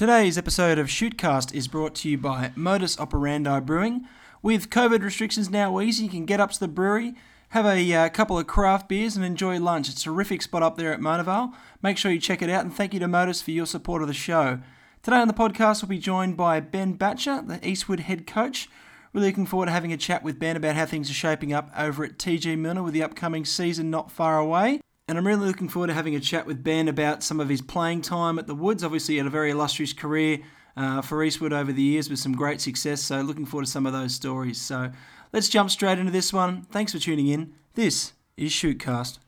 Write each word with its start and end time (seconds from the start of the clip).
Today's 0.00 0.38
episode 0.38 0.78
of 0.78 0.86
Shootcast 0.86 1.52
is 1.52 1.68
brought 1.68 1.94
to 1.96 2.08
you 2.08 2.16
by 2.16 2.52
Modus 2.56 2.98
Operandi 2.98 3.60
Brewing. 3.60 4.06
With 4.40 4.70
COVID 4.70 5.02
restrictions 5.02 5.50
now 5.50 5.78
easy, 5.78 6.04
you 6.04 6.10
can 6.10 6.24
get 6.24 6.40
up 6.40 6.52
to 6.52 6.58
the 6.58 6.68
brewery, 6.68 7.14
have 7.50 7.66
a 7.66 7.92
uh, 7.92 8.08
couple 8.08 8.38
of 8.38 8.46
craft 8.46 8.88
beers, 8.88 9.14
and 9.14 9.26
enjoy 9.26 9.60
lunch. 9.60 9.90
It's 9.90 10.00
a 10.00 10.04
terrific 10.04 10.40
spot 10.40 10.62
up 10.62 10.78
there 10.78 10.94
at 10.94 11.02
Mona 11.02 11.22
Vale. 11.22 11.52
Make 11.82 11.98
sure 11.98 12.10
you 12.10 12.18
check 12.18 12.40
it 12.40 12.48
out, 12.48 12.64
and 12.64 12.74
thank 12.74 12.94
you 12.94 13.00
to 13.00 13.08
Modus 13.08 13.42
for 13.42 13.50
your 13.50 13.66
support 13.66 14.00
of 14.00 14.08
the 14.08 14.14
show. 14.14 14.60
Today 15.02 15.18
on 15.18 15.28
the 15.28 15.34
podcast, 15.34 15.82
we'll 15.82 15.90
be 15.90 15.98
joined 15.98 16.34
by 16.34 16.60
Ben 16.60 16.96
Batger, 16.96 17.46
the 17.46 17.68
Eastwood 17.68 18.00
head 18.00 18.26
coach. 18.26 18.70
Really 19.12 19.26
looking 19.26 19.44
forward 19.44 19.66
to 19.66 19.72
having 19.72 19.92
a 19.92 19.98
chat 19.98 20.22
with 20.22 20.38
Ben 20.38 20.56
about 20.56 20.76
how 20.76 20.86
things 20.86 21.10
are 21.10 21.12
shaping 21.12 21.52
up 21.52 21.70
over 21.76 22.04
at 22.04 22.16
TG 22.16 22.56
Milner 22.56 22.82
with 22.82 22.94
the 22.94 23.02
upcoming 23.02 23.44
season 23.44 23.90
not 23.90 24.10
far 24.10 24.38
away. 24.38 24.80
And 25.10 25.18
I'm 25.18 25.26
really 25.26 25.48
looking 25.48 25.68
forward 25.68 25.88
to 25.88 25.94
having 25.94 26.14
a 26.14 26.20
chat 26.20 26.46
with 26.46 26.62
Ben 26.62 26.86
about 26.86 27.24
some 27.24 27.40
of 27.40 27.48
his 27.48 27.60
playing 27.60 28.02
time 28.02 28.38
at 28.38 28.46
the 28.46 28.54
Woods. 28.54 28.84
Obviously, 28.84 29.14
he 29.14 29.18
had 29.18 29.26
a 29.26 29.30
very 29.30 29.50
illustrious 29.50 29.92
career 29.92 30.38
uh, 30.76 31.02
for 31.02 31.24
Eastwood 31.24 31.52
over 31.52 31.72
the 31.72 31.82
years 31.82 32.08
with 32.08 32.20
some 32.20 32.30
great 32.30 32.60
success. 32.60 33.02
So, 33.02 33.20
looking 33.20 33.44
forward 33.44 33.64
to 33.64 33.70
some 33.72 33.86
of 33.86 33.92
those 33.92 34.14
stories. 34.14 34.60
So, 34.60 34.92
let's 35.32 35.48
jump 35.48 35.72
straight 35.72 35.98
into 35.98 36.12
this 36.12 36.32
one. 36.32 36.62
Thanks 36.70 36.92
for 36.92 37.00
tuning 37.00 37.26
in. 37.26 37.54
This 37.74 38.12
is 38.36 38.52
Shootcast. 38.52 39.18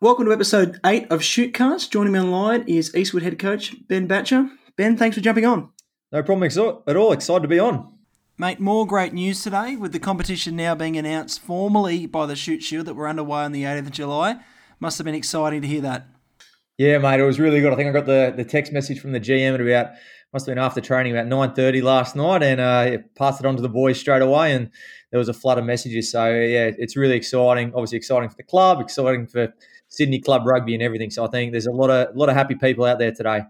Welcome 0.00 0.26
to 0.26 0.32
episode 0.32 0.78
8 0.86 1.10
of 1.10 1.22
Shootcast. 1.22 1.90
Joining 1.90 2.12
me 2.12 2.20
online 2.20 2.62
is 2.68 2.94
Eastwood 2.94 3.24
head 3.24 3.36
coach 3.36 3.74
Ben 3.88 4.06
Batger. 4.06 4.48
Ben, 4.76 4.96
thanks 4.96 5.16
for 5.16 5.20
jumping 5.20 5.44
on. 5.44 5.70
No 6.12 6.22
problem 6.22 6.48
at 6.86 6.96
all. 6.96 7.10
Excited 7.10 7.42
to 7.42 7.48
be 7.48 7.58
on. 7.58 7.98
Mate, 8.38 8.60
more 8.60 8.86
great 8.86 9.12
news 9.12 9.42
today 9.42 9.74
with 9.74 9.92
the 9.92 9.98
competition 9.98 10.54
now 10.54 10.76
being 10.76 10.96
announced 10.96 11.40
formally 11.40 12.06
by 12.06 12.26
the 12.26 12.36
Shute 12.36 12.62
Shield 12.62 12.86
that 12.86 12.94
we're 12.94 13.08
underway 13.08 13.40
on 13.40 13.50
the 13.50 13.64
8th 13.64 13.78
of 13.80 13.90
July. 13.90 14.38
Must 14.78 14.98
have 14.98 15.04
been 15.04 15.16
exciting 15.16 15.62
to 15.62 15.66
hear 15.66 15.80
that. 15.80 16.06
Yeah, 16.76 16.98
mate, 16.98 17.18
it 17.18 17.24
was 17.24 17.40
really 17.40 17.60
good. 17.60 17.72
I 17.72 17.76
think 17.76 17.88
I 17.88 17.92
got 17.92 18.06
the, 18.06 18.32
the 18.36 18.44
text 18.44 18.72
message 18.72 19.00
from 19.00 19.10
the 19.10 19.18
GM 19.18 19.54
at 19.54 19.60
about 19.60 19.96
must 20.32 20.46
have 20.46 20.54
been 20.54 20.62
after 20.62 20.80
training 20.80 21.12
about 21.12 21.26
nine 21.26 21.54
thirty 21.54 21.80
last 21.80 22.14
night, 22.14 22.42
and 22.42 22.60
uh, 22.60 22.98
passed 23.16 23.40
it 23.40 23.46
on 23.46 23.56
to 23.56 23.62
the 23.62 23.68
boys 23.68 23.98
straight 23.98 24.20
away. 24.20 24.52
And 24.52 24.70
there 25.10 25.18
was 25.18 25.30
a 25.30 25.32
flood 25.32 25.56
of 25.56 25.64
messages. 25.64 26.12
So 26.12 26.26
yeah, 26.26 26.70
it's 26.76 26.96
really 26.96 27.16
exciting. 27.16 27.72
Obviously 27.74 27.96
exciting 27.96 28.28
for 28.28 28.36
the 28.36 28.42
club, 28.42 28.80
exciting 28.80 29.26
for 29.26 29.52
Sydney 29.88 30.20
Club 30.20 30.46
Rugby 30.46 30.74
and 30.74 30.82
everything. 30.82 31.10
So 31.10 31.24
I 31.24 31.28
think 31.28 31.52
there's 31.52 31.66
a 31.66 31.72
lot 31.72 31.90
of 31.90 32.14
a 32.14 32.18
lot 32.18 32.28
of 32.28 32.34
happy 32.34 32.54
people 32.54 32.84
out 32.84 32.98
there 32.98 33.12
today. 33.12 33.42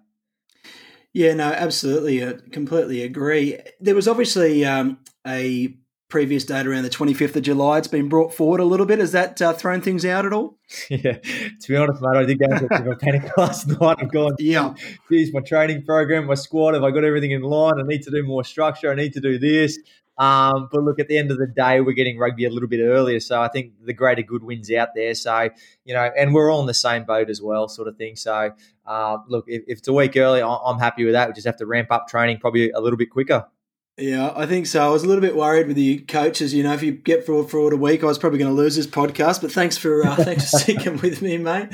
Yeah, 1.12 1.34
no, 1.34 1.44
absolutely, 1.44 2.24
I 2.24 2.34
completely 2.52 3.02
agree. 3.02 3.58
There 3.80 3.94
was 3.94 4.06
obviously 4.06 4.64
um, 4.64 4.98
a 5.26 5.74
previous 6.08 6.44
date 6.44 6.66
around 6.66 6.84
the 6.84 6.90
25th 6.90 7.36
of 7.36 7.42
July. 7.42 7.78
It's 7.78 7.88
been 7.88 8.08
brought 8.08 8.32
forward 8.32 8.60
a 8.60 8.64
little 8.64 8.86
bit. 8.86 8.98
Has 8.98 9.12
that 9.12 9.40
uh, 9.40 9.52
thrown 9.52 9.80
things 9.80 10.04
out 10.04 10.26
at 10.26 10.32
all? 10.32 10.58
Yeah, 10.90 11.12
to 11.12 11.68
be 11.68 11.76
honest, 11.76 12.02
mate, 12.02 12.16
I 12.16 12.24
did 12.24 12.38
go 12.38 12.44
into 12.46 12.90
a 12.90 12.96
panic 12.96 13.30
last 13.38 13.68
night. 13.68 13.96
I've 14.00 14.12
gone, 14.12 14.32
yeah, 14.38 14.74
geez, 15.10 15.32
my 15.32 15.40
training 15.40 15.84
program, 15.84 16.26
my 16.26 16.34
squad, 16.34 16.74
have 16.74 16.84
I 16.84 16.90
got 16.90 17.04
everything 17.04 17.30
in 17.30 17.42
line? 17.42 17.74
I 17.78 17.86
need 17.86 18.02
to 18.02 18.10
do 18.10 18.22
more 18.22 18.44
structure. 18.44 18.90
I 18.90 18.94
need 18.94 19.14
to 19.14 19.20
do 19.20 19.38
this. 19.38 19.78
Um, 20.18 20.68
but 20.70 20.82
look, 20.82 20.98
at 20.98 21.08
the 21.08 21.16
end 21.16 21.30
of 21.30 21.38
the 21.38 21.46
day, 21.46 21.80
we're 21.80 21.92
getting 21.92 22.18
rugby 22.18 22.44
a 22.44 22.50
little 22.50 22.68
bit 22.68 22.80
earlier. 22.80 23.20
So 23.20 23.40
I 23.40 23.48
think 23.48 23.72
the 23.84 23.92
greater 23.92 24.22
good 24.22 24.42
wins 24.42 24.70
out 24.72 24.88
there. 24.94 25.14
So, 25.14 25.50
you 25.84 25.94
know, 25.94 26.10
and 26.18 26.34
we're 26.34 26.52
all 26.52 26.60
in 26.60 26.66
the 26.66 26.74
same 26.74 27.04
boat 27.04 27.30
as 27.30 27.40
well, 27.40 27.68
sort 27.68 27.88
of 27.88 27.96
thing. 27.96 28.16
So, 28.16 28.52
uh, 28.86 29.18
look, 29.28 29.44
if, 29.46 29.62
if, 29.68 29.78
it's 29.78 29.88
a 29.88 29.92
week 29.92 30.16
early, 30.16 30.42
I'm 30.42 30.78
happy 30.78 31.04
with 31.04 31.14
that. 31.14 31.28
We 31.28 31.34
just 31.34 31.46
have 31.46 31.58
to 31.58 31.66
ramp 31.66 31.88
up 31.90 32.08
training 32.08 32.38
probably 32.38 32.70
a 32.70 32.80
little 32.80 32.96
bit 32.96 33.10
quicker. 33.10 33.46
Yeah, 33.96 34.32
I 34.36 34.46
think 34.46 34.66
so. 34.66 34.86
I 34.86 34.90
was 34.90 35.02
a 35.02 35.08
little 35.08 35.20
bit 35.20 35.34
worried 35.34 35.66
with 35.66 35.74
the 35.74 35.98
coaches. 35.98 36.54
You 36.54 36.62
know, 36.62 36.72
if 36.72 36.84
you 36.84 36.92
get 36.92 37.26
fraud 37.26 37.50
fraud 37.50 37.72
a 37.72 37.76
week, 37.76 38.04
I 38.04 38.06
was 38.06 38.16
probably 38.16 38.38
going 38.38 38.50
to 38.50 38.56
lose 38.56 38.76
this 38.76 38.86
podcast. 38.86 39.42
But 39.42 39.50
thanks 39.50 39.76
for 39.76 40.06
uh, 40.06 40.14
thanks 40.14 40.50
for 40.50 40.58
sticking 40.60 40.98
with 40.98 41.20
me, 41.20 41.36
mate. 41.36 41.68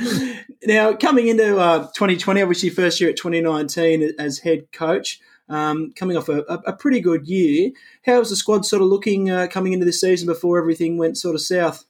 Now, 0.65 0.95
coming 0.95 1.29
into 1.29 1.59
uh, 1.59 1.81
2020, 1.89 2.41
obviously 2.41 2.71
first 2.71 2.99
year 2.99 3.11
at 3.11 3.17
2019 3.17 4.15
as 4.19 4.39
head 4.39 4.73
coach 4.73 5.21
um, 5.49 5.93
coming 5.95 6.17
off 6.17 6.29
a, 6.29 6.41
a, 6.41 6.73
pretty 6.73 7.01
good 7.01 7.27
year. 7.27 7.71
How 8.07 8.19
was 8.19 8.31
the 8.31 8.37
squad 8.37 8.65
sort 8.65 8.83
of 8.83 8.89
looking 8.89 9.31
uh, 9.31 9.47
coming 9.49 9.73
into 9.73 9.85
this 9.85 10.01
season 10.01 10.27
before 10.27 10.59
everything 10.59 10.97
went 10.97 11.19
sort 11.19 11.35
of 11.35 11.43
south? 11.43 11.85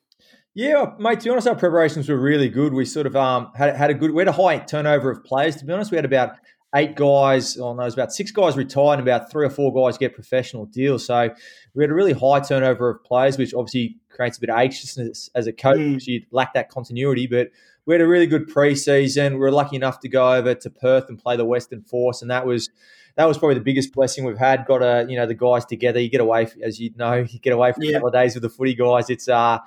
Yeah, 0.54 0.92
mate. 0.98 1.20
To 1.20 1.24
be 1.24 1.30
honest, 1.30 1.48
our 1.48 1.56
preparations 1.56 2.08
were 2.08 2.16
really 2.16 2.48
good. 2.48 2.72
We 2.72 2.84
sort 2.84 3.06
of 3.06 3.16
um, 3.16 3.50
had 3.56 3.74
had 3.76 3.90
a 3.90 3.94
good. 3.94 4.12
We 4.12 4.20
had 4.20 4.28
a 4.28 4.32
high 4.32 4.58
turnover 4.58 5.10
of 5.10 5.24
players. 5.24 5.56
To 5.56 5.64
be 5.64 5.72
honest, 5.72 5.90
we 5.90 5.96
had 5.96 6.04
about 6.04 6.36
eight 6.74 6.94
guys. 6.94 7.58
Oh 7.58 7.74
no, 7.74 7.84
was 7.84 7.94
about 7.94 8.12
six 8.12 8.30
guys 8.30 8.56
retired, 8.56 9.00
and 9.00 9.08
about 9.08 9.30
three 9.30 9.46
or 9.46 9.50
four 9.50 9.72
guys 9.74 9.98
get 9.98 10.14
professional 10.14 10.66
deals. 10.66 11.06
So 11.06 11.30
we 11.74 11.82
had 11.82 11.90
a 11.90 11.94
really 11.94 12.12
high 12.12 12.40
turnover 12.40 12.90
of 12.90 13.04
players, 13.04 13.36
which 13.36 13.52
obviously 13.52 13.98
creates 14.10 14.38
a 14.38 14.40
bit 14.40 14.50
of 14.50 14.56
anxiousness 14.56 15.28
as 15.34 15.46
a 15.46 15.52
coach. 15.52 15.76
Mm. 15.78 16.06
You 16.06 16.22
lack 16.30 16.54
that 16.54 16.68
continuity, 16.68 17.26
but 17.26 17.50
we 17.86 17.94
had 17.94 18.00
a 18.00 18.06
really 18.06 18.26
good 18.26 18.48
preseason. 18.48 19.32
We 19.32 19.38
were 19.38 19.50
lucky 19.50 19.76
enough 19.76 20.00
to 20.00 20.08
go 20.08 20.32
over 20.32 20.54
to 20.54 20.70
Perth 20.70 21.08
and 21.08 21.18
play 21.18 21.36
the 21.36 21.44
Western 21.44 21.82
Force, 21.82 22.22
and 22.22 22.30
that 22.30 22.46
was 22.46 22.70
that 23.16 23.26
was 23.26 23.38
probably 23.38 23.54
the 23.54 23.60
biggest 23.60 23.92
blessing 23.92 24.24
we've 24.24 24.38
had. 24.38 24.64
Got 24.66 24.82
a 24.82 25.06
you 25.08 25.16
know 25.16 25.26
the 25.26 25.34
guys 25.34 25.64
together. 25.64 26.00
You 26.00 26.08
get 26.08 26.20
away, 26.20 26.48
as 26.62 26.80
you 26.80 26.90
know, 26.96 27.14
you 27.14 27.38
get 27.40 27.52
away 27.52 27.72
for 27.72 27.82
yeah. 27.82 27.90
a 27.90 27.92
couple 27.94 28.08
of 28.08 28.14
days 28.14 28.34
with 28.34 28.42
the 28.42 28.50
footy 28.50 28.74
guys. 28.74 29.10
It's 29.10 29.28
uh 29.28 29.58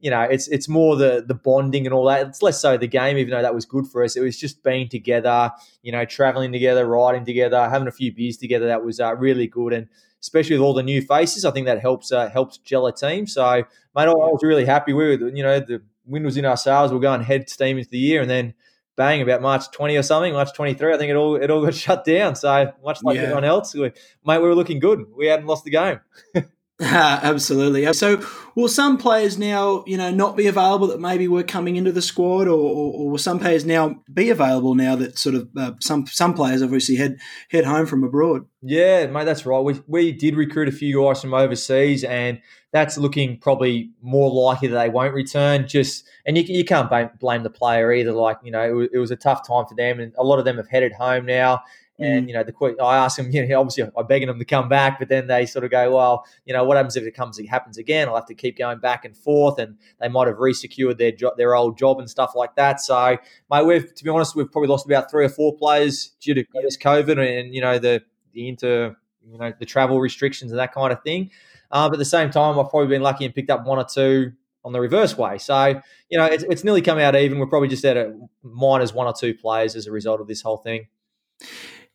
you 0.00 0.10
know, 0.10 0.20
it's 0.20 0.48
it's 0.48 0.68
more 0.68 0.96
the 0.96 1.24
the 1.26 1.34
bonding 1.34 1.86
and 1.86 1.94
all 1.94 2.04
that. 2.04 2.26
It's 2.26 2.42
less 2.42 2.60
so 2.60 2.76
the 2.76 2.86
game, 2.86 3.16
even 3.16 3.30
though 3.30 3.40
that 3.40 3.54
was 3.54 3.64
good 3.64 3.86
for 3.86 4.04
us. 4.04 4.16
It 4.16 4.20
was 4.20 4.38
just 4.38 4.62
being 4.62 4.86
together, 4.86 5.50
you 5.82 5.92
know, 5.92 6.04
traveling 6.04 6.52
together, 6.52 6.86
riding 6.86 7.24
together, 7.24 7.70
having 7.70 7.88
a 7.88 7.92
few 7.92 8.12
beers 8.12 8.36
together. 8.36 8.66
That 8.66 8.84
was 8.84 9.00
uh, 9.00 9.16
really 9.16 9.46
good, 9.46 9.72
and 9.72 9.88
especially 10.24 10.56
with 10.56 10.62
all 10.62 10.72
the 10.72 10.82
new 10.82 11.02
faces, 11.02 11.44
I 11.44 11.50
think 11.50 11.66
that 11.66 11.80
helps 11.80 12.10
uh, 12.10 12.30
helps 12.30 12.56
gel 12.56 12.86
a 12.86 12.94
team. 12.94 13.26
So, 13.26 13.44
mate, 13.46 13.64
I 13.94 14.08
was 14.08 14.42
really 14.42 14.64
happy. 14.64 14.94
We 14.94 15.04
were, 15.04 15.28
you 15.28 15.42
know, 15.42 15.60
the 15.60 15.82
wind 16.06 16.24
was 16.24 16.38
in 16.38 16.46
our 16.46 16.56
sails. 16.56 16.90
We 16.90 16.96
are 16.96 17.00
going 17.00 17.20
head 17.22 17.50
steam 17.50 17.76
into 17.76 17.90
the 17.90 17.98
year, 17.98 18.22
and 18.22 18.30
then 18.30 18.54
bang 18.96 19.20
about 19.20 19.42
March 19.42 19.70
20 19.70 19.96
or 19.96 20.02
something, 20.02 20.32
March 20.32 20.54
23. 20.54 20.94
I 20.94 20.96
think 20.96 21.10
it 21.10 21.16
all 21.16 21.36
it 21.36 21.50
all 21.50 21.62
got 21.62 21.74
shut 21.86 22.06
down. 22.06 22.36
So 22.36 22.72
much 22.82 23.02
like 23.02 23.16
yeah. 23.16 23.24
everyone 23.24 23.44
else, 23.44 23.74
we, 23.74 23.92
mate, 24.24 24.38
we 24.38 24.48
were 24.48 24.54
looking 24.54 24.78
good. 24.78 25.04
We 25.14 25.26
hadn't 25.26 25.46
lost 25.46 25.64
the 25.64 25.70
game. 25.70 26.00
Absolutely. 26.80 27.92
So, 27.92 28.20
will 28.56 28.66
some 28.66 28.98
players 28.98 29.38
now, 29.38 29.84
you 29.86 29.96
know, 29.96 30.10
not 30.10 30.36
be 30.36 30.48
available 30.48 30.88
that 30.88 31.00
maybe 31.00 31.28
were 31.28 31.44
coming 31.44 31.76
into 31.76 31.92
the 31.92 32.02
squad, 32.02 32.48
or, 32.48 32.58
or, 32.58 32.92
or 32.94 33.10
will 33.10 33.18
some 33.18 33.38
players 33.38 33.64
now 33.64 34.02
be 34.12 34.28
available 34.30 34.74
now 34.74 34.96
that 34.96 35.16
sort 35.16 35.36
of 35.36 35.48
uh, 35.56 35.72
some 35.80 36.04
some 36.08 36.34
players 36.34 36.62
obviously 36.62 36.96
head 36.96 37.18
head 37.48 37.64
home 37.64 37.86
from 37.86 38.02
abroad? 38.02 38.46
Yeah, 38.60 39.06
mate, 39.06 39.24
that's 39.24 39.46
right. 39.46 39.60
We 39.60 39.80
we 39.86 40.10
did 40.10 40.34
recruit 40.34 40.66
a 40.66 40.72
few 40.72 41.00
guys 41.00 41.20
from 41.20 41.32
overseas, 41.32 42.02
and 42.02 42.40
that's 42.72 42.98
looking 42.98 43.38
probably 43.38 43.92
more 44.02 44.28
likely 44.32 44.66
that 44.66 44.76
they 44.76 44.88
won't 44.88 45.14
return. 45.14 45.68
Just 45.68 46.08
and 46.26 46.36
you, 46.36 46.42
you 46.42 46.64
can't 46.64 46.90
blame 47.20 47.44
the 47.44 47.50
player 47.50 47.92
either. 47.92 48.10
Like 48.10 48.38
you 48.42 48.50
know, 48.50 48.64
it 48.64 48.72
was, 48.72 48.88
it 48.94 48.98
was 48.98 49.10
a 49.12 49.16
tough 49.16 49.46
time 49.46 49.66
for 49.66 49.76
them, 49.76 50.00
and 50.00 50.12
a 50.18 50.24
lot 50.24 50.40
of 50.40 50.44
them 50.44 50.56
have 50.56 50.66
headed 50.66 50.92
home 50.92 51.24
now. 51.24 51.60
And 51.98 52.24
mm. 52.24 52.28
you 52.28 52.34
know, 52.34 52.42
the 52.42 52.82
I 52.82 52.96
ask 52.96 53.16
them, 53.16 53.30
you 53.32 53.46
know, 53.46 53.60
obviously 53.60 53.84
I'm 53.96 54.06
begging 54.06 54.28
them 54.28 54.38
to 54.38 54.44
come 54.44 54.68
back, 54.68 54.98
but 54.98 55.08
then 55.08 55.26
they 55.26 55.46
sort 55.46 55.64
of 55.64 55.70
go, 55.70 55.94
well, 55.94 56.24
you 56.44 56.52
know, 56.52 56.64
what 56.64 56.76
happens 56.76 56.96
if 56.96 57.04
it 57.04 57.12
comes, 57.12 57.38
it 57.38 57.48
happens 57.48 57.78
again? 57.78 58.08
I'll 58.08 58.16
have 58.16 58.26
to 58.26 58.34
keep 58.34 58.58
going 58.58 58.78
back 58.78 59.04
and 59.04 59.16
forth, 59.16 59.58
and 59.58 59.76
they 60.00 60.08
might 60.08 60.28
have 60.28 60.36
resecured 60.36 60.98
their 60.98 61.12
job, 61.12 61.36
their 61.36 61.54
old 61.54 61.78
job 61.78 61.98
and 61.98 62.08
stuff 62.10 62.32
like 62.34 62.54
that. 62.56 62.80
So, 62.80 63.18
mate, 63.50 63.64
we've 63.64 63.94
to 63.94 64.04
be 64.04 64.10
honest, 64.10 64.34
we've 64.34 64.50
probably 64.50 64.68
lost 64.68 64.86
about 64.86 65.10
three 65.10 65.24
or 65.24 65.30
four 65.30 65.56
players 65.56 66.12
due 66.20 66.34
to 66.34 66.44
this 66.62 66.76
COVID 66.76 67.18
and 67.18 67.54
you 67.54 67.60
know 67.60 67.78
the 67.78 68.02
the 68.32 68.48
inter, 68.48 68.96
you 69.26 69.38
know, 69.38 69.52
the 69.58 69.66
travel 69.66 70.00
restrictions 70.00 70.50
and 70.50 70.58
that 70.58 70.74
kind 70.74 70.92
of 70.92 71.02
thing. 71.02 71.30
Uh, 71.70 71.88
but 71.88 71.94
at 71.94 71.98
the 71.98 72.04
same 72.04 72.30
time, 72.30 72.58
I've 72.58 72.70
probably 72.70 72.88
been 72.88 73.02
lucky 73.02 73.24
and 73.24 73.34
picked 73.34 73.50
up 73.50 73.66
one 73.66 73.78
or 73.78 73.84
two 73.84 74.32
on 74.64 74.72
the 74.72 74.80
reverse 74.80 75.16
way. 75.16 75.38
So, 75.38 75.80
you 76.08 76.18
know, 76.18 76.24
it's, 76.24 76.44
it's 76.44 76.64
nearly 76.64 76.82
come 76.82 76.98
out 76.98 77.16
even. 77.16 77.38
We're 77.38 77.46
probably 77.46 77.68
just 77.68 77.84
at 77.84 77.96
a 77.96 78.18
minus 78.42 78.92
one 78.92 79.06
or 79.06 79.12
two 79.12 79.34
players 79.34 79.76
as 79.76 79.86
a 79.86 79.92
result 79.92 80.20
of 80.20 80.26
this 80.26 80.42
whole 80.42 80.58
thing. 80.58 80.86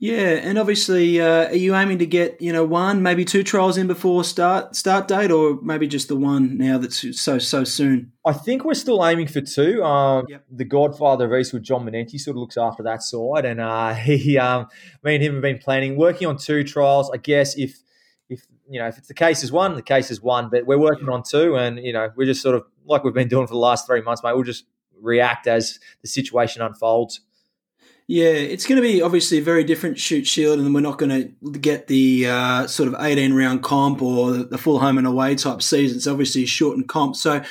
Yeah, 0.02 0.40
and 0.42 0.58
obviously, 0.58 1.20
uh, 1.20 1.48
are 1.48 1.56
you 1.56 1.76
aiming 1.76 2.00
to 2.00 2.06
get 2.06 2.42
you 2.42 2.54
know 2.54 2.64
one, 2.64 3.04
maybe 3.04 3.26
two 3.26 3.44
trials 3.44 3.78
in 3.78 3.88
before 3.88 4.24
start 4.24 4.74
start 4.74 5.10
date, 5.10 5.30
or 5.30 5.60
maybe 5.62 5.88
just 5.88 6.08
the 6.08 6.16
one 6.16 6.58
now 6.58 6.78
that's 6.78 7.20
so 7.20 7.38
so 7.38 7.66
soon? 7.66 8.14
I 8.26 8.32
think 8.32 8.64
we're 8.64 8.76
still 8.76 9.06
aiming 9.06 9.28
for 9.28 9.42
two. 9.42 9.84
Um, 9.84 10.26
yep. 10.30 10.46
The 10.50 10.64
Godfather 10.64 11.26
of 11.26 11.38
Eastwood, 11.38 11.64
John 11.64 11.86
Manenti, 11.86 12.18
sort 12.18 12.38
of 12.38 12.40
looks 12.40 12.56
after 12.56 12.82
that 12.84 13.04
side, 13.04 13.44
and 13.44 13.60
uh, 13.60 13.94
he, 13.96 14.38
um, 14.38 14.68
me 15.04 15.16
and 15.16 15.24
him 15.24 15.34
have 15.34 15.42
been 15.42 15.58
planning, 15.58 15.98
working 15.98 16.30
on 16.30 16.38
two 16.38 16.64
trials. 16.64 17.12
I 17.14 17.18
guess 17.18 17.58
if 17.58 17.82
if 18.30 18.48
you 18.70 18.80
know 18.80 18.88
if 18.88 18.98
it's 18.98 19.10
the 19.10 19.14
case 19.14 19.44
is 19.44 19.52
one, 19.52 19.76
the 19.76 19.82
case 19.82 20.12
is 20.12 20.22
one, 20.22 20.50
but 20.50 20.66
we're 20.66 20.80
working 20.80 21.10
on 21.10 21.24
two, 21.24 21.58
and 21.58 21.78
you 21.78 21.92
know 21.92 22.10
we're 22.16 22.26
just 22.26 22.42
sort 22.42 22.56
of 22.56 22.64
like 22.86 23.04
we've 23.04 23.14
been 23.14 23.28
doing 23.28 23.48
for 23.48 23.54
the 23.54 23.60
last 23.60 23.86
three 23.86 24.02
months, 24.02 24.24
mate. 24.24 24.34
We'll 24.34 24.44
just 24.44 24.64
react 25.02 25.46
as 25.46 25.78
the 26.02 26.08
situation 26.08 26.62
unfolds. 26.62 27.20
Yeah, 28.12 28.32
it's 28.32 28.66
going 28.66 28.82
to 28.82 28.88
be 28.88 29.04
obviously 29.04 29.38
a 29.38 29.42
very 29.44 29.64
different 29.64 30.00
Shute 30.00 30.26
Shield, 30.26 30.58
and 30.58 30.74
we're 30.74 30.80
not 30.80 30.98
going 30.98 31.12
to 31.12 31.60
get 31.60 31.86
the 31.86 32.26
uh, 32.26 32.66
sort 32.66 32.90
of 32.92 32.96
18 33.00 33.36
round 33.36 33.62
comp 33.62 34.02
or 34.02 34.32
the 34.32 34.58
full 34.58 34.80
home 34.80 34.98
and 34.98 35.06
away 35.06 35.36
type 35.36 35.62
season. 35.62 35.98
It's 35.98 36.08
obviously 36.08 36.42
a 36.42 36.48
shortened 36.48 36.90
comp. 36.90 37.16
So, 37.16 37.44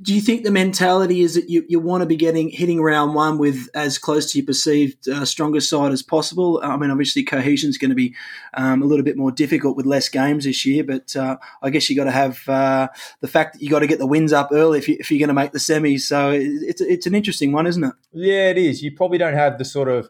do 0.00 0.14
you 0.14 0.20
think 0.20 0.44
the 0.44 0.52
mentality 0.52 1.22
is 1.22 1.34
that 1.34 1.50
you, 1.50 1.64
you 1.68 1.80
want 1.80 2.02
to 2.02 2.06
be 2.06 2.14
getting 2.14 2.48
hitting 2.48 2.80
round 2.80 3.16
one 3.16 3.38
with 3.38 3.68
as 3.74 3.98
close 3.98 4.30
to 4.30 4.38
your 4.38 4.46
perceived 4.46 5.08
uh, 5.08 5.24
strongest 5.24 5.68
side 5.68 5.90
as 5.90 6.00
possible? 6.00 6.60
I 6.62 6.76
mean, 6.76 6.92
obviously, 6.92 7.24
cohesion 7.24 7.68
is 7.68 7.76
going 7.76 7.90
to 7.90 7.96
be 7.96 8.14
um, 8.56 8.82
a 8.82 8.86
little 8.86 9.04
bit 9.04 9.16
more 9.16 9.32
difficult 9.32 9.76
with 9.76 9.84
less 9.84 10.08
games 10.08 10.44
this 10.44 10.64
year, 10.64 10.84
but 10.84 11.16
uh, 11.16 11.38
I 11.60 11.70
guess 11.70 11.90
you 11.90 11.96
got 11.96 12.04
to 12.04 12.12
have 12.12 12.48
uh, 12.48 12.86
the 13.20 13.26
fact 13.26 13.54
that 13.54 13.62
you 13.62 13.68
got 13.68 13.80
to 13.80 13.88
get 13.88 13.98
the 13.98 14.06
wins 14.06 14.32
up 14.32 14.50
early 14.52 14.78
if, 14.78 14.88
you, 14.88 14.96
if 15.00 15.10
you're 15.10 15.18
going 15.18 15.26
to 15.26 15.34
make 15.34 15.50
the 15.50 15.58
semis. 15.58 16.02
So, 16.02 16.30
it's, 16.30 16.80
it's 16.80 17.08
an 17.08 17.16
interesting 17.16 17.50
one, 17.50 17.66
isn't 17.66 17.82
it? 17.82 17.94
Yeah, 18.12 18.50
it 18.50 18.58
is. 18.58 18.80
You 18.80 18.94
probably 18.94 19.18
don't 19.18 19.34
have 19.34 19.58
the 19.58 19.64
sort 19.64 19.88
of 19.88 20.03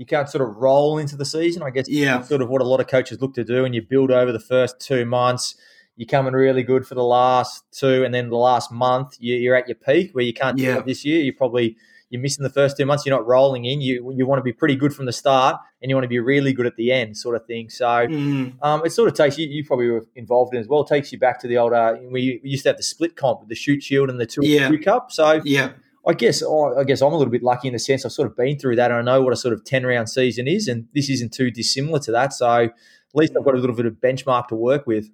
you 0.00 0.06
can't 0.06 0.30
sort 0.30 0.48
of 0.48 0.56
roll 0.56 0.96
into 0.96 1.14
the 1.14 1.26
season. 1.26 1.62
I 1.62 1.68
guess 1.68 1.86
yeah. 1.86 2.22
sort 2.22 2.40
of 2.40 2.48
what 2.48 2.62
a 2.62 2.64
lot 2.64 2.80
of 2.80 2.86
coaches 2.86 3.20
look 3.20 3.34
to 3.34 3.44
do, 3.44 3.66
and 3.66 3.74
you 3.74 3.82
build 3.82 4.10
over 4.10 4.32
the 4.32 4.40
first 4.40 4.80
two 4.80 5.04
months. 5.04 5.56
You're 5.94 6.08
coming 6.08 6.32
really 6.32 6.62
good 6.62 6.86
for 6.86 6.94
the 6.94 7.04
last 7.04 7.64
two, 7.70 8.02
and 8.02 8.14
then 8.14 8.30
the 8.30 8.36
last 8.36 8.72
month 8.72 9.18
you, 9.20 9.52
are 9.52 9.56
at 9.56 9.68
your 9.68 9.74
peak 9.74 10.14
where 10.14 10.24
you 10.24 10.32
can't 10.32 10.56
do 10.56 10.62
yeah. 10.62 10.78
it 10.78 10.86
this 10.86 11.04
year. 11.04 11.20
You 11.20 11.34
probably 11.34 11.76
you're 12.08 12.22
missing 12.22 12.42
the 12.42 12.48
first 12.48 12.78
two 12.78 12.86
months. 12.86 13.04
You're 13.04 13.14
not 13.14 13.26
rolling 13.26 13.66
in. 13.66 13.82
You 13.82 14.10
you 14.16 14.26
want 14.26 14.38
to 14.38 14.42
be 14.42 14.54
pretty 14.54 14.74
good 14.74 14.94
from 14.94 15.04
the 15.04 15.12
start, 15.12 15.60
and 15.82 15.90
you 15.90 15.96
want 15.96 16.04
to 16.04 16.08
be 16.08 16.18
really 16.18 16.54
good 16.54 16.64
at 16.64 16.76
the 16.76 16.92
end, 16.92 17.18
sort 17.18 17.36
of 17.36 17.44
thing. 17.44 17.68
So 17.68 17.84
mm. 17.84 18.54
um, 18.62 18.80
it 18.86 18.92
sort 18.92 19.06
of 19.10 19.14
takes 19.14 19.36
you. 19.36 19.48
You 19.48 19.66
probably 19.66 19.90
were 19.90 20.06
involved 20.16 20.54
in 20.54 20.60
as 20.62 20.66
well. 20.66 20.82
Takes 20.82 21.12
you 21.12 21.18
back 21.18 21.38
to 21.40 21.46
the 21.46 21.58
older. 21.58 22.00
We, 22.10 22.40
we 22.42 22.48
used 22.48 22.62
to 22.62 22.70
have 22.70 22.78
the 22.78 22.82
split 22.84 23.16
comp 23.16 23.40
with 23.40 23.50
the 23.50 23.54
Shute 23.54 23.82
Shield 23.82 24.08
and 24.08 24.18
the 24.18 24.24
two, 24.24 24.40
yeah. 24.46 24.70
two 24.70 24.78
cup. 24.78 25.12
So 25.12 25.42
yeah 25.44 25.72
I 26.06 26.14
guess 26.14 26.42
I 26.42 26.84
guess 26.84 27.02
I'm 27.02 27.12
a 27.12 27.16
little 27.16 27.30
bit 27.30 27.42
lucky 27.42 27.68
in 27.68 27.74
the 27.74 27.78
sense 27.78 28.04
I've 28.04 28.12
sort 28.12 28.30
of 28.30 28.36
been 28.36 28.58
through 28.58 28.76
that 28.76 28.90
and 28.90 29.00
I 29.00 29.02
know 29.02 29.22
what 29.22 29.32
a 29.32 29.36
sort 29.36 29.52
of 29.52 29.64
ten 29.64 29.84
round 29.84 30.08
season 30.08 30.48
is, 30.48 30.68
and 30.68 30.88
this 30.94 31.10
isn't 31.10 31.32
too 31.32 31.50
dissimilar 31.50 31.98
to 32.00 32.12
that. 32.12 32.32
So 32.32 32.48
at 32.50 32.72
least 33.14 33.34
I've 33.36 33.44
got 33.44 33.54
a 33.54 33.58
little 33.58 33.76
bit 33.76 33.86
of 33.86 33.94
benchmark 33.94 34.48
to 34.48 34.54
work 34.54 34.86
with. 34.86 35.10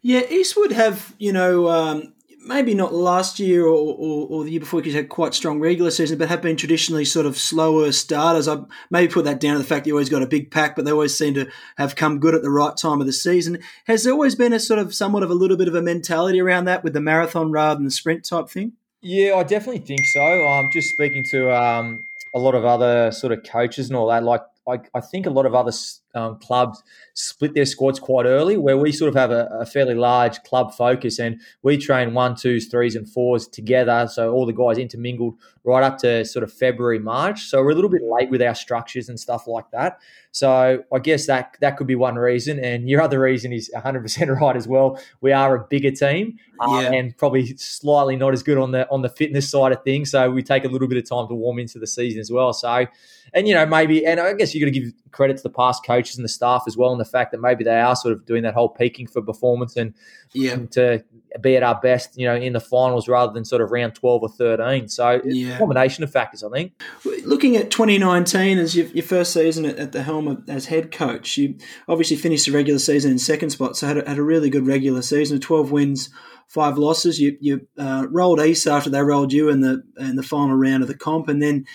Yeah, 0.00 0.22
Eastwood 0.28 0.72
have 0.72 1.14
you 1.18 1.32
know 1.32 1.68
um, 1.68 2.14
maybe 2.46 2.74
not 2.74 2.92
last 2.92 3.38
year 3.38 3.64
or, 3.64 3.94
or, 3.98 4.28
or, 4.28 4.44
the 4.44 4.50
year 4.50 4.60
before 4.60 4.80
because 4.80 4.94
had 4.94 5.08
quite 5.08 5.34
strong 5.34 5.60
regular 5.60 5.90
season, 5.90 6.18
but 6.18 6.28
have 6.28 6.42
been 6.42 6.56
traditionally 6.56 7.04
sort 7.04 7.26
of 7.26 7.38
slower 7.38 7.90
starters. 7.92 8.48
I 8.48 8.58
maybe 8.90 9.12
put 9.12 9.24
that 9.24 9.40
down 9.40 9.54
to 9.54 9.58
the 9.58 9.64
fact 9.64 9.86
you 9.86 9.94
always 9.94 10.08
got 10.08 10.22
a 10.22 10.26
big 10.26 10.50
pack, 10.50 10.76
but 10.76 10.84
they 10.84 10.92
always 10.92 11.16
seem 11.16 11.34
to 11.34 11.48
have 11.76 11.96
come 11.96 12.20
good 12.20 12.34
at 12.34 12.42
the 12.42 12.50
right 12.50 12.76
time 12.76 13.00
of 13.00 13.06
the 13.06 13.12
season. 13.12 13.58
Has 13.86 14.04
there 14.04 14.12
always 14.12 14.34
been 14.34 14.52
a 14.52 14.60
sort 14.60 14.78
of 14.78 14.94
somewhat 14.94 15.22
of 15.22 15.30
a 15.30 15.34
little 15.34 15.56
bit 15.56 15.68
of 15.68 15.74
a 15.74 15.82
mentality 15.82 16.40
around 16.40 16.66
that 16.66 16.84
with 16.84 16.92
the 16.92 17.00
marathon 17.00 17.50
rather 17.50 17.76
than 17.76 17.84
the 17.84 17.90
sprint 17.90 18.24
type 18.24 18.48
thing? 18.48 18.72
Yeah, 19.04 19.34
I 19.34 19.42
definitely 19.42 19.82
think 19.82 20.06
so. 20.06 20.46
Um, 20.48 20.70
just 20.72 20.88
speaking 20.88 21.24
to 21.24 21.54
um, 21.54 22.04
a 22.34 22.38
lot 22.38 22.54
of 22.54 22.64
other 22.64 23.12
sort 23.12 23.34
of 23.34 23.44
coaches 23.44 23.88
and 23.88 23.96
all 23.96 24.06
that, 24.08 24.24
like 24.24 24.40
I, 24.66 24.80
I 24.94 25.00
think 25.02 25.26
a 25.26 25.30
lot 25.30 25.44
of 25.44 25.54
other 25.54 25.72
um, 26.14 26.38
clubs 26.38 26.82
split 27.14 27.54
their 27.54 27.64
squads 27.64 28.00
quite 28.00 28.26
early, 28.26 28.56
where 28.56 28.76
we 28.76 28.92
sort 28.92 29.08
of 29.08 29.14
have 29.14 29.30
a, 29.30 29.46
a, 29.60 29.66
fairly 29.66 29.94
large 29.94 30.42
club 30.42 30.74
focus 30.74 31.18
and 31.18 31.40
we 31.62 31.76
train 31.76 32.12
one, 32.12 32.34
twos, 32.34 32.66
threes, 32.66 32.96
and 32.96 33.08
fours 33.08 33.46
together. 33.46 34.08
So 34.10 34.32
all 34.32 34.46
the 34.46 34.52
guys 34.52 34.78
intermingled 34.78 35.36
right 35.62 35.82
up 35.82 35.98
to 35.98 36.24
sort 36.24 36.42
of 36.42 36.52
February, 36.52 36.98
March. 36.98 37.44
So 37.44 37.62
we're 37.62 37.70
a 37.70 37.74
little 37.74 37.90
bit 37.90 38.02
late 38.02 38.30
with 38.30 38.42
our 38.42 38.54
structures 38.54 39.08
and 39.08 39.18
stuff 39.18 39.46
like 39.46 39.70
that. 39.70 40.00
So 40.32 40.82
I 40.92 40.98
guess 40.98 41.26
that 41.26 41.56
that 41.60 41.76
could 41.76 41.86
be 41.86 41.94
one 41.94 42.16
reason. 42.16 42.58
And 42.58 42.88
your 42.88 43.00
other 43.00 43.20
reason 43.20 43.52
is 43.52 43.70
100% 43.74 44.40
right 44.40 44.56
as 44.56 44.66
well. 44.66 45.00
We 45.20 45.32
are 45.32 45.56
a 45.56 45.64
bigger 45.64 45.92
team 45.92 46.38
uh, 46.60 46.80
yeah. 46.82 46.92
and 46.92 47.16
probably 47.16 47.56
slightly 47.56 48.16
not 48.16 48.32
as 48.32 48.42
good 48.42 48.58
on 48.58 48.72
the 48.72 48.88
on 48.90 49.02
the 49.02 49.08
fitness 49.08 49.48
side 49.48 49.72
of 49.72 49.82
things. 49.84 50.10
So 50.10 50.30
we 50.30 50.42
take 50.42 50.64
a 50.64 50.68
little 50.68 50.88
bit 50.88 50.98
of 50.98 51.08
time 51.08 51.28
to 51.28 51.34
warm 51.34 51.58
into 51.58 51.78
the 51.78 51.86
season 51.86 52.20
as 52.20 52.30
well. 52.30 52.52
So, 52.52 52.86
and 53.32 53.48
you 53.48 53.54
know 53.54 53.66
maybe, 53.66 54.04
and 54.04 54.20
I 54.20 54.32
guess 54.34 54.54
you 54.54 54.60
got 54.60 54.72
to 54.72 54.78
give 54.78 54.92
credit 55.12 55.36
to 55.38 55.42
the 55.42 55.50
past 55.50 55.84
coaches 56.04 56.16
and 56.16 56.24
the 56.24 56.28
staff 56.28 56.64
as 56.66 56.76
well, 56.76 56.92
and 56.92 57.00
the 57.00 57.04
fact 57.04 57.32
that 57.32 57.40
maybe 57.40 57.64
they 57.64 57.80
are 57.80 57.96
sort 57.96 58.12
of 58.12 58.26
doing 58.26 58.42
that 58.42 58.54
whole 58.54 58.68
peaking 58.68 59.06
for 59.06 59.22
performance 59.22 59.76
and 59.76 59.94
yeah. 60.32 60.56
to 60.70 61.02
be 61.40 61.56
at 61.56 61.62
our 61.62 61.80
best, 61.80 62.16
you 62.18 62.26
know, 62.26 62.34
in 62.34 62.52
the 62.52 62.60
finals 62.60 63.08
rather 63.08 63.32
than 63.32 63.44
sort 63.44 63.60
of 63.60 63.70
round 63.70 63.94
12 63.94 64.22
or 64.22 64.28
13. 64.28 64.88
So 64.88 65.20
yeah. 65.24 65.58
combination 65.58 66.04
of 66.04 66.12
factors, 66.12 66.44
I 66.44 66.50
think. 66.50 66.80
Looking 67.24 67.56
at 67.56 67.70
2019 67.70 68.58
as 68.58 68.76
your, 68.76 68.86
your 68.88 69.04
first 69.04 69.32
season 69.32 69.64
at, 69.64 69.76
at, 69.78 69.92
the 69.92 70.02
helm 70.02 70.28
of, 70.28 70.48
as 70.48 70.66
head 70.66 70.92
coach, 70.92 71.36
you 71.36 71.56
obviously 71.88 72.16
finished 72.16 72.46
the 72.46 72.52
regular 72.52 72.78
season 72.78 73.10
in 73.10 73.18
second 73.18 73.50
spot, 73.50 73.76
so 73.76 73.86
had 73.86 73.98
a, 73.98 74.08
had 74.08 74.18
a 74.18 74.22
really 74.22 74.50
good 74.50 74.66
regular 74.66 75.02
season, 75.02 75.40
12 75.40 75.72
wins, 75.72 76.10
five 76.46 76.78
losses. 76.78 77.18
You, 77.20 77.36
you 77.40 77.66
uh, 77.78 78.06
rolled 78.10 78.40
East 78.40 78.66
after 78.66 78.90
they 78.90 79.02
rolled 79.02 79.32
you 79.32 79.48
in 79.48 79.60
the 79.60 79.82
in 79.98 80.16
the 80.16 80.22
final 80.22 80.56
round 80.56 80.82
of 80.82 80.88
the 80.88 80.96
comp, 80.96 81.28
and 81.28 81.42
then 81.42 81.66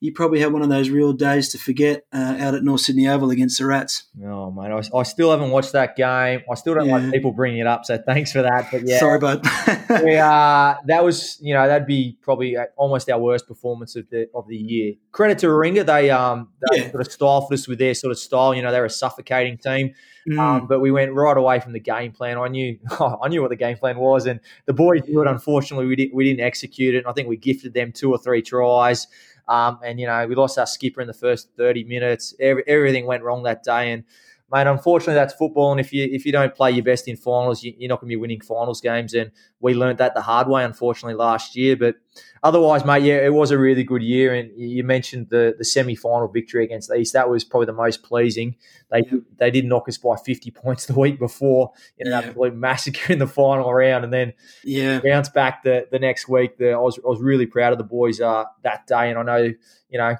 you 0.00 0.12
probably 0.12 0.38
had 0.38 0.52
one 0.52 0.62
of 0.62 0.68
those 0.68 0.90
real 0.90 1.12
days 1.12 1.48
to 1.50 1.58
forget 1.58 2.04
uh, 2.12 2.36
out 2.38 2.54
at 2.54 2.62
North 2.62 2.82
Sydney 2.82 3.08
Oval 3.08 3.30
against 3.30 3.58
the 3.58 3.66
Rats. 3.66 4.04
Oh, 4.24 4.50
mate, 4.52 4.70
I, 4.70 4.96
I, 4.96 5.02
still 5.02 5.32
haven't 5.32 5.50
watched 5.50 5.72
that 5.72 5.96
game. 5.96 6.42
I 6.50 6.54
still 6.54 6.74
don't 6.74 6.86
yeah. 6.86 6.98
like 6.98 7.12
people 7.12 7.32
bringing 7.32 7.58
it 7.58 7.66
up, 7.66 7.84
so 7.84 7.98
thanks 7.98 8.30
for 8.30 8.42
that. 8.42 8.68
But 8.70 8.86
yeah, 8.86 9.00
sorry, 9.00 9.18
bud. 9.18 9.44
we, 10.04 10.16
uh, 10.16 10.74
that 10.86 11.02
was, 11.02 11.38
you 11.40 11.52
know, 11.52 11.66
that'd 11.66 11.88
be 11.88 12.16
probably 12.22 12.56
uh, 12.56 12.66
almost 12.76 13.10
our 13.10 13.18
worst 13.18 13.48
performance 13.48 13.96
of 13.96 14.08
the 14.10 14.28
of 14.34 14.46
the 14.46 14.56
year. 14.56 14.94
Credit 15.10 15.38
to 15.38 15.46
Warringah, 15.48 15.86
they 15.86 16.10
um 16.10 16.50
they 16.70 16.78
yeah. 16.78 16.90
sort 16.90 17.06
of 17.06 17.12
stifled 17.12 17.52
us 17.52 17.66
with 17.66 17.80
their 17.80 17.94
sort 17.94 18.12
of 18.12 18.18
style. 18.18 18.54
You 18.54 18.62
know, 18.62 18.70
they're 18.70 18.84
a 18.84 18.90
suffocating 18.90 19.58
team. 19.58 19.94
Mm. 20.28 20.38
Um, 20.38 20.66
but 20.66 20.80
we 20.80 20.90
went 20.90 21.12
right 21.14 21.36
away 21.36 21.58
from 21.58 21.72
the 21.72 21.80
game 21.80 22.12
plan. 22.12 22.38
I 22.38 22.48
knew 22.48 22.78
oh, 23.00 23.18
I 23.22 23.28
knew 23.28 23.40
what 23.40 23.50
the 23.50 23.56
game 23.56 23.76
plan 23.76 23.98
was, 23.98 24.26
and 24.26 24.38
the 24.66 24.74
boys 24.74 25.02
knew 25.08 25.22
it. 25.22 25.26
Unfortunately, 25.26 25.86
we 25.86 25.96
didn't 25.96 26.14
we 26.14 26.24
didn't 26.24 26.44
execute 26.44 26.94
it. 26.94 26.98
And 26.98 27.06
I 27.08 27.12
think 27.12 27.28
we 27.28 27.36
gifted 27.36 27.74
them 27.74 27.90
two 27.90 28.12
or 28.12 28.18
three 28.18 28.42
tries. 28.42 29.08
Um, 29.48 29.78
and 29.82 29.98
you 29.98 30.06
know, 30.06 30.26
we 30.26 30.34
lost 30.34 30.58
our 30.58 30.66
skipper 30.66 31.00
in 31.00 31.06
the 31.06 31.14
first 31.14 31.48
30 31.56 31.84
minutes. 31.84 32.34
Every, 32.38 32.64
everything 32.66 33.06
went 33.06 33.22
wrong 33.22 33.42
that 33.44 33.62
day, 33.62 33.92
and 33.92 34.04
mate, 34.50 34.66
unfortunately, 34.66 35.14
that's 35.14 35.34
football. 35.34 35.70
And 35.70 35.80
if 35.80 35.92
you 35.92 36.08
if 36.10 36.24
you 36.24 36.32
don't 36.32 36.54
play 36.54 36.70
your 36.70 36.84
best 36.84 37.08
in 37.08 37.16
finals, 37.16 37.62
you, 37.62 37.72
are 37.72 37.88
not 37.88 38.00
going 38.00 38.08
to 38.08 38.12
be 38.12 38.16
winning 38.16 38.40
finals 38.40 38.80
games. 38.80 39.14
And 39.14 39.30
we 39.60 39.74
learned 39.74 39.98
that 39.98 40.14
the 40.14 40.22
hard 40.22 40.48
way, 40.48 40.64
unfortunately, 40.64 41.14
last 41.14 41.56
year. 41.56 41.76
But 41.76 41.96
otherwise, 42.42 42.84
mate, 42.84 43.02
yeah, 43.02 43.24
it 43.24 43.32
was 43.32 43.50
a 43.50 43.58
really 43.58 43.84
good 43.84 44.02
year. 44.02 44.34
And 44.34 44.50
you 44.56 44.84
mentioned 44.84 45.28
the 45.30 45.54
the 45.56 45.64
semi 45.64 45.94
final 45.94 46.28
victory 46.28 46.64
against 46.64 46.88
the 46.88 46.96
East. 46.96 47.12
That 47.12 47.28
was 47.28 47.44
probably 47.44 47.66
the 47.66 47.72
most 47.72 48.02
pleasing. 48.02 48.56
They 48.90 49.02
they 49.36 49.50
did 49.50 49.66
knock 49.66 49.88
us 49.88 49.98
by 49.98 50.16
50 50.16 50.50
points 50.50 50.86
the 50.86 50.98
week 50.98 51.18
before 51.18 51.72
in 51.98 52.06
an 52.06 52.12
yeah. 52.12 52.28
absolute 52.28 52.54
massacre 52.54 53.12
in 53.12 53.18
the 53.18 53.26
final 53.26 53.72
round, 53.72 54.04
and 54.04 54.12
then 54.12 54.32
yeah, 54.64 55.00
bounce 55.00 55.28
back 55.28 55.62
the 55.62 55.86
the 55.90 55.98
next 55.98 56.28
week. 56.28 56.58
The, 56.58 56.72
I 56.72 56.78
was 56.78 56.98
I 56.98 57.08
was 57.08 57.20
really 57.20 57.46
proud 57.46 57.72
of 57.72 57.78
the 57.78 57.84
boys 57.84 58.20
uh, 58.20 58.44
that 58.62 58.86
day, 58.86 59.10
and 59.10 59.18
I 59.18 59.22
know 59.22 59.52
you 59.90 59.98
know 59.98 60.16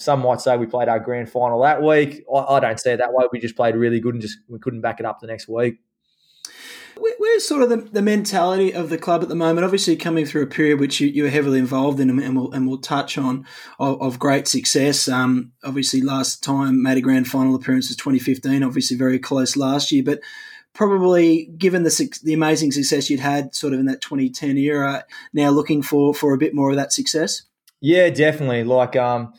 some 0.00 0.20
might 0.20 0.40
say 0.40 0.56
we 0.56 0.66
played 0.66 0.88
our 0.88 0.98
grand 0.98 1.30
final 1.30 1.60
that 1.62 1.82
week. 1.82 2.24
I, 2.32 2.38
I 2.38 2.60
don't 2.60 2.80
see 2.80 2.90
it 2.90 2.98
that 2.98 3.12
way. 3.12 3.26
We 3.32 3.38
just 3.38 3.56
played 3.56 3.74
really 3.74 4.00
good 4.00 4.14
and 4.14 4.22
just 4.22 4.38
we 4.48 4.58
couldn't 4.58 4.80
back 4.80 5.00
it 5.00 5.06
up 5.06 5.20
the 5.20 5.26
next 5.26 5.48
week. 5.48 5.78
Where's 7.18 7.48
sort 7.48 7.62
of 7.62 7.70
the, 7.70 7.76
the 7.76 8.02
mentality 8.02 8.74
of 8.74 8.90
the 8.90 8.98
club 8.98 9.22
at 9.22 9.28
the 9.28 9.34
moment? 9.34 9.64
Obviously, 9.64 9.96
coming 9.96 10.26
through 10.26 10.42
a 10.42 10.46
period 10.46 10.80
which 10.80 11.00
you, 11.00 11.08
you 11.08 11.22
were 11.22 11.30
heavily 11.30 11.58
involved 11.58 11.98
in, 11.98 12.10
and 12.10 12.36
we'll, 12.36 12.52
and 12.52 12.68
we'll 12.68 12.78
touch 12.78 13.16
on 13.16 13.46
of, 13.78 14.02
of 14.02 14.18
great 14.18 14.46
success. 14.46 15.08
Um, 15.08 15.52
obviously, 15.64 16.02
last 16.02 16.42
time 16.42 16.82
made 16.82 16.98
a 16.98 17.00
grand 17.00 17.28
final 17.28 17.54
appearance 17.54 17.88
was 17.88 17.96
2015. 17.96 18.62
Obviously, 18.62 18.96
very 18.98 19.18
close 19.18 19.56
last 19.56 19.90
year, 19.92 20.02
but 20.02 20.20
probably 20.74 21.46
given 21.56 21.84
the 21.84 22.20
the 22.22 22.34
amazing 22.34 22.72
success 22.72 23.08
you'd 23.08 23.20
had 23.20 23.54
sort 23.54 23.72
of 23.72 23.80
in 23.80 23.86
that 23.86 24.02
2010 24.02 24.58
era, 24.58 25.04
now 25.32 25.50
looking 25.50 25.82
for 25.82 26.12
for 26.12 26.34
a 26.34 26.38
bit 26.38 26.54
more 26.54 26.70
of 26.70 26.76
that 26.76 26.92
success. 26.92 27.42
Yeah, 27.80 28.10
definitely. 28.10 28.64
Like 28.64 28.96
um, 28.96 29.32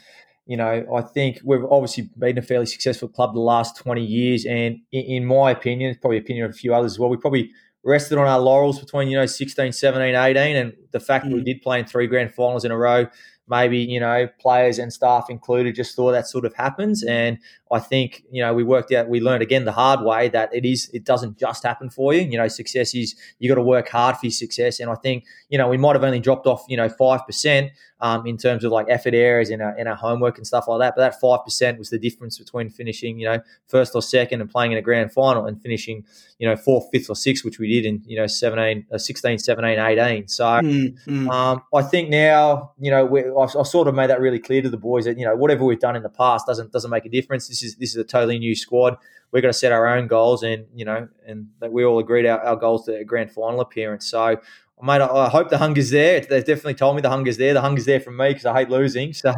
you 0.45 0.57
know, 0.57 0.86
I 0.95 1.01
think 1.01 1.39
we've 1.43 1.63
obviously 1.69 2.10
been 2.17 2.38
a 2.38 2.41
fairly 2.41 2.65
successful 2.65 3.07
club 3.07 3.33
the 3.33 3.39
last 3.39 3.77
20 3.77 4.03
years. 4.03 4.45
And 4.45 4.79
in, 4.91 5.25
my 5.25 5.51
opinion, 5.51 5.95
probably 6.01 6.17
opinion 6.17 6.45
of 6.45 6.51
a 6.51 6.55
few 6.55 6.74
others 6.74 6.93
as 6.93 7.00
well, 7.00 7.10
we 7.10 7.17
probably 7.17 7.51
rested 7.83 8.17
on 8.17 8.27
our 8.27 8.39
laurels 8.39 8.79
between, 8.79 9.07
you 9.07 9.17
know, 9.17 9.25
16, 9.25 9.71
17, 9.71 10.15
18. 10.15 10.55
And 10.55 10.74
the 10.91 11.00
fact 11.00 11.25
mm. 11.25 11.29
that 11.29 11.36
we 11.36 11.41
mm. 11.41 11.45
did 11.45 11.62
play 11.62 11.79
in 11.79 11.86
three 11.86 12.07
grand 12.07 12.33
finals 12.33 12.65
in 12.65 12.71
a 12.71 12.77
row, 12.77 13.07
maybe, 13.48 13.77
you 13.77 14.00
know, 14.00 14.27
players 14.39 14.79
and 14.79 14.91
staff 14.91 15.29
included 15.29 15.75
just 15.75 15.95
thought 15.95 16.12
that 16.12 16.27
sort 16.27 16.45
of 16.45 16.53
happens. 16.55 17.03
And 17.03 17.38
I 17.71 17.79
think, 17.79 18.23
you 18.31 18.41
know, 18.41 18.53
we 18.53 18.63
worked 18.63 18.91
out, 18.91 19.07
we 19.07 19.21
learned 19.21 19.41
again 19.41 19.65
the 19.65 19.71
hard 19.71 20.01
way 20.01 20.29
that 20.29 20.53
it 20.53 20.65
is, 20.65 20.89
it 20.93 21.05
doesn't 21.05 21.37
just 21.37 21.63
happen 21.63 21.89
for 21.89 22.13
you. 22.13 22.21
You 22.21 22.37
know, 22.37 22.47
success 22.47 22.93
is, 22.93 23.15
you 23.39 23.49
got 23.49 23.55
to 23.55 23.61
work 23.61 23.89
hard 23.89 24.17
for 24.17 24.25
your 24.25 24.31
success. 24.31 24.79
And 24.79 24.89
I 24.89 24.95
think, 24.95 25.25
you 25.49 25.57
know, 25.57 25.69
we 25.69 25.77
might 25.77 25.95
have 25.95 26.03
only 26.03 26.19
dropped 26.19 26.47
off, 26.47 26.65
you 26.67 26.77
know, 26.77 26.89
5%, 26.89 27.71
um, 28.01 28.25
in 28.25 28.35
terms 28.35 28.63
of 28.63 28.71
like 28.71 28.87
effort 28.89 29.13
areas 29.13 29.49
in 29.49 29.61
our, 29.61 29.77
in 29.77 29.87
our 29.87 29.95
homework 29.95 30.37
and 30.37 30.45
stuff 30.45 30.67
like 30.67 30.79
that. 30.79 30.95
But 30.95 31.11
that 31.11 31.21
5% 31.21 31.77
was 31.77 31.89
the 31.89 31.99
difference 31.99 32.37
between 32.37 32.69
finishing, 32.69 33.19
you 33.19 33.27
know, 33.27 33.41
first 33.67 33.95
or 33.95 34.01
second 34.01 34.41
and 34.41 34.49
playing 34.49 34.71
in 34.71 34.77
a 34.77 34.81
grand 34.81 35.13
final 35.13 35.45
and 35.45 35.61
finishing, 35.61 36.03
you 36.39 36.47
know, 36.47 36.55
fourth, 36.55 36.87
fifth 36.91 37.09
or 37.09 37.15
sixth, 37.15 37.45
which 37.45 37.59
we 37.59 37.69
did 37.71 37.85
in, 37.85 38.03
you 38.07 38.17
know, 38.17 38.27
17, 38.27 38.87
uh, 38.91 38.97
16, 38.97 39.37
17, 39.39 39.79
18. 39.79 40.27
So 40.27 40.43
mm, 40.43 40.97
mm. 41.05 41.31
Um, 41.31 41.61
I 41.73 41.83
think 41.83 42.09
now, 42.09 42.71
you 42.79 42.89
know, 42.89 43.05
I've, 43.39 43.55
I've, 43.55 43.67
sort 43.67 43.87
of 43.87 43.95
made 43.95 44.09
that 44.09 44.19
really 44.19 44.39
clear 44.39 44.61
to 44.61 44.69
the 44.69 44.77
boys 44.77 45.05
that, 45.05 45.17
you 45.17 45.25
know, 45.25 45.35
whatever 45.35 45.63
we've 45.63 45.79
done 45.79 45.95
in 45.95 46.03
the 46.03 46.09
past 46.09 46.47
doesn't, 46.47 46.71
doesn't 46.71 46.89
make 46.89 47.05
a 47.05 47.09
difference. 47.09 47.47
This 47.47 47.61
is, 47.63 47.75
this 47.75 47.91
is 47.91 47.98
a 47.98 48.03
totally 48.03 48.39
new 48.39 48.56
squad. 48.56 48.98
We're 49.32 49.41
going 49.41 49.53
to 49.53 49.58
set 49.58 49.72
our 49.72 49.88
own 49.88 50.08
goals 50.08 50.44
and, 50.44 50.65
you 50.75 50.84
know, 50.84 51.08
and 51.25 51.48
that 51.60 51.72
we 51.72 51.86
all 51.86 52.00
agreed 52.00 52.25
our, 52.25 52.41
our 52.41 52.56
goals 52.56 52.86
to 52.86 52.98
a 52.98 53.03
grand 53.06 53.32
final 53.32 53.62
appearance. 53.62 54.06
So 54.06 54.41
mate, 54.82 55.01
I, 55.01 55.08
I 55.08 55.30
hope 55.30 55.50
the 55.50 55.58
hunger's 55.58 55.89
there. 55.89 56.20
They've 56.22 56.44
definitely 56.44 56.74
told 56.75 56.96
me 56.96 57.01
the 57.01 57.10
hunger's 57.10 57.38
there. 57.38 57.53
The 57.53 57.62
hunger's 57.62 57.86
there 57.86 58.00
from 58.00 58.18
me 58.18 58.30
because 58.30 58.46
I 58.46 58.60
hate 58.60 58.70
losing. 58.70 59.13
So, 59.22 59.30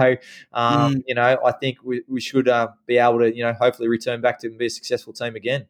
um, 0.54 0.96
mm. 0.96 1.04
you 1.08 1.16
know, 1.16 1.38
I 1.46 1.52
think 1.52 1.80
we, 1.84 2.04
we 2.08 2.22
should 2.22 2.48
uh, 2.48 2.70
be 2.86 2.98
able 2.98 3.20
to, 3.20 3.36
you 3.36 3.44
know, 3.44 3.54
hopefully 3.54 3.90
return 3.90 4.22
back 4.22 4.40
to 4.40 4.50
be 4.50 4.68
a 4.68 4.70
successful 4.70 5.12
team 5.12 5.36
again. 5.36 5.66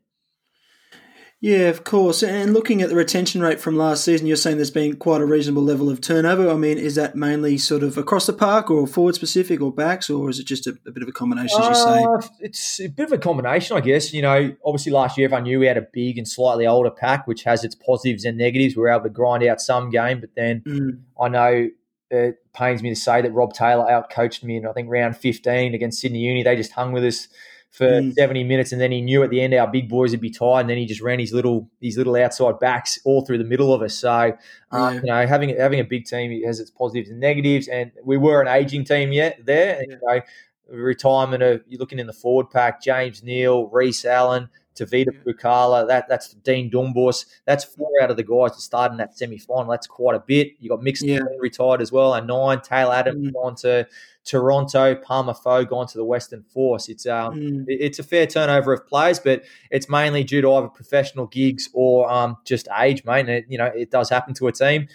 Yeah, 1.44 1.68
of 1.68 1.84
course. 1.84 2.24
And 2.24 2.54
looking 2.54 2.82
at 2.82 2.88
the 2.88 2.96
retention 2.96 3.42
rate 3.42 3.60
from 3.60 3.76
last 3.76 4.06
season, 4.06 4.28
you're 4.28 4.38
saying 4.38 4.56
there's 4.56 4.72
been 4.72 4.96
quite 4.96 5.20
a 5.20 5.26
reasonable 5.26 5.62
level 5.62 5.90
of 5.90 6.00
turnover. 6.00 6.50
I 6.50 6.56
mean, 6.56 6.78
is 6.78 6.96
that 6.96 7.18
mainly 7.18 7.58
sort 7.58 7.84
of 7.84 7.98
across 7.98 8.28
the 8.28 8.32
park 8.32 8.72
or 8.72 8.88
forward 8.88 9.16
specific 9.16 9.60
or 9.60 9.70
backs, 9.70 10.10
or 10.10 10.30
is 10.30 10.40
it 10.40 10.46
just 10.46 10.68
a, 10.68 10.78
a 10.88 10.92
bit 10.92 11.04
of 11.04 11.10
a 11.10 11.12
combination, 11.12 11.62
as 11.62 11.68
you 11.68 11.76
say? 11.76 12.02
Uh, 12.02 12.22
it's 12.40 12.80
a 12.80 12.88
bit 12.88 13.08
of 13.08 13.12
a 13.12 13.18
combination, 13.18 13.76
I 13.76 13.82
guess. 13.82 14.14
You 14.14 14.22
know, 14.22 14.56
obviously 14.64 14.94
last 14.94 15.18
year 15.18 15.26
everyone 15.26 15.44
knew 15.44 15.60
we 15.60 15.66
had 15.66 15.76
a 15.76 15.86
big 15.92 16.18
and 16.18 16.26
slightly 16.26 16.66
older 16.66 16.90
pack, 16.90 17.28
which 17.28 17.44
has 17.44 17.66
its 17.66 17.76
positives 17.76 18.24
and 18.24 18.38
negatives. 18.38 18.78
We 18.78 18.84
were 18.84 18.92
able 18.92 19.04
to 19.04 19.10
grind 19.10 19.44
out 19.44 19.60
some 19.60 19.90
game, 19.90 20.22
but 20.22 20.30
then 20.38 20.62
mm. 20.66 21.02
I 21.22 21.28
know 21.28 21.68
it 22.10 22.38
pains 22.54 22.82
me 22.82 22.88
to 22.88 22.96
say 22.96 23.22
that 23.22 23.34
Rob 23.34 23.52
Taylor 23.52 23.84
outcoached 23.84 24.44
me 24.44 24.56
in, 24.56 24.66
I 24.66 24.72
think, 24.72 24.90
round 24.90 25.18
15 25.18 25.76
against 25.76 26.00
Sydney 26.00 26.20
Uni. 26.20 26.44
They 26.44 26.56
just 26.56 26.72
hung 26.72 26.94
with 26.94 27.04
us 27.04 27.28
for 27.74 27.88
mm. 27.88 28.14
70 28.14 28.44
minutes, 28.44 28.72
and 28.72 28.80
then 28.80 28.92
he 28.92 29.02
knew 29.02 29.24
at 29.24 29.32
the 29.32 29.42
end 29.42 29.52
our 29.56 29.68
big 29.68 29.90
boys 29.90 30.12
would 30.12 30.22
be 30.22 30.30
tired, 30.30 30.62
and 30.62 30.70
then 30.70 30.78
he 30.78 30.86
just 30.86 31.02
ran 31.02 31.20
his 31.20 31.34
little 31.34 31.68
his 31.82 31.98
little 31.98 32.16
outside 32.16 32.60
backs 32.60 33.00
all 33.04 33.26
through 33.26 33.40
the 33.40 33.44
middle 33.44 33.74
of 33.74 33.82
us. 33.82 33.96
So, 33.96 34.10
uh, 34.12 34.32
yeah. 34.72 34.92
you 34.94 35.02
know, 35.02 35.28
having 35.28 35.50
having 35.58 35.80
a 35.80 35.84
big 35.84 36.06
team 36.06 36.44
has 36.46 36.60
its 36.60 36.70
positives 36.70 37.10
and 37.10 37.20
negatives, 37.20 37.68
and 37.68 37.92
we 38.06 38.16
were 38.16 38.42
an 38.42 38.48
aging 38.48 38.86
team 38.86 39.12
yet 39.12 39.40
there. 39.44 39.80
And, 39.80 39.92
you 39.92 40.00
know, 40.02 40.22
retirement 40.70 41.42
of 41.42 41.64
you're 41.68 41.80
looking 41.80 41.98
in 41.98 42.06
the 42.06 42.14
forward 42.14 42.52
pack, 42.52 42.82
James 42.82 43.24
Neal, 43.24 43.68
Reese 43.68 44.06
Allen. 44.06 44.50
Tavita 44.76 45.08
yeah. 45.14 45.34
Bukala, 45.34 45.88
that 45.88 46.08
that's 46.08 46.34
Dean 46.34 46.70
Dumbos. 46.70 47.26
That's 47.46 47.64
four 47.64 47.90
out 48.02 48.12
of 48.12 48.18
the 48.18 48.24
guys 48.24 48.52
that 48.56 48.62
started 48.62 48.94
in 48.94 48.98
that 48.98 49.18
semi 49.18 49.38
final. 49.38 49.72
That's 49.72 49.88
quite 49.88 50.16
a 50.16 50.20
bit. 50.20 50.54
You 50.60 50.70
got 50.70 50.82
Mixon 50.82 51.10
yeah. 51.10 51.20
retired 51.40 51.82
as 51.82 51.92
well, 51.92 52.14
and 52.14 52.28
nine. 52.28 52.62
Taylor 52.62 52.94
Adams 52.94 53.30
mm. 53.30 53.34
gone 53.34 53.56
to 53.58 53.88
Toronto, 54.26 54.96
Palmer 54.96 55.34
Foe 55.34 55.66
gone 55.66 55.88
to 55.88 55.98
the 55.98 56.06
Western 56.06 56.44
Force. 56.44 56.90
It's 56.90 57.06
um, 57.06 57.36
mm. 57.36 57.66
it's 57.68 58.00
a 58.00 58.04
fair 58.04 58.26
turnover 58.26 58.74
of 58.74 58.88
players, 58.88 59.20
but 59.20 59.44
it's 59.70 59.90
mainly 59.90 60.24
due 60.24 60.42
to 60.42 60.54
either 60.54 60.68
professional 60.68 61.28
gigs 61.28 61.70
or 61.74 62.10
um, 62.10 62.38
just 62.46 62.68
age, 62.80 63.04
mate. 63.06 63.22
And 63.22 63.30
it, 63.30 63.46
you 63.50 63.58
know, 63.58 63.66
it 63.66 63.92
does 63.92 64.10
happen 64.10 64.34
to 64.36 64.48
a 64.48 64.52
team, 64.52 64.88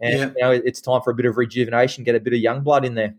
and 0.00 0.18
yeah. 0.18 0.26
you 0.36 0.42
know, 0.42 0.50
it's 0.52 0.80
time 0.80 1.02
for 1.02 1.10
a 1.10 1.14
bit 1.14 1.26
of 1.26 1.36
rejuvenation, 1.36 2.04
get 2.04 2.14
a 2.14 2.20
bit 2.20 2.32
of 2.32 2.38
young 2.38 2.62
blood 2.62 2.84
in 2.84 2.94
there. 2.94 3.14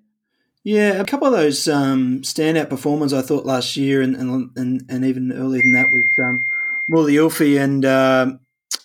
Yeah, 0.67 0.99
a 0.99 1.05
couple 1.05 1.27
of 1.27 1.33
those 1.33 1.69
um, 1.69 2.19
standout 2.23 2.69
performers 2.69 3.13
I 3.13 3.21
thought 3.21 3.45
last 3.45 3.77
year, 3.77 4.01
and 4.01 4.17
and, 4.17 4.51
and, 4.57 4.81
and 4.89 5.05
even 5.05 5.31
earlier 5.31 5.61
than 5.61 5.71
that, 5.71 5.93
was 5.93 6.03
um, 6.21 6.45
Mully 6.91 7.63
and 7.63 7.85
uh, 7.85 8.33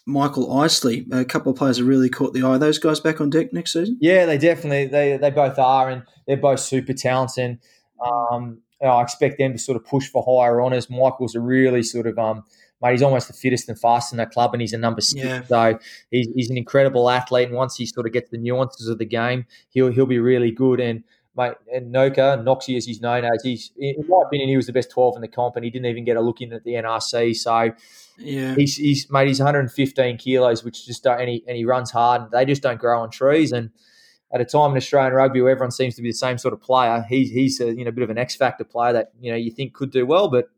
Michael 0.06 0.60
Isley. 0.60 1.04
A 1.10 1.24
couple 1.24 1.50
of 1.50 1.58
players 1.58 1.78
that 1.78 1.84
really 1.84 2.08
caught 2.08 2.34
the 2.34 2.44
eye. 2.44 2.50
Are 2.50 2.58
those 2.58 2.78
guys 2.78 3.00
back 3.00 3.20
on 3.20 3.30
deck 3.30 3.52
next 3.52 3.72
season? 3.72 3.98
Yeah, 4.00 4.26
they 4.26 4.38
definitely 4.38 4.86
they 4.86 5.16
they 5.16 5.30
both 5.30 5.58
are, 5.58 5.90
and 5.90 6.04
they're 6.28 6.36
both 6.36 6.60
super 6.60 6.92
talented. 6.92 7.58
Um, 8.00 8.62
I 8.80 9.02
expect 9.02 9.38
them 9.38 9.50
to 9.50 9.58
sort 9.58 9.74
of 9.74 9.84
push 9.84 10.06
for 10.06 10.22
higher 10.24 10.62
honours. 10.62 10.88
Michael's 10.88 11.34
a 11.34 11.40
really 11.40 11.82
sort 11.82 12.06
of 12.06 12.16
um, 12.16 12.44
mate, 12.80 12.92
he's 12.92 13.02
almost 13.02 13.26
the 13.26 13.34
fittest 13.34 13.68
and 13.68 13.76
fastest 13.76 14.12
in 14.12 14.18
that 14.18 14.30
club, 14.30 14.54
and 14.54 14.60
he's 14.60 14.72
a 14.72 14.78
number 14.78 15.00
six. 15.00 15.24
Yeah. 15.24 15.42
So 15.46 15.80
he's, 16.12 16.28
he's 16.32 16.48
an 16.50 16.56
incredible 16.56 17.10
athlete, 17.10 17.48
and 17.48 17.56
once 17.56 17.76
he 17.76 17.86
sort 17.86 18.06
of 18.06 18.12
gets 18.12 18.30
the 18.30 18.38
nuances 18.38 18.86
of 18.86 18.98
the 18.98 19.04
game, 19.04 19.46
he'll 19.70 19.90
he'll 19.90 20.06
be 20.06 20.20
really 20.20 20.52
good. 20.52 20.78
And 20.78 21.02
mate, 21.36 21.54
and 21.72 21.94
Noka, 21.94 22.42
Noxie 22.42 22.76
as 22.76 22.84
he's 22.84 23.00
known 23.00 23.24
as, 23.24 23.42
he's 23.42 23.72
in 23.76 24.04
my 24.08 24.22
opinion, 24.26 24.48
he 24.48 24.56
was 24.56 24.66
the 24.66 24.72
best 24.72 24.90
twelve 24.90 25.16
in 25.16 25.22
the 25.22 25.28
comp, 25.28 25.56
and 25.56 25.64
he 25.64 25.70
didn't 25.70 25.86
even 25.86 26.04
get 26.04 26.16
a 26.16 26.20
look 26.20 26.40
in 26.40 26.52
at 26.52 26.64
the 26.64 26.72
NRC. 26.72 27.36
So 27.36 27.72
yeah, 28.18 28.54
he's 28.54 28.76
he's 28.76 29.10
mate, 29.10 29.28
he's 29.28 29.40
115 29.40 30.18
kilos, 30.18 30.64
which 30.64 30.86
just 30.86 31.02
don't, 31.02 31.20
and 31.20 31.28
he 31.28 31.44
and 31.46 31.56
he 31.56 31.64
runs 31.64 31.90
hard. 31.90 32.30
They 32.30 32.44
just 32.44 32.62
don't 32.62 32.80
grow 32.80 33.00
on 33.00 33.10
trees, 33.10 33.52
and 33.52 33.70
at 34.32 34.40
a 34.40 34.44
time 34.44 34.70
in 34.70 34.76
Australian 34.76 35.12
rugby 35.12 35.40
where 35.40 35.52
everyone 35.52 35.70
seems 35.70 35.94
to 35.96 36.02
be 36.02 36.08
the 36.08 36.14
same 36.14 36.38
sort 36.38 36.54
of 36.54 36.60
player, 36.60 37.04
he's 37.08 37.30
he's 37.30 37.60
a 37.60 37.74
you 37.74 37.84
know 37.84 37.90
a 37.90 37.92
bit 37.92 38.04
of 38.04 38.10
an 38.10 38.18
X 38.18 38.34
factor 38.36 38.64
player 38.64 38.92
that 38.92 39.12
you 39.20 39.30
know 39.30 39.36
you 39.36 39.50
think 39.50 39.74
could 39.74 39.90
do 39.90 40.06
well, 40.06 40.28
but 40.28 40.48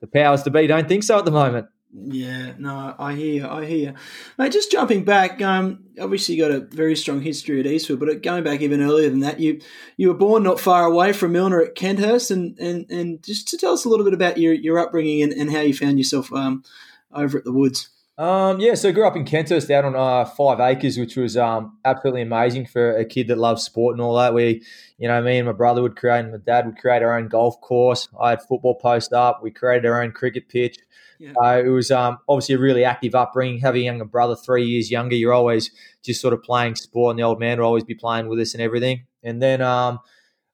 the 0.00 0.06
powers 0.06 0.42
to 0.42 0.50
be 0.50 0.66
don't 0.66 0.88
think 0.88 1.02
so 1.02 1.18
at 1.18 1.24
the 1.24 1.30
moment. 1.30 1.66
Yeah, 1.96 2.54
no, 2.58 2.92
I 2.98 3.14
hear, 3.14 3.46
I 3.46 3.66
hear. 3.66 3.94
Mate, 4.36 4.50
just 4.50 4.72
jumping 4.72 5.04
back, 5.04 5.40
um, 5.40 5.84
obviously 6.00 6.34
you 6.34 6.42
got 6.42 6.50
a 6.50 6.58
very 6.58 6.96
strong 6.96 7.20
history 7.20 7.60
at 7.60 7.66
Eastwood, 7.66 8.00
but 8.00 8.20
going 8.20 8.42
back 8.42 8.62
even 8.62 8.82
earlier 8.82 9.08
than 9.08 9.20
that, 9.20 9.38
you 9.38 9.60
you 9.96 10.08
were 10.08 10.14
born 10.14 10.42
not 10.42 10.58
far 10.58 10.86
away 10.86 11.12
from 11.12 11.30
Milner 11.30 11.62
at 11.62 11.76
Kenthurst, 11.76 12.32
and 12.32 12.58
and, 12.58 12.90
and 12.90 13.22
just 13.22 13.46
to 13.48 13.56
tell 13.56 13.72
us 13.72 13.84
a 13.84 13.88
little 13.88 14.04
bit 14.04 14.12
about 14.12 14.38
your, 14.38 14.52
your 14.54 14.80
upbringing 14.80 15.22
and, 15.22 15.32
and 15.32 15.52
how 15.52 15.60
you 15.60 15.72
found 15.72 15.98
yourself 15.98 16.32
um, 16.32 16.64
over 17.12 17.38
at 17.38 17.44
the 17.44 17.52
Woods. 17.52 17.90
Um, 18.18 18.58
yeah, 18.58 18.74
so 18.74 18.88
I 18.88 18.92
grew 18.92 19.06
up 19.06 19.16
in 19.16 19.24
Kenthurst 19.24 19.70
out 19.70 19.84
on 19.84 19.94
uh, 19.94 20.24
five 20.24 20.58
acres, 20.58 20.98
which 20.98 21.16
was 21.16 21.36
um, 21.36 21.78
absolutely 21.84 22.22
amazing 22.22 22.66
for 22.66 22.96
a 22.96 23.04
kid 23.04 23.28
that 23.28 23.38
loves 23.38 23.62
sport 23.62 23.94
and 23.94 24.00
all 24.00 24.16
that. 24.16 24.34
We, 24.34 24.64
you 24.98 25.06
know, 25.06 25.22
me 25.22 25.38
and 25.38 25.46
my 25.46 25.52
brother 25.52 25.80
would 25.82 25.96
create, 25.96 26.20
and 26.20 26.32
my 26.32 26.38
dad 26.38 26.66
would 26.66 26.78
create 26.78 27.02
our 27.04 27.16
own 27.16 27.28
golf 27.28 27.60
course. 27.60 28.08
I 28.20 28.30
had 28.30 28.42
football 28.42 28.74
post 28.74 29.12
up. 29.12 29.44
We 29.44 29.52
created 29.52 29.86
our 29.86 30.02
own 30.02 30.10
cricket 30.10 30.48
pitch. 30.48 30.78
Yeah. 31.18 31.32
Uh, 31.42 31.62
it 31.64 31.68
was 31.68 31.90
um, 31.90 32.18
obviously 32.28 32.54
a 32.54 32.58
really 32.58 32.84
active 32.84 33.14
upbringing. 33.14 33.60
Having 33.60 33.82
a 33.82 33.84
younger 33.84 34.04
brother, 34.04 34.36
three 34.36 34.64
years 34.64 34.90
younger, 34.90 35.16
you're 35.16 35.32
always 35.32 35.70
just 36.02 36.20
sort 36.20 36.34
of 36.34 36.42
playing 36.42 36.76
sport, 36.76 37.12
and 37.12 37.18
the 37.18 37.22
old 37.22 37.40
man 37.40 37.58
would 37.58 37.64
always 37.64 37.84
be 37.84 37.94
playing 37.94 38.28
with 38.28 38.40
us 38.40 38.54
and 38.54 38.62
everything. 38.62 39.06
And 39.22 39.40
then 39.40 39.62
um, 39.62 40.00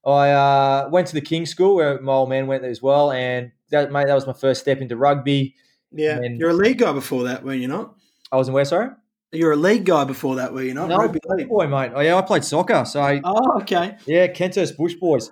I 0.07 0.31
uh, 0.31 0.89
went 0.91 1.07
to 1.09 1.15
the 1.15 1.21
King's 1.21 1.51
School 1.51 1.77
where 1.77 2.01
my 2.01 2.13
old 2.13 2.29
man 2.29 2.47
went 2.47 2.63
there 2.63 2.71
as 2.71 2.83
well, 2.83 3.11
and 3.11 3.53
that 3.71 3.91
mate, 3.93 4.07
that 4.07 4.15
was 4.15 4.27
my 4.27 4.33
first 4.33 4.61
step 4.61 4.81
into 4.81 4.97
rugby. 4.97 5.55
Yeah, 5.93 6.21
then, 6.21 6.37
you're 6.37 6.51
a 6.51 6.55
league 6.55 6.79
guy 6.79 6.93
before 6.93 7.25
that, 7.25 7.43
were 7.43 7.55
you 7.55 7.69
not? 7.69 7.97
I 8.31 8.37
was 8.37 8.49
in 8.49 8.55
where, 8.55 8.65
sorry? 8.65 8.91
You're 9.33 9.53
a 9.53 9.57
league 9.57 9.85
guy 9.85 10.05
before 10.05 10.37
that, 10.37 10.53
were 10.53 10.63
you 10.63 10.75
not? 10.75 10.89
No, 10.89 10.99
Rugby 10.99 11.21
league. 11.29 11.49
boy, 11.49 11.69
mate. 11.69 11.93
Oh, 11.95 12.01
yeah, 12.01 12.17
I 12.17 12.23
played 12.23 12.45
soccer. 12.45 12.85
So, 12.85 13.21
oh, 13.23 13.61
okay. 13.61 13.97
Yeah, 14.07 14.27
Kenthurst 14.27 14.77
Bush 14.77 14.95
Boys. 14.95 15.31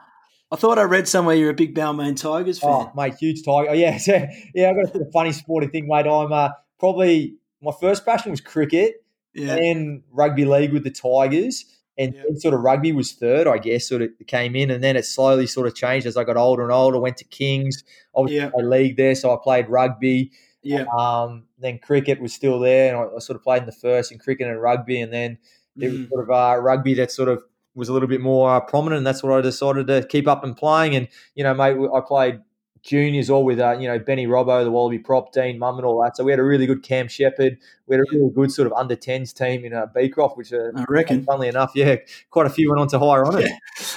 I 0.51 0.57
thought 0.57 0.79
I 0.79 0.83
read 0.83 1.07
somewhere 1.07 1.35
you're 1.35 1.51
a 1.51 1.55
big 1.55 1.75
Balmain 1.75 2.17
Tigers 2.17 2.59
fan. 2.59 2.71
Oh, 2.71 2.93
mate, 2.97 3.17
huge 3.21 3.45
Tiger. 3.45 3.71
Oh, 3.71 3.75
yeah, 3.75 3.99
yeah, 4.07 4.33
yeah. 4.55 4.71
I 4.71 4.75
got 4.75 4.95
a 4.95 5.11
funny 5.13 5.33
sporting 5.33 5.71
thing, 5.71 5.89
mate. 5.89 6.07
I'm 6.07 6.33
uh, 6.33 6.51
probably 6.79 7.35
my 7.63 7.73
first 7.79 8.07
passion 8.07 8.31
was 8.31 8.41
cricket, 8.41 9.05
yeah. 9.35 9.55
and 9.57 10.03
rugby 10.11 10.47
league 10.47 10.73
with 10.73 10.85
the 10.85 10.91
Tigers, 10.91 11.67
and 11.99 12.15
yeah. 12.15 12.23
sort 12.37 12.55
of 12.55 12.61
rugby 12.61 12.93
was 12.93 13.13
third, 13.13 13.47
I 13.47 13.59
guess. 13.59 13.89
Sort 13.89 14.01
of 14.01 14.11
came 14.27 14.57
in, 14.57 14.71
and 14.71 14.83
then 14.83 14.97
it 14.97 15.05
slowly 15.05 15.47
sort 15.47 15.67
of 15.67 15.75
changed 15.75 16.07
as 16.07 16.17
I 16.17 16.25
got 16.25 16.39
older 16.39 16.63
and 16.63 16.73
older. 16.73 16.99
Went 16.99 17.19
to 17.19 17.25
Kings, 17.25 17.85
obviously 18.15 18.51
yeah. 18.57 18.65
league 18.65 18.97
there, 18.97 19.15
so 19.15 19.35
I 19.35 19.37
played 19.43 19.69
rugby. 19.69 20.33
Yeah. 20.63 20.85
Um, 20.99 21.45
then 21.59 21.79
cricket 21.79 22.21
was 22.21 22.33
still 22.33 22.59
there, 22.59 22.95
and 22.95 22.97
I, 22.97 23.17
I, 23.17 23.19
sort 23.19 23.37
of 23.37 23.43
played 23.43 23.63
in 23.63 23.67
the 23.67 23.73
first 23.73 24.13
in 24.13 24.19
cricket 24.19 24.49
and 24.49 24.61
rugby, 24.61 25.01
and 25.01 25.13
then 25.13 25.39
it 25.79 25.89
was 25.89 26.01
mm. 26.01 26.09
sort 26.09 26.25
of 26.25 26.31
uh, 26.31 26.61
rugby 26.61 26.95
that 26.95 27.13
sort 27.13 27.29
of 27.29 27.43
was 27.79 27.89
a 27.89 27.93
little 27.93 28.09
bit 28.09 28.21
more 28.21 28.51
uh, 28.51 28.61
prominent, 28.61 28.99
and 28.99 29.07
that's 29.07 29.23
what 29.23 29.33
I 29.33 29.41
decided 29.41 29.87
to 29.87 30.07
keep 30.07 30.27
up 30.27 30.45
and 30.45 30.57
playing. 30.57 30.95
And 30.97 31.09
you 31.35 31.45
know, 31.45 31.55
mate, 31.55 31.77
I 31.95 32.01
played 32.01 32.41
juniors 32.83 33.29
all 33.31 33.45
with 33.45 33.61
uh, 33.61 33.77
you 33.79 33.89
know 33.89 33.99
Benny 33.99 34.27
Robbo, 34.27 34.65
the 34.65 34.71
Wallaby 34.71 34.99
prop, 34.99 35.33
Dean 35.33 35.59
Mumm, 35.59 35.77
and 35.77 35.87
all 35.87 36.03
that. 36.03 36.17
So 36.17 36.25
we 36.25 36.33
had 36.33 36.41
a 36.41 36.45
really 36.45 36.67
good 36.67 36.83
Cam 36.83 37.09
Shepherd. 37.09 37.59
We 37.87 37.97
had 37.97 38.01
a 38.01 38.05
really 38.13 38.31
good 38.35 38.51
sort 38.51 38.67
of 38.67 38.73
under 38.73 38.97
10s 38.97 39.33
team 39.33 39.65
in 39.65 39.73
uh, 39.73 39.87
Beecroft, 39.95 40.37
which 40.37 40.53
uh, 40.53 40.71
I 40.77 40.85
reckon, 40.89 41.25
funnily 41.25 41.49
enough, 41.49 41.73
yeah, 41.75 41.97
quite 42.31 42.47
a 42.47 42.51
few 42.51 42.71
went 42.71 42.81
on 42.81 42.89
to 42.89 42.99
higher 42.99 43.25
on 43.25 43.39
it. 43.39 43.51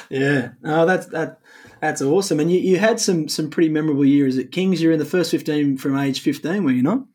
Yeah, 0.10 0.20
yeah. 0.20 0.50
Oh, 0.64 0.86
that's 0.86 1.08
that. 1.08 1.40
That's 1.82 2.02
awesome. 2.02 2.40
And 2.40 2.52
you, 2.52 2.60
you 2.60 2.78
had 2.78 3.00
some 3.00 3.28
some 3.28 3.50
pretty 3.50 3.70
memorable 3.70 4.06
years 4.06 4.38
at 4.38 4.52
Kings. 4.52 4.82
You're 4.82 4.94
in 4.94 5.00
the 5.00 5.06
first 5.06 5.32
15 5.32 5.78
from 5.78 5.98
age 5.98 6.22
15, 6.22 6.64
were 6.64 6.72
you 6.72 6.84
not? 6.84 7.06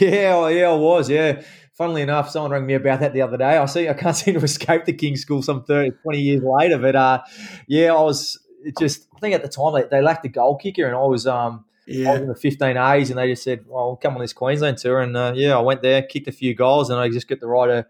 Yeah, 0.00 0.48
yeah, 0.48 0.70
I 0.70 0.74
was. 0.74 1.10
Yeah, 1.10 1.42
funnily 1.76 2.02
enough, 2.02 2.30
someone 2.30 2.50
rang 2.50 2.66
me 2.66 2.74
about 2.74 3.00
that 3.00 3.12
the 3.12 3.22
other 3.22 3.36
day. 3.36 3.56
I 3.56 3.66
see 3.66 3.88
I 3.88 3.94
can't 3.94 4.16
seem 4.16 4.34
to 4.34 4.44
escape 4.44 4.84
the 4.84 4.92
King's 4.92 5.20
School 5.20 5.42
some 5.42 5.62
30, 5.64 5.92
20 6.02 6.20
years 6.20 6.42
later. 6.42 6.78
But 6.78 6.96
uh, 6.96 7.22
yeah, 7.66 7.92
I 7.94 8.02
was 8.02 8.38
just, 8.78 9.06
I 9.14 9.20
think 9.20 9.34
at 9.34 9.42
the 9.42 9.48
time 9.48 9.74
they, 9.74 9.84
they 9.88 10.02
lacked 10.02 10.24
a 10.24 10.28
goal 10.28 10.56
kicker 10.56 10.86
and 10.86 10.96
I 10.96 11.04
was, 11.04 11.26
um, 11.26 11.64
yeah. 11.86 12.10
I 12.10 12.12
was 12.12 12.22
in 12.22 12.28
the 12.28 12.34
15 12.34 12.76
A's 12.76 13.10
and 13.10 13.18
they 13.18 13.28
just 13.28 13.44
said, 13.44 13.64
well, 13.68 13.96
come 14.00 14.14
on 14.14 14.20
this 14.20 14.32
Queensland 14.32 14.78
tour. 14.78 15.00
And 15.00 15.16
uh, 15.16 15.32
yeah, 15.36 15.56
I 15.56 15.60
went 15.60 15.82
there, 15.82 16.02
kicked 16.02 16.28
a 16.28 16.32
few 16.32 16.54
goals 16.54 16.90
and 16.90 16.98
I 16.98 17.08
just 17.08 17.28
get 17.28 17.40
the 17.40 17.46
right 17.46 17.84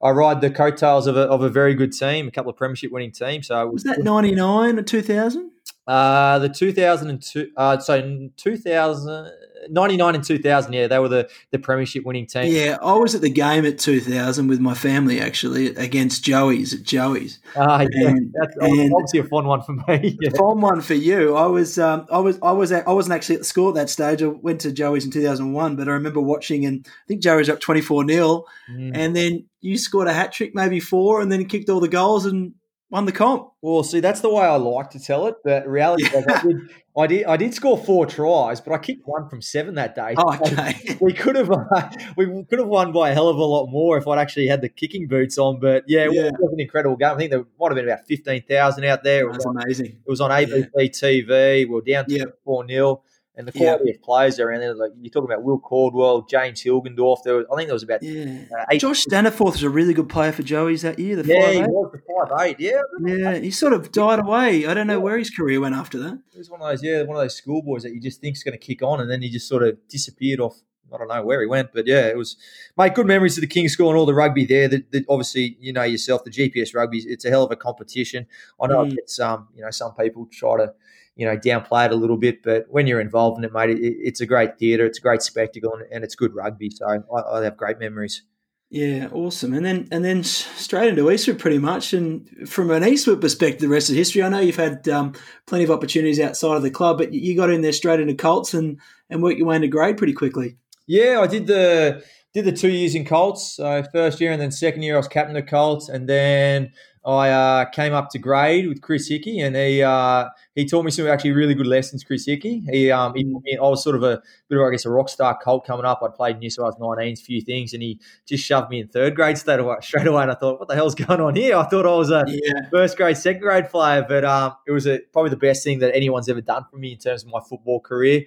I 0.00 0.10
ride 0.10 0.40
the 0.40 0.50
coattails 0.50 1.06
of 1.06 1.16
a, 1.16 1.22
of 1.22 1.42
a 1.42 1.48
very 1.48 1.74
good 1.74 1.92
team, 1.92 2.28
a 2.28 2.30
couple 2.30 2.50
of 2.50 2.56
premiership 2.56 2.92
winning 2.92 3.10
teams. 3.10 3.48
So 3.48 3.66
was, 3.66 3.84
was 3.84 3.96
that 3.96 4.04
99 4.04 4.78
or 4.78 4.82
2000? 4.82 5.50
Uh, 5.88 6.38
the 6.38 6.50
2002, 6.50 7.50
uh, 7.56 7.78
so 7.78 8.28
2000, 8.36 9.32
99 9.70 10.14
and 10.14 10.22
2000, 10.22 10.72
yeah, 10.74 10.86
they 10.86 10.98
were 10.98 11.08
the, 11.08 11.30
the 11.50 11.58
premiership 11.58 12.04
winning 12.04 12.26
team. 12.26 12.52
Yeah, 12.52 12.76
I 12.82 12.92
was 12.92 13.14
at 13.14 13.22
the 13.22 13.30
game 13.30 13.64
at 13.64 13.78
2000 13.78 14.48
with 14.48 14.60
my 14.60 14.74
family 14.74 15.18
actually 15.18 15.68
against 15.76 16.22
Joey's 16.22 16.74
at 16.74 16.82
Joey's. 16.82 17.38
Ah, 17.56 17.78
uh, 17.78 17.86
yeah, 17.90 18.08
and, 18.08 18.34
that's 18.38 18.54
and 18.60 18.92
obviously 18.92 19.20
a 19.20 19.24
fun 19.24 19.46
one 19.46 19.62
for 19.62 19.72
me. 19.72 20.18
Yeah. 20.20 20.30
Fun 20.36 20.60
one 20.60 20.80
for 20.80 20.94
you. 20.94 21.36
I 21.36 21.46
was, 21.46 21.78
um, 21.78 22.06
I 22.10 22.18
was, 22.18 22.38
I 22.42 22.52
was, 22.52 22.72
at, 22.72 22.86
I 22.86 22.92
wasn't 22.92 23.14
actually 23.14 23.36
at 23.36 23.42
the 23.42 23.46
score 23.46 23.70
at 23.70 23.76
that 23.76 23.88
stage. 23.88 24.22
I 24.22 24.26
went 24.26 24.60
to 24.62 24.72
Joey's 24.72 25.04
in 25.04 25.10
2001, 25.10 25.76
but 25.76 25.88
I 25.88 25.92
remember 25.92 26.20
watching, 26.20 26.66
and 26.66 26.86
I 26.86 27.06
think 27.06 27.22
Joey's 27.22 27.48
up 27.48 27.60
24 27.60 28.06
0 28.08 28.44
mm. 28.70 28.90
and 28.94 29.16
then 29.16 29.46
you 29.60 29.78
scored 29.78 30.08
a 30.08 30.12
hat 30.12 30.32
trick, 30.32 30.54
maybe 30.54 30.80
four, 30.80 31.20
and 31.20 31.30
then 31.30 31.46
kicked 31.46 31.70
all 31.70 31.80
the 31.80 31.88
goals 31.88 32.26
and 32.26 32.52
won 32.90 33.04
the 33.04 33.12
comp. 33.12 33.50
Well, 33.60 33.82
see, 33.82 34.00
that's 34.00 34.20
the 34.20 34.32
way 34.32 34.44
I 34.44 34.56
like 34.56 34.90
to 34.90 35.00
tell 35.00 35.26
it, 35.26 35.36
but 35.44 35.66
reality 35.68 36.04
yeah. 36.12 36.22
I, 36.28 36.42
did, 36.42 36.56
I 36.96 37.06
did. 37.06 37.24
I 37.24 37.36
did 37.36 37.54
score 37.54 37.76
four 37.76 38.06
tries, 38.06 38.60
but 38.60 38.72
I 38.72 38.78
kicked 38.78 39.06
one 39.06 39.28
from 39.28 39.42
seven 39.42 39.74
that 39.74 39.94
day. 39.94 40.14
Oh, 40.30 40.34
okay. 40.34 40.96
we 41.00 41.12
could 41.12 41.36
have 41.36 41.50
uh, 41.50 41.90
we 42.16 42.44
could 42.44 42.58
have 42.58 42.68
won 42.68 42.92
by 42.92 43.10
a 43.10 43.14
hell 43.14 43.28
of 43.28 43.36
a 43.36 43.44
lot 43.44 43.66
more 43.68 43.98
if 43.98 44.06
I'd 44.08 44.18
actually 44.18 44.48
had 44.48 44.60
the 44.60 44.68
kicking 44.68 45.06
boots 45.06 45.38
on. 45.38 45.60
But 45.60 45.84
yeah, 45.86 46.04
it 46.04 46.12
yeah. 46.12 46.30
was 46.38 46.52
an 46.52 46.60
incredible 46.60 46.96
game. 46.96 47.10
I 47.10 47.16
think 47.16 47.30
there 47.30 47.44
might 47.60 47.68
have 47.68 47.76
been 47.76 47.88
about 47.88 48.06
fifteen 48.06 48.42
thousand 48.42 48.84
out 48.84 49.04
there. 49.04 49.28
It 49.28 49.32
That's 49.32 49.44
amazing. 49.44 49.86
It 49.86 50.08
was 50.08 50.20
on 50.20 50.30
ABC 50.30 50.68
yeah. 50.74 50.88
TV. 50.88 51.58
We 51.58 51.64
were 51.66 51.82
down 51.82 52.06
to 52.06 52.32
four 52.44 52.66
0 52.66 53.02
and 53.38 53.46
the 53.46 53.52
quality 53.52 53.84
yeah. 53.86 53.94
of 53.94 54.02
players 54.02 54.40
around 54.40 54.60
there. 54.60 54.74
Like 54.74 54.90
you're 55.00 55.10
talking 55.10 55.30
about 55.30 55.44
Will 55.44 55.60
Caldwell, 55.60 56.22
James 56.22 56.60
Hilgendorf. 56.60 57.22
There 57.22 57.36
was, 57.36 57.46
I 57.50 57.56
think 57.56 57.68
there 57.68 57.74
was 57.74 57.84
about 57.84 58.02
yeah. 58.02 58.42
Uh, 58.52 58.64
eight. 58.70 58.80
Josh 58.80 59.04
Staniforth 59.04 59.52
was 59.52 59.62
a 59.62 59.70
really 59.70 59.94
good 59.94 60.08
player 60.08 60.32
for 60.32 60.42
Joey's 60.42 60.82
that 60.82 60.98
year. 60.98 61.16
The 61.16 61.32
yeah, 61.32 61.42
five, 61.42 61.54
he 61.54 61.60
eight. 61.60 61.68
was 61.68 61.92
the 61.92 62.26
five 62.28 62.46
eight. 62.46 62.56
Yeah, 62.58 62.82
yeah. 63.00 63.38
He 63.38 63.52
sort 63.52 63.72
of 63.72 63.92
died 63.92 64.18
away. 64.18 64.66
I 64.66 64.74
don't 64.74 64.88
know 64.88 64.94
yeah. 64.94 64.98
where 64.98 65.16
his 65.16 65.30
career 65.30 65.60
went 65.60 65.76
after 65.76 65.98
that. 66.00 66.20
He 66.32 66.38
was 66.38 66.50
one 66.50 66.60
of 66.60 66.68
those 66.68 66.82
yeah, 66.82 67.02
one 67.02 67.16
of 67.16 67.22
those 67.22 67.36
schoolboys 67.36 67.84
that 67.84 67.94
you 67.94 68.00
just 68.00 68.20
think's 68.20 68.42
going 68.42 68.58
to 68.58 68.58
kick 68.58 68.82
on, 68.82 69.00
and 69.00 69.08
then 69.08 69.22
he 69.22 69.30
just 69.30 69.48
sort 69.48 69.62
of 69.62 69.78
disappeared 69.88 70.40
off. 70.40 70.60
I 70.92 70.96
don't 70.96 71.08
know 71.08 71.22
where 71.22 71.40
he 71.42 71.46
went, 71.46 71.72
but 71.72 71.86
yeah, 71.86 72.06
it 72.06 72.16
was 72.16 72.36
mate. 72.76 72.94
Good 72.94 73.06
memories 73.06 73.36
of 73.36 73.42
the 73.42 73.46
King's 73.46 73.72
School 73.72 73.90
and 73.90 73.98
all 73.98 74.06
the 74.06 74.14
rugby 74.14 74.46
there. 74.46 74.66
That 74.66 74.90
the, 74.90 75.04
obviously, 75.08 75.56
you 75.60 75.72
know 75.72 75.84
yourself, 75.84 76.24
the 76.24 76.30
GPS 76.30 76.74
rugby. 76.74 76.98
It's 77.06 77.24
a 77.24 77.30
hell 77.30 77.44
of 77.44 77.52
a 77.52 77.56
competition. 77.56 78.26
I 78.60 78.66
know 78.66 78.84
mm. 78.84 78.94
it's 78.96 79.20
um, 79.20 79.48
you 79.54 79.62
know, 79.62 79.70
some 79.70 79.94
people 79.94 80.26
try 80.32 80.56
to 80.56 80.72
you 81.18 81.26
know, 81.26 81.36
downplay 81.36 81.86
it 81.86 81.92
a 81.92 81.96
little 81.96 82.16
bit. 82.16 82.42
But 82.42 82.66
when 82.70 82.86
you're 82.86 83.00
involved 83.00 83.38
in 83.38 83.44
it, 83.44 83.52
mate, 83.52 83.70
it, 83.70 83.80
it's 83.80 84.20
a 84.20 84.26
great 84.26 84.56
theatre, 84.58 84.86
it's 84.86 84.98
a 84.98 85.02
great 85.02 85.20
spectacle, 85.20 85.74
and, 85.74 85.82
and 85.92 86.04
it's 86.04 86.14
good 86.14 86.34
rugby. 86.34 86.70
So 86.70 86.86
I, 86.86 87.38
I, 87.38 87.44
have 87.44 87.56
great 87.56 87.80
memories. 87.80 88.22
Yeah, 88.70 89.08
awesome. 89.12 89.52
And 89.52 89.66
then 89.66 89.88
and 89.90 90.04
then 90.04 90.22
straight 90.22 90.90
into 90.90 91.10
Eastwood, 91.10 91.40
pretty 91.40 91.58
much. 91.58 91.92
And 91.92 92.48
from 92.48 92.70
an 92.70 92.86
Eastwood 92.86 93.20
perspective, 93.20 93.60
the 93.60 93.68
rest 93.68 93.90
of 93.90 93.96
history. 93.96 94.22
I 94.22 94.28
know 94.28 94.38
you've 94.38 94.56
had 94.56 94.88
um, 94.88 95.14
plenty 95.46 95.64
of 95.64 95.72
opportunities 95.72 96.20
outside 96.20 96.56
of 96.56 96.62
the 96.62 96.70
club, 96.70 96.98
but 96.98 97.12
you 97.12 97.36
got 97.36 97.50
in 97.50 97.62
there 97.62 97.72
straight 97.72 98.00
into 98.00 98.14
Colts 98.14 98.54
and 98.54 98.78
and 99.10 99.22
worked 99.22 99.38
your 99.38 99.48
way 99.48 99.56
into 99.56 99.68
grade 99.68 99.98
pretty 99.98 100.12
quickly. 100.12 100.56
Yeah, 100.86 101.20
I 101.20 101.26
did 101.26 101.48
the 101.48 102.04
did 102.32 102.44
the 102.44 102.52
two 102.52 102.70
years 102.70 102.94
in 102.94 103.04
Colts. 103.04 103.56
So 103.56 103.82
first 103.92 104.20
year 104.20 104.30
and 104.30 104.40
then 104.40 104.52
second 104.52 104.82
year, 104.82 104.94
I 104.94 104.98
was 104.98 105.08
captain 105.08 105.36
of 105.36 105.46
Colts, 105.46 105.88
and 105.88 106.08
then 106.08 106.72
I 107.04 107.30
uh, 107.30 107.64
came 107.66 107.94
up 107.94 108.10
to 108.10 108.18
grade 108.18 108.68
with 108.68 108.80
Chris 108.80 109.08
Hickey, 109.08 109.40
and 109.40 109.54
he 109.56 109.82
uh, 109.82 110.28
he 110.54 110.66
taught 110.66 110.84
me 110.84 110.90
some 110.90 111.06
actually 111.06 111.32
really 111.32 111.54
good 111.54 111.66
lessons. 111.66 112.04
Chris 112.04 112.26
Hickey, 112.26 112.62
he, 112.70 112.90
um, 112.90 113.14
he 113.14 113.24
I 113.56 113.62
was 113.62 113.82
sort 113.82 113.96
of 113.96 114.02
a 114.02 114.20
bit 114.48 114.58
of 114.58 114.66
I 114.66 114.70
guess 114.70 114.84
a 114.84 114.90
rock 114.90 115.08
star 115.08 115.38
cult 115.38 115.66
coming 115.66 115.84
up. 115.84 116.00
I'd 116.02 116.14
played 116.14 116.38
New 116.38 116.50
South 116.50 116.74
Wales 116.78 116.98
19s, 116.98 117.20
a 117.20 117.24
few 117.24 117.40
things, 117.40 117.72
and 117.72 117.82
he 117.82 118.00
just 118.26 118.44
shoved 118.44 118.70
me 118.70 118.80
in 118.80 118.88
third 118.88 119.14
grade 119.14 119.38
straight 119.38 119.60
away. 119.60 119.76
Straight 119.80 120.06
away, 120.06 120.22
and 120.22 120.32
I 120.32 120.34
thought, 120.34 120.58
what 120.58 120.68
the 120.68 120.74
hell's 120.74 120.94
going 120.94 121.20
on 121.20 121.36
here? 121.36 121.56
I 121.56 121.64
thought 121.64 121.86
I 121.86 121.96
was 121.96 122.10
a 122.10 122.24
yeah. 122.26 122.68
first 122.70 122.96
grade, 122.96 123.16
second 123.16 123.42
grade 123.42 123.68
player, 123.68 124.04
but 124.08 124.24
um, 124.24 124.54
it 124.66 124.72
was 124.72 124.86
a, 124.86 124.98
probably 125.12 125.30
the 125.30 125.36
best 125.36 125.64
thing 125.64 125.78
that 125.78 125.94
anyone's 125.94 126.28
ever 126.28 126.40
done 126.40 126.64
for 126.70 126.76
me 126.76 126.92
in 126.92 126.98
terms 126.98 127.22
of 127.22 127.30
my 127.30 127.40
football 127.48 127.80
career. 127.80 128.24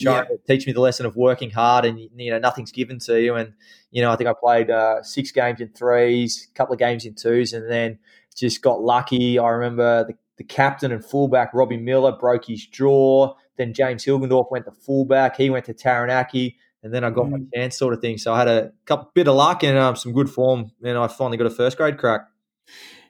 Trying 0.00 0.26
yeah. 0.28 0.36
to 0.36 0.38
teach 0.48 0.66
me 0.66 0.72
the 0.72 0.80
lesson 0.80 1.06
of 1.06 1.14
working 1.16 1.50
hard, 1.50 1.84
and 1.84 1.98
you 2.00 2.30
know 2.30 2.38
nothing's 2.38 2.72
given 2.72 2.98
to 3.00 3.20
you. 3.20 3.34
And 3.36 3.52
you 3.90 4.02
know, 4.02 4.10
I 4.10 4.16
think 4.16 4.28
I 4.28 4.32
played 4.32 4.70
uh, 4.70 5.02
six 5.02 5.30
games 5.30 5.60
in 5.60 5.68
threes, 5.68 6.48
a 6.50 6.54
couple 6.54 6.72
of 6.72 6.78
games 6.78 7.04
in 7.04 7.14
twos, 7.14 7.52
and 7.52 7.70
then 7.70 7.98
just 8.36 8.62
got 8.62 8.82
lucky. 8.82 9.38
I 9.38 9.48
remember 9.50 10.04
the, 10.04 10.14
the 10.36 10.44
captain 10.44 10.90
and 10.90 11.04
fullback, 11.04 11.54
Robbie 11.54 11.76
Miller, 11.76 12.12
broke 12.12 12.46
his 12.46 12.66
jaw. 12.66 13.34
Then 13.56 13.72
James 13.72 14.04
Hilgendorf 14.04 14.50
went 14.50 14.64
to 14.64 14.72
fullback. 14.72 15.36
He 15.36 15.48
went 15.48 15.66
to 15.66 15.74
Taranaki. 15.74 16.56
And 16.82 16.92
then 16.92 17.02
I 17.02 17.10
got 17.10 17.26
mm. 17.26 17.30
my 17.30 17.38
chance, 17.54 17.78
sort 17.78 17.94
of 17.94 18.00
thing. 18.00 18.18
So 18.18 18.34
I 18.34 18.38
had 18.38 18.48
a 18.48 18.72
couple 18.84 19.10
bit 19.14 19.26
of 19.26 19.36
luck 19.36 19.62
and 19.64 19.78
um, 19.78 19.96
some 19.96 20.12
good 20.12 20.28
form, 20.28 20.70
and 20.82 20.98
I 20.98 21.06
finally 21.08 21.38
got 21.38 21.46
a 21.46 21.50
first 21.50 21.76
grade 21.78 21.96
crack. 21.96 22.26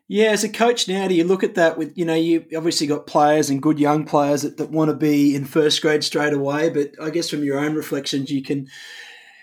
Yeah, 0.07 0.27
as 0.27 0.45
a 0.45 0.51
coach 0.51 0.87
now, 0.87 1.09
do 1.09 1.15
you 1.15 1.25
look 1.25 1.43
at 1.43 1.55
that 1.55 1.79
with, 1.79 1.97
you 1.97 2.05
know, 2.05 2.15
you 2.15 2.45
obviously 2.55 2.87
got 2.87 3.07
players 3.07 3.49
and 3.49 3.63
good 3.63 3.79
young 3.79 4.05
players 4.05 4.43
that, 4.43 4.59
that 4.59 4.71
want 4.71 4.91
to 4.91 4.97
be 4.97 5.35
in 5.35 5.47
first 5.47 5.81
grade 5.81 6.05
straight 6.05 6.35
away, 6.35 6.69
but 6.69 6.91
I 7.03 7.09
guess 7.09 7.31
from 7.31 7.43
your 7.43 7.59
own 7.59 7.75
reflections, 7.75 8.31
you 8.31 8.43
can 8.43 8.69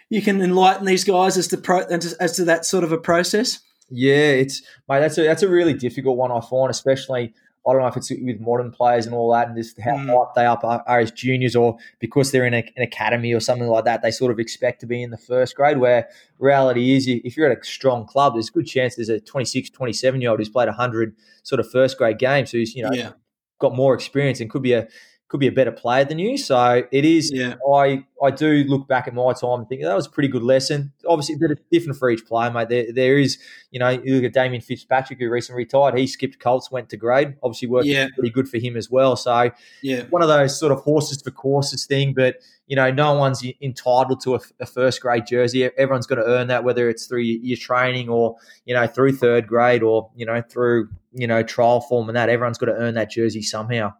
you 0.10 0.22
can 0.22 0.42
enlighten 0.42 0.86
these 0.86 1.06
guys 1.06 1.38
as 1.38 1.48
to 1.48 1.58
pro, 1.58 1.80
as, 1.80 2.34
to 2.36 2.46
that 2.46 2.66
sort 2.66 2.84
of 2.84 2.92
a 2.92 2.98
process. 2.98 3.60
Yeah, 3.90 4.12
it's 4.12 4.62
mate. 4.88 5.00
That's 5.00 5.18
a 5.18 5.24
that's 5.24 5.42
a 5.42 5.50
really 5.50 5.74
difficult 5.74 6.18
one 6.18 6.32
I 6.32 6.42
find, 6.42 6.70
especially. 6.70 7.34
I 7.68 7.74
don't 7.74 7.82
know 7.82 7.88
if 7.88 7.98
it's 7.98 8.10
with 8.10 8.40
modern 8.40 8.72
players 8.72 9.06
and 9.06 9.14
all 9.14 9.32
that, 9.34 9.48
and 9.48 9.56
just 9.56 9.80
how 9.80 9.92
mm. 9.92 10.08
hyped 10.08 10.34
they 10.34 10.46
up 10.46 10.64
are, 10.64 10.84
are, 10.88 11.00
as 11.00 11.12
juniors, 11.12 11.56
or 11.56 11.78
because 12.00 12.32
they're 12.32 12.46
in 12.46 12.56
a, 12.56 12.64
an 12.76 12.82
academy 12.82 13.34
or 13.34 13.40
something 13.40 13.68
like 13.68 13.86
that, 13.86 14.02
they 14.02 14.10
sort 14.10 14.32
of 14.32 14.40
expect 14.40 14.80
to 14.82 14.88
be 14.88 15.04
in 15.04 15.12
the 15.12 15.18
first 15.18 15.56
grade. 15.56 15.78
Where 15.78 16.10
reality 16.40 16.96
is, 16.96 17.08
if 17.08 17.38
you're 17.38 17.52
at 17.52 17.58
a 17.58 17.64
strong 17.64 18.08
club, 18.08 18.34
there's 18.34 18.50
a 18.50 18.52
good 18.52 18.66
chance 18.66 18.96
there's 18.96 19.10
a 19.10 19.20
26, 19.20 19.70
27 19.70 20.22
year 20.22 20.32
old 20.32 20.40
who's 20.40 20.50
played 20.50 20.68
100 20.68 21.16
sort 21.44 21.60
of 21.60 21.70
first 21.70 21.98
grade 21.98 22.18
games, 22.18 22.52
he's 22.52 22.76
you 22.76 22.84
know 22.84 22.92
yeah. 22.92 23.12
got 23.60 23.76
more 23.76 23.94
experience 23.94 24.40
and 24.40 24.50
could 24.50 24.64
be 24.64 24.74
a 24.74 24.88
could 25.32 25.40
be 25.40 25.48
a 25.48 25.52
better 25.52 25.72
player 25.72 26.04
than 26.04 26.20
you. 26.20 26.38
So 26.38 26.84
it 26.92 27.06
is. 27.06 27.32
Yeah. 27.34 27.56
I 27.74 28.04
I 28.22 28.32
do 28.32 28.66
look 28.68 28.86
back 28.90 29.08
at 29.08 29.14
my 29.14 29.32
time 29.32 29.60
and 29.60 29.70
think 29.70 29.82
that 29.82 29.96
was 29.96 30.06
a 30.06 30.10
pretty 30.10 30.28
good 30.28 30.44
lesson. 30.44 30.92
Obviously, 31.08 31.36
a 31.36 31.38
bit 31.38 31.58
different 31.72 31.98
for 31.98 32.10
each 32.10 32.26
player, 32.26 32.52
mate. 32.52 32.68
There, 32.68 32.92
there 32.92 33.18
is, 33.18 33.40
you 33.72 33.80
know, 33.80 33.88
you 33.88 34.16
look 34.16 34.26
at 34.26 34.34
Damien 34.34 34.62
Fitzpatrick, 34.62 35.20
who 35.20 35.30
recently 35.30 35.64
retired. 35.64 35.98
He 35.98 36.06
skipped 36.06 36.40
Colts, 36.40 36.70
went 36.70 36.90
to 36.90 36.98
grade. 36.98 37.36
Obviously, 37.42 37.70
worked 37.70 37.88
yeah. 37.88 38.10
pretty 38.14 38.30
good 38.30 38.50
for 38.50 38.58
him 38.58 38.76
as 38.76 38.92
well. 38.92 39.16
So 39.16 39.52
yeah, 39.82 40.04
one 40.10 40.22
of 40.22 40.28
those 40.28 40.60
sort 40.60 40.74
of 40.74 40.82
horses 40.82 41.22
for 41.22 41.32
courses 41.32 41.86
thing. 41.86 42.14
But 42.14 42.36
you 42.68 42.76
know, 42.76 42.92
no 42.92 43.14
one's 43.14 43.42
entitled 43.62 44.20
to 44.24 44.36
a, 44.36 44.40
a 44.60 44.66
first 44.66 45.00
grade 45.00 45.28
jersey. 45.28 45.64
Everyone's 45.64 46.08
got 46.08 46.16
to 46.16 46.26
earn 46.26 46.48
that, 46.48 46.66
whether 46.66 46.90
it's 46.90 47.06
through 47.06 47.22
your 47.22 47.58
training 47.58 48.10
or 48.10 48.36
you 48.66 48.74
know 48.74 48.86
through 48.86 49.16
third 49.16 49.48
grade 49.48 49.82
or 49.82 50.12
you 50.14 50.26
know 50.26 50.42
through 50.42 50.90
you 51.14 51.26
know 51.26 51.42
trial 51.42 51.80
form 51.80 52.10
and 52.10 52.18
that. 52.18 52.28
Everyone's 52.28 52.58
got 52.58 52.66
to 52.66 52.76
earn 52.76 52.96
that 52.96 53.10
jersey 53.10 53.42
somehow. 53.42 53.94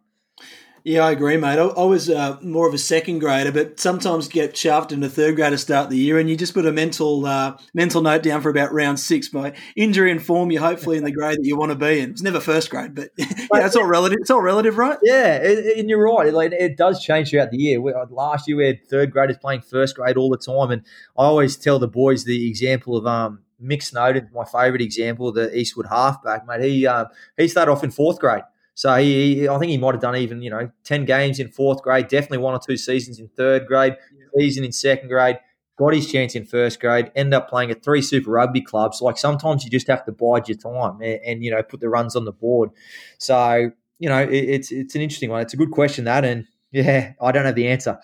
Yeah, 0.84 1.04
I 1.04 1.12
agree, 1.12 1.36
mate. 1.36 1.60
I, 1.60 1.66
I 1.66 1.84
was 1.84 2.10
uh, 2.10 2.38
more 2.42 2.66
of 2.66 2.74
a 2.74 2.78
second 2.78 3.20
grader, 3.20 3.52
but 3.52 3.78
sometimes 3.78 4.26
get 4.26 4.56
shafted 4.56 4.96
into 4.96 5.08
third 5.08 5.36
grader 5.36 5.56
start 5.56 5.90
the 5.90 5.96
year, 5.96 6.18
and 6.18 6.28
you 6.28 6.36
just 6.36 6.54
put 6.54 6.66
a 6.66 6.72
mental 6.72 7.24
uh, 7.24 7.56
mental 7.72 8.02
note 8.02 8.24
down 8.24 8.42
for 8.42 8.50
about 8.50 8.72
round 8.72 8.98
six. 8.98 9.28
By 9.28 9.52
injury 9.76 10.10
and 10.10 10.20
form, 10.20 10.50
you 10.50 10.58
hopefully 10.58 10.96
in 10.96 11.04
the 11.04 11.12
grade 11.12 11.38
that 11.38 11.44
you 11.44 11.56
want 11.56 11.70
to 11.70 11.76
be 11.76 12.00
in. 12.00 12.10
It's 12.10 12.22
never 12.22 12.40
first 12.40 12.68
grade, 12.68 12.96
but 12.96 13.10
yeah, 13.16 13.26
it's 13.52 13.76
all 13.76 13.86
relative. 13.86 14.18
It's 14.20 14.30
all 14.30 14.42
relative, 14.42 14.76
right? 14.76 14.98
Yeah, 15.04 15.36
and 15.36 15.88
you're 15.88 16.02
right. 16.02 16.34
Like, 16.34 16.50
it 16.50 16.76
does 16.76 17.00
change 17.00 17.30
throughout 17.30 17.52
the 17.52 17.58
year. 17.58 17.80
Uh, 17.80 18.06
last 18.10 18.48
year 18.48 18.56
we 18.56 18.66
had 18.66 18.84
third 18.88 19.12
graders 19.12 19.38
playing 19.38 19.60
first 19.60 19.94
grade 19.94 20.16
all 20.16 20.30
the 20.30 20.36
time, 20.36 20.72
and 20.72 20.82
I 21.16 21.24
always 21.24 21.56
tell 21.56 21.78
the 21.78 21.86
boys 21.86 22.24
the 22.24 22.48
example 22.48 22.96
of 22.96 23.06
um, 23.06 23.42
Mick 23.62 23.84
Snowden, 23.84 24.30
my 24.34 24.44
favourite 24.44 24.82
example, 24.82 25.30
the 25.30 25.56
Eastwood 25.56 25.86
halfback, 25.86 26.44
mate. 26.44 26.64
He 26.64 26.88
um, 26.88 27.06
he 27.36 27.46
started 27.46 27.70
off 27.70 27.84
in 27.84 27.92
fourth 27.92 28.18
grade 28.18 28.42
so 28.74 28.96
he, 28.96 29.48
I 29.48 29.58
think 29.58 29.70
he 29.70 29.78
might 29.78 29.94
have 29.94 30.00
done 30.00 30.16
even 30.16 30.42
you 30.42 30.50
know 30.50 30.70
ten 30.84 31.04
games 31.04 31.38
in 31.38 31.48
fourth 31.48 31.82
grade, 31.82 32.08
definitely 32.08 32.38
one 32.38 32.54
or 32.54 32.60
two 32.60 32.76
seasons 32.76 33.18
in 33.18 33.28
third 33.28 33.66
grade, 33.66 33.96
season 34.36 34.64
in 34.64 34.72
second 34.72 35.08
grade. 35.08 35.38
Got 35.78 35.94
his 35.94 36.10
chance 36.10 36.34
in 36.34 36.44
first 36.44 36.80
grade. 36.80 37.10
end 37.16 37.32
up 37.32 37.48
playing 37.48 37.70
at 37.70 37.82
three 37.82 38.02
Super 38.02 38.30
Rugby 38.30 38.60
clubs. 38.60 39.00
Like 39.00 39.16
sometimes 39.16 39.64
you 39.64 39.70
just 39.70 39.88
have 39.88 40.04
to 40.04 40.12
bide 40.12 40.48
your 40.48 40.58
time 40.58 41.00
and, 41.00 41.20
and 41.24 41.44
you 41.44 41.50
know 41.50 41.62
put 41.62 41.80
the 41.80 41.88
runs 41.88 42.14
on 42.14 42.24
the 42.24 42.32
board. 42.32 42.70
So 43.18 43.70
you 43.98 44.08
know 44.08 44.22
it, 44.22 44.32
it's 44.32 44.72
it's 44.72 44.94
an 44.94 45.00
interesting 45.00 45.30
one. 45.30 45.42
It's 45.42 45.54
a 45.54 45.58
good 45.58 45.70
question 45.70 46.04
that, 46.04 46.24
and 46.24 46.46
yeah, 46.70 47.12
I 47.20 47.32
don't 47.32 47.44
have 47.44 47.54
the 47.54 47.68
answer. 47.68 47.98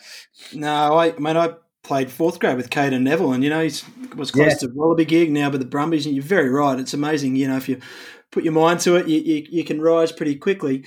No, 0.55 0.99
I 0.99 1.13
mean 1.19 1.37
I 1.37 1.55
played 1.89 2.11
fourth 2.11 2.39
grade 2.39 2.59
with 2.59 2.69
Caden 2.69 3.01
Neville, 3.01 3.33
and 3.33 3.43
you 3.43 3.49
know 3.49 3.63
he 3.63 3.73
was 4.15 4.31
close 4.31 4.63
yeah. 4.63 4.69
to 4.69 4.69
Wallaby 4.69 5.07
gig 5.07 5.33
now, 5.33 5.49
but 5.49 5.59
the 5.59 5.67
Brumbies. 5.67 6.05
And 6.05 6.15
you're 6.15 6.23
very 6.23 6.51
right. 6.51 6.79
It's 6.79 6.93
amazing, 6.93 7.35
you 7.35 7.49
know, 7.49 7.57
if 7.57 7.67
you 7.67 7.81
put 8.31 8.45
your 8.45 8.53
mind 8.53 8.81
to 8.81 8.97
it, 8.97 9.09
you, 9.09 9.19
you, 9.21 9.47
you, 9.49 9.65
can 9.65 9.81
rise 9.81 10.13
pretty 10.13 10.37
quickly. 10.37 10.85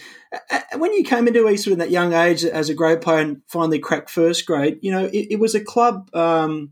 When 0.77 0.93
you 0.93 1.03
came 1.03 1.27
into 1.27 1.49
Eastwood 1.49 1.73
in 1.73 1.79
that 1.79 1.89
young 1.89 2.13
age 2.13 2.45
as 2.45 2.69
a 2.69 2.75
grade 2.75 3.01
player 3.01 3.21
and 3.21 3.41
finally 3.47 3.79
cracked 3.79 4.11
first 4.11 4.45
grade, 4.45 4.77
you 4.83 4.91
know, 4.91 5.05
it, 5.05 5.31
it 5.31 5.39
was 5.39 5.55
a 5.55 5.59
club 5.59 6.07
um, 6.13 6.71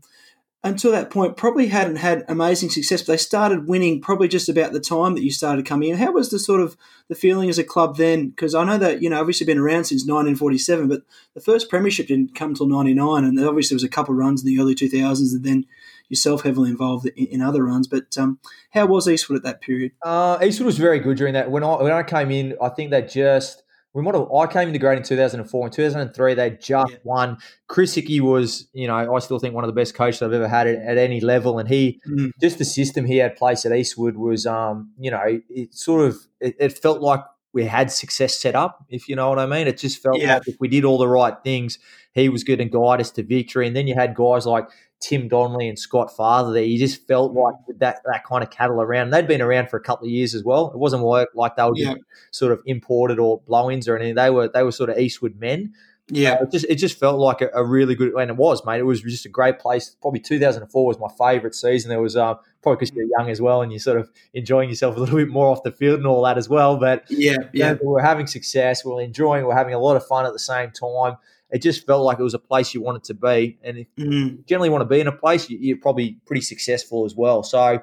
until 0.62 0.92
that 0.92 1.10
point 1.10 1.36
probably 1.36 1.68
hadn't 1.68 1.96
had 1.96 2.24
amazing 2.28 2.68
success, 2.68 3.02
they 3.02 3.16
started 3.16 3.68
winning 3.68 4.00
probably 4.00 4.28
just 4.28 4.48
about 4.48 4.72
the 4.72 4.80
time 4.80 5.14
that 5.14 5.22
you 5.22 5.30
started 5.30 5.64
coming 5.64 5.90
in. 5.90 5.96
How 5.96 6.12
was 6.12 6.30
the 6.30 6.38
sort 6.38 6.60
of 6.60 6.76
the 7.08 7.14
feeling 7.14 7.48
as 7.48 7.58
a 7.58 7.64
club 7.64 7.96
then? 7.96 8.28
Because 8.28 8.54
I 8.54 8.64
know 8.64 8.78
that, 8.78 9.02
you 9.02 9.08
know, 9.08 9.20
obviously 9.20 9.46
been 9.46 9.58
around 9.58 9.84
since 9.84 10.02
1947, 10.02 10.88
but 10.88 11.02
the 11.34 11.40
first 11.40 11.70
premiership 11.70 12.08
didn't 12.08 12.34
come 12.34 12.50
until 12.50 12.66
99, 12.66 13.24
and 13.24 13.38
obviously 13.40 13.74
there 13.74 13.76
was 13.76 13.84
a 13.84 13.88
couple 13.88 14.14
of 14.14 14.18
runs 14.18 14.42
in 14.42 14.46
the 14.46 14.60
early 14.60 14.74
2000s 14.74 15.32
and 15.32 15.44
then– 15.44 15.66
yourself 16.10 16.42
heavily 16.42 16.68
involved 16.68 17.06
in, 17.06 17.26
in 17.26 17.40
other 17.40 17.64
runs. 17.64 17.88
But 17.88 18.18
um, 18.18 18.38
how 18.72 18.84
was 18.84 19.08
Eastwood 19.08 19.38
at 19.38 19.44
that 19.44 19.62
period? 19.62 19.92
Uh, 20.02 20.38
Eastwood 20.42 20.66
was 20.66 20.76
very 20.76 20.98
good 20.98 21.16
during 21.16 21.32
that. 21.32 21.50
When 21.50 21.64
I 21.64 21.76
when 21.76 21.92
I 21.92 22.02
came 22.02 22.30
in, 22.30 22.56
I 22.60 22.68
think 22.68 22.90
they 22.90 23.02
just 23.02 23.62
we 23.92 24.02
might 24.02 24.14
have, 24.14 24.30
I 24.30 24.46
came 24.46 24.68
into 24.68 24.78
grade 24.78 24.98
in 24.98 25.04
2004. 25.04 25.66
In 25.66 25.72
2003, 25.72 26.34
they 26.34 26.50
just 26.50 26.92
yeah. 26.92 26.98
won. 27.02 27.38
Chris 27.66 27.94
Hickey 27.94 28.20
was, 28.20 28.68
you 28.72 28.86
know, 28.86 29.14
I 29.14 29.18
still 29.18 29.38
think 29.40 29.54
one 29.54 29.64
of 29.64 29.68
the 29.68 29.74
best 29.74 29.94
coaches 29.94 30.22
I've 30.22 30.32
ever 30.32 30.46
had 30.46 30.68
at, 30.68 30.76
at 30.76 30.98
any 30.98 31.20
level. 31.20 31.58
And 31.58 31.68
he, 31.68 32.00
mm. 32.08 32.30
just 32.40 32.58
the 32.58 32.64
system 32.64 33.04
he 33.04 33.16
had 33.16 33.34
placed 33.34 33.66
at 33.66 33.72
Eastwood 33.72 34.16
was, 34.16 34.46
um, 34.46 34.92
you 34.98 35.10
know, 35.10 35.20
it 35.24 35.74
sort 35.74 36.06
of, 36.06 36.16
it, 36.40 36.54
it, 36.60 36.78
felt 36.78 37.00
like 37.00 37.20
we 37.52 37.64
had 37.64 37.90
success 37.90 38.36
set 38.36 38.54
up, 38.54 38.84
if 38.88 39.08
you 39.08 39.16
know 39.16 39.28
what 39.28 39.40
I 39.40 39.46
mean. 39.46 39.66
It 39.66 39.78
just 39.78 40.00
felt 40.00 40.20
yeah. 40.20 40.34
like 40.34 40.46
if 40.46 40.56
we 40.60 40.68
did 40.68 40.84
all 40.84 40.98
the 40.98 41.08
right 41.08 41.34
things, 41.42 41.80
he 42.12 42.28
was 42.28 42.44
going 42.44 42.60
to 42.60 42.66
guide 42.66 43.00
us 43.00 43.10
to 43.12 43.24
victory. 43.24 43.66
And 43.66 43.74
then 43.74 43.88
you 43.88 43.96
had 43.96 44.14
guys 44.14 44.46
like 44.46 44.68
Tim 45.00 45.28
Donnelly 45.28 45.68
and 45.68 45.78
Scott 45.78 46.14
Fava 46.14 46.52
there. 46.52 46.62
You 46.62 46.78
just 46.78 47.06
felt 47.06 47.32
like 47.32 47.54
that 47.78 48.00
that 48.04 48.24
kind 48.24 48.42
of 48.42 48.50
cattle 48.50 48.80
around. 48.80 49.10
They'd 49.10 49.26
been 49.26 49.40
around 49.40 49.70
for 49.70 49.78
a 49.78 49.82
couple 49.82 50.06
of 50.06 50.12
years 50.12 50.34
as 50.34 50.44
well. 50.44 50.70
It 50.70 50.78
wasn't 50.78 51.02
like 51.02 51.56
they 51.56 51.62
were 51.64 51.72
yeah. 51.74 51.94
sort 52.30 52.52
of 52.52 52.60
imported 52.66 53.18
or 53.18 53.40
blow-ins 53.40 53.88
or 53.88 53.96
anything. 53.96 54.14
They 54.14 54.30
were 54.30 54.48
they 54.48 54.62
were 54.62 54.72
sort 54.72 54.90
of 54.90 54.98
Eastwood 54.98 55.36
men. 55.36 55.72
Yeah, 56.12 56.32
uh, 56.32 56.42
it 56.42 56.50
just 56.50 56.66
it 56.68 56.74
just 56.76 56.98
felt 56.98 57.18
like 57.18 57.40
a, 57.40 57.50
a, 57.54 57.64
really 57.64 57.94
good, 57.94 58.12
and 58.14 58.30
it 58.30 58.36
was, 58.36 58.64
mate. 58.66 58.80
It 58.80 58.84
was 58.84 59.00
just 59.00 59.26
a 59.26 59.28
great 59.28 59.58
place. 59.58 59.96
Probably 60.02 60.20
2004 60.20 60.86
was 60.86 60.98
my 60.98 61.08
favourite 61.16 61.54
season. 61.54 61.88
There 61.88 62.00
was 62.00 62.16
uh, 62.16 62.34
probably 62.62 62.76
because 62.78 62.94
you're 62.94 63.06
young 63.18 63.30
as 63.30 63.40
well, 63.40 63.62
and 63.62 63.72
you're 63.72 63.78
sort 63.78 63.98
of 63.98 64.10
enjoying 64.34 64.68
yourself 64.68 64.96
a 64.96 65.00
little 65.00 65.16
bit 65.16 65.28
more 65.28 65.48
off 65.48 65.62
the 65.62 65.72
field 65.72 65.98
and 65.98 66.06
all 66.06 66.22
that 66.24 66.36
as 66.36 66.48
well. 66.48 66.76
But 66.76 67.04
yeah, 67.08 67.36
yeah, 67.52 67.76
we're 67.80 68.02
having 68.02 68.26
success. 68.26 68.84
We're 68.84 69.00
enjoying. 69.00 69.46
We 69.46 69.52
are 69.52 69.56
having 69.56 69.74
a 69.74 69.78
lot 69.78 69.96
of 69.96 70.06
fun 70.06 70.26
at 70.26 70.32
the 70.32 70.38
same 70.38 70.72
time. 70.72 71.16
It 71.50 71.62
just 71.62 71.86
felt 71.86 72.04
like 72.04 72.18
it 72.18 72.22
was 72.22 72.34
a 72.34 72.38
place 72.38 72.74
you 72.74 72.82
wanted 72.82 73.04
to 73.04 73.14
be, 73.14 73.58
and 73.62 73.78
if 73.78 73.86
mm. 73.98 74.12
you 74.12 74.44
generally 74.46 74.70
want 74.70 74.82
to 74.82 74.86
be 74.86 75.00
in 75.00 75.06
a 75.06 75.12
place, 75.12 75.50
you, 75.50 75.74
are 75.74 75.78
probably 75.78 76.18
pretty 76.26 76.42
successful 76.42 77.04
as 77.04 77.14
well. 77.14 77.42
So. 77.42 77.82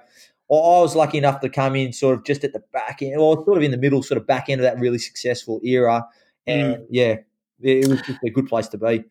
I 0.49 0.53
was 0.53 0.95
lucky 0.95 1.17
enough 1.17 1.41
to 1.41 1.49
come 1.49 1.75
in 1.75 1.91
sort 1.91 2.17
of 2.17 2.23
just 2.23 2.45
at 2.45 2.53
the 2.53 2.63
back 2.71 3.01
end, 3.01 3.17
or 3.17 3.35
sort 3.43 3.57
of 3.57 3.63
in 3.63 3.71
the 3.71 3.77
middle, 3.77 4.01
sort 4.01 4.17
of 4.17 4.25
back 4.25 4.47
end 4.47 4.61
of 4.61 4.63
that 4.63 4.79
really 4.79 4.97
successful 4.97 5.59
era. 5.61 6.07
And 6.45 6.77
mm. 6.77 6.85
yeah, 6.89 7.17
it 7.59 7.87
was 7.89 8.01
just 8.01 8.19
a 8.23 8.29
good 8.29 8.47
place 8.47 8.67
to 8.69 8.77
be. 8.77 9.03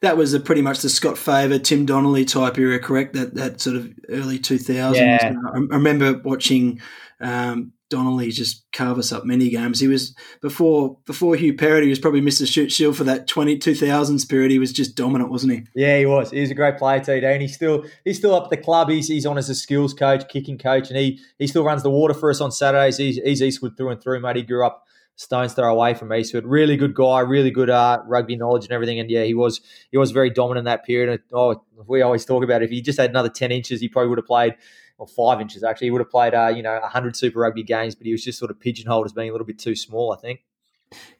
That 0.00 0.16
was 0.16 0.32
a, 0.32 0.40
pretty 0.40 0.62
much 0.62 0.80
the 0.80 0.88
Scott 0.88 1.18
Fava, 1.18 1.58
Tim 1.58 1.84
Donnelly 1.84 2.24
type 2.24 2.56
era, 2.56 2.78
correct? 2.78 3.14
That 3.14 3.34
that 3.34 3.60
sort 3.60 3.76
of 3.76 3.92
early 4.08 4.38
two 4.38 4.58
thousands. 4.58 5.22
Yeah. 5.22 5.34
I 5.52 5.58
remember 5.58 6.18
watching 6.24 6.80
um, 7.20 7.72
Donnelly 7.90 8.30
just 8.30 8.64
carve 8.72 8.98
us 8.98 9.12
up 9.12 9.24
many 9.24 9.48
games. 9.48 9.80
He 9.80 9.88
was 9.88 10.14
before 10.40 10.98
before 11.06 11.36
Hugh 11.36 11.54
Perrett. 11.54 11.82
He 11.82 11.88
was 11.88 11.98
probably 11.98 12.20
Mr. 12.20 12.46
Shute 12.46 12.70
Shield 12.70 12.96
for 12.96 13.04
that 13.04 13.26
20, 13.26 13.58
2000s 13.58 14.28
period. 14.28 14.50
He 14.50 14.58
was 14.58 14.72
just 14.72 14.94
dominant, 14.94 15.30
wasn't 15.30 15.52
he? 15.52 15.64
Yeah, 15.74 15.98
he 15.98 16.06
was. 16.06 16.30
He 16.30 16.40
was 16.40 16.50
a 16.50 16.54
great 16.54 16.78
player, 16.78 17.00
TD, 17.00 17.24
and 17.24 17.42
he's 17.42 17.54
still 17.54 17.84
he's 18.04 18.18
still 18.18 18.34
up 18.34 18.44
at 18.44 18.50
the 18.50 18.56
club. 18.56 18.90
He's, 18.90 19.08
he's 19.08 19.26
on 19.26 19.38
as 19.38 19.48
a 19.48 19.54
skills 19.54 19.94
coach, 19.94 20.28
kicking 20.28 20.58
coach, 20.58 20.88
and 20.88 20.98
he 20.98 21.20
he 21.38 21.46
still 21.46 21.64
runs 21.64 21.82
the 21.82 21.90
water 21.90 22.14
for 22.14 22.30
us 22.30 22.40
on 22.40 22.50
Saturdays. 22.50 22.98
He's, 22.98 23.16
he's 23.16 23.42
Eastwood 23.42 23.76
through 23.76 23.90
and 23.90 24.02
through, 24.02 24.20
mate. 24.20 24.36
He 24.36 24.42
grew 24.42 24.66
up 24.66 24.87
stone's 25.18 25.52
throw 25.52 25.72
away 25.72 25.94
from 25.94 26.12
Eastwood. 26.12 26.46
Really 26.46 26.76
good 26.76 26.94
guy, 26.94 27.20
really 27.20 27.50
good 27.50 27.68
uh, 27.68 28.00
rugby 28.06 28.36
knowledge 28.36 28.64
and 28.64 28.72
everything. 28.72 29.00
And 29.00 29.10
yeah, 29.10 29.24
he 29.24 29.34
was 29.34 29.60
he 29.90 29.98
was 29.98 30.12
very 30.12 30.30
dominant 30.30 30.60
in 30.60 30.64
that 30.66 30.84
period. 30.84 31.10
And, 31.10 31.20
oh, 31.32 31.62
we 31.86 32.00
always 32.02 32.24
talk 32.24 32.44
about 32.44 32.62
it. 32.62 32.66
if 32.66 32.70
he 32.70 32.80
just 32.80 32.98
had 32.98 33.10
another 33.10 33.28
ten 33.28 33.52
inches, 33.52 33.80
he 33.80 33.88
probably 33.88 34.08
would 34.08 34.18
have 34.18 34.26
played. 34.26 34.54
Or 35.00 35.06
five 35.06 35.40
inches 35.40 35.62
actually. 35.62 35.86
He 35.86 35.90
would 35.92 36.00
have 36.00 36.10
played, 36.10 36.34
uh, 36.34 36.48
you 36.48 36.60
know, 36.60 36.80
hundred 36.82 37.14
Super 37.14 37.38
Rugby 37.38 37.62
games, 37.62 37.94
but 37.94 38.04
he 38.04 38.10
was 38.10 38.24
just 38.24 38.36
sort 38.36 38.50
of 38.50 38.58
pigeonholed 38.58 39.06
as 39.06 39.12
being 39.12 39.28
a 39.28 39.32
little 39.32 39.46
bit 39.46 39.58
too 39.58 39.76
small. 39.76 40.12
I 40.12 40.16
think. 40.16 40.40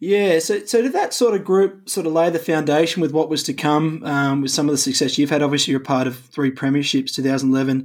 Yeah, 0.00 0.38
so 0.38 0.64
so 0.64 0.80
did 0.80 0.92
that 0.94 1.12
sort 1.12 1.34
of 1.34 1.44
group 1.44 1.88
sort 1.88 2.06
of 2.06 2.12
lay 2.12 2.30
the 2.30 2.38
foundation 2.38 3.02
with 3.02 3.12
what 3.12 3.28
was 3.28 3.42
to 3.44 3.52
come 3.52 4.02
um, 4.04 4.42
with 4.42 4.50
some 4.50 4.66
of 4.66 4.72
the 4.72 4.78
success 4.78 5.18
you've 5.18 5.30
had? 5.30 5.42
Obviously, 5.42 5.72
you're 5.72 5.80
part 5.80 6.06
of 6.06 6.18
three 6.18 6.50
premierships 6.50 7.14
2011, 7.14 7.82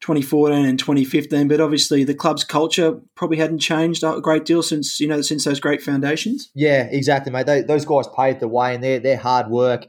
2014, 0.00 0.64
and 0.64 0.78
2015. 0.78 1.48
But 1.48 1.60
obviously, 1.60 2.04
the 2.04 2.14
club's 2.14 2.44
culture 2.44 3.00
probably 3.16 3.36
hadn't 3.36 3.58
changed 3.58 4.02
a 4.02 4.20
great 4.20 4.44
deal 4.44 4.62
since 4.62 4.98
you 4.98 5.08
know 5.08 5.20
since 5.20 5.44
those 5.44 5.60
great 5.60 5.82
foundations. 5.82 6.50
Yeah, 6.54 6.88
exactly, 6.90 7.32
mate. 7.32 7.46
They, 7.46 7.62
those 7.62 7.84
guys 7.84 8.06
paved 8.16 8.40
the 8.40 8.48
way, 8.48 8.74
and 8.74 8.82
their 8.82 8.98
their 8.98 9.18
hard 9.18 9.48
work 9.48 9.86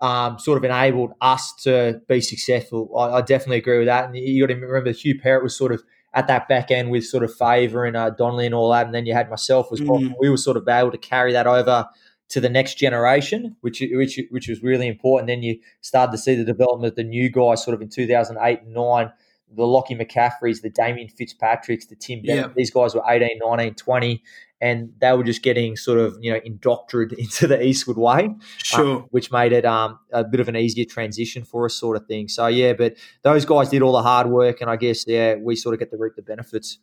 um, 0.00 0.38
sort 0.38 0.58
of 0.58 0.64
enabled 0.64 1.12
us 1.20 1.54
to 1.62 2.02
be 2.08 2.20
successful. 2.20 2.90
I, 2.96 3.18
I 3.18 3.20
definitely 3.22 3.58
agree 3.58 3.78
with 3.78 3.86
that. 3.86 4.04
And 4.04 4.16
you 4.16 4.46
got 4.46 4.52
to 4.52 4.60
remember, 4.60 4.92
Hugh 4.92 5.18
Perrett 5.18 5.42
was 5.42 5.56
sort 5.56 5.72
of 5.72 5.82
at 6.14 6.26
that 6.28 6.48
back 6.48 6.70
end 6.70 6.90
with 6.90 7.04
sort 7.04 7.24
of 7.24 7.34
Fava 7.34 7.82
and 7.82 7.96
uh, 7.96 8.10
Donnelly 8.10 8.46
and 8.46 8.54
all 8.54 8.70
that, 8.70 8.86
and 8.86 8.94
then 8.94 9.06
you 9.06 9.14
had 9.14 9.28
myself 9.28 9.68
as 9.72 9.82
well. 9.82 10.00
Mm. 10.00 10.14
We 10.20 10.30
were 10.30 10.36
sort 10.36 10.56
of 10.56 10.66
able 10.68 10.92
to 10.92 10.98
carry 10.98 11.32
that 11.32 11.46
over 11.46 11.86
to 12.28 12.40
the 12.40 12.48
next 12.48 12.78
generation, 12.78 13.56
which 13.60 13.82
which 13.92 14.20
which 14.30 14.48
was 14.48 14.62
really 14.62 14.86
important. 14.86 15.26
Then 15.26 15.42
you 15.42 15.58
started 15.80 16.12
to 16.12 16.18
see 16.18 16.34
the 16.34 16.44
development 16.44 16.92
of 16.92 16.96
the 16.96 17.04
new 17.04 17.28
guys, 17.30 17.62
sort 17.62 17.74
of 17.74 17.82
in 17.82 17.88
2008 17.88 18.62
and 18.62 18.72
nine. 18.72 19.12
The 19.56 19.66
Lockie 19.66 19.94
McCaffreys, 19.94 20.62
the 20.62 20.70
Damien 20.70 21.08
Fitzpatricks, 21.08 21.86
the 21.86 21.94
Tim 21.94 22.22
Bennett. 22.22 22.46
Yeah. 22.46 22.52
These 22.56 22.70
guys 22.72 22.94
were 22.94 23.04
18, 23.06 23.38
19, 23.38 23.74
20 23.74 24.22
and 24.64 24.94
they 24.98 25.12
were 25.12 25.22
just 25.22 25.42
getting 25.42 25.76
sort 25.76 25.98
of 25.98 26.16
you 26.22 26.32
know 26.32 26.40
indoctrinated 26.42 27.18
into 27.24 27.46
the 27.46 27.62
Eastwood 27.62 27.98
way, 27.98 28.30
uh, 28.30 28.44
sure, 28.62 29.06
which 29.10 29.30
made 29.30 29.52
it 29.52 29.66
um, 29.66 29.98
a 30.12 30.24
bit 30.24 30.40
of 30.40 30.48
an 30.48 30.56
easier 30.56 30.86
transition 30.86 31.44
for 31.44 31.66
us, 31.66 31.74
sort 31.74 31.96
of 31.98 32.06
thing. 32.06 32.28
So 32.28 32.46
yeah, 32.46 32.72
but 32.72 32.96
those 33.22 33.44
guys 33.44 33.68
did 33.68 33.82
all 33.82 33.92
the 33.92 34.02
hard 34.02 34.28
work, 34.28 34.62
and 34.62 34.70
I 34.70 34.76
guess 34.76 35.06
yeah, 35.06 35.34
we 35.34 35.54
sort 35.54 35.74
of 35.74 35.78
get 35.80 35.90
to 35.90 35.98
reap 35.98 36.14
the 36.16 36.22
benefits. 36.22 36.78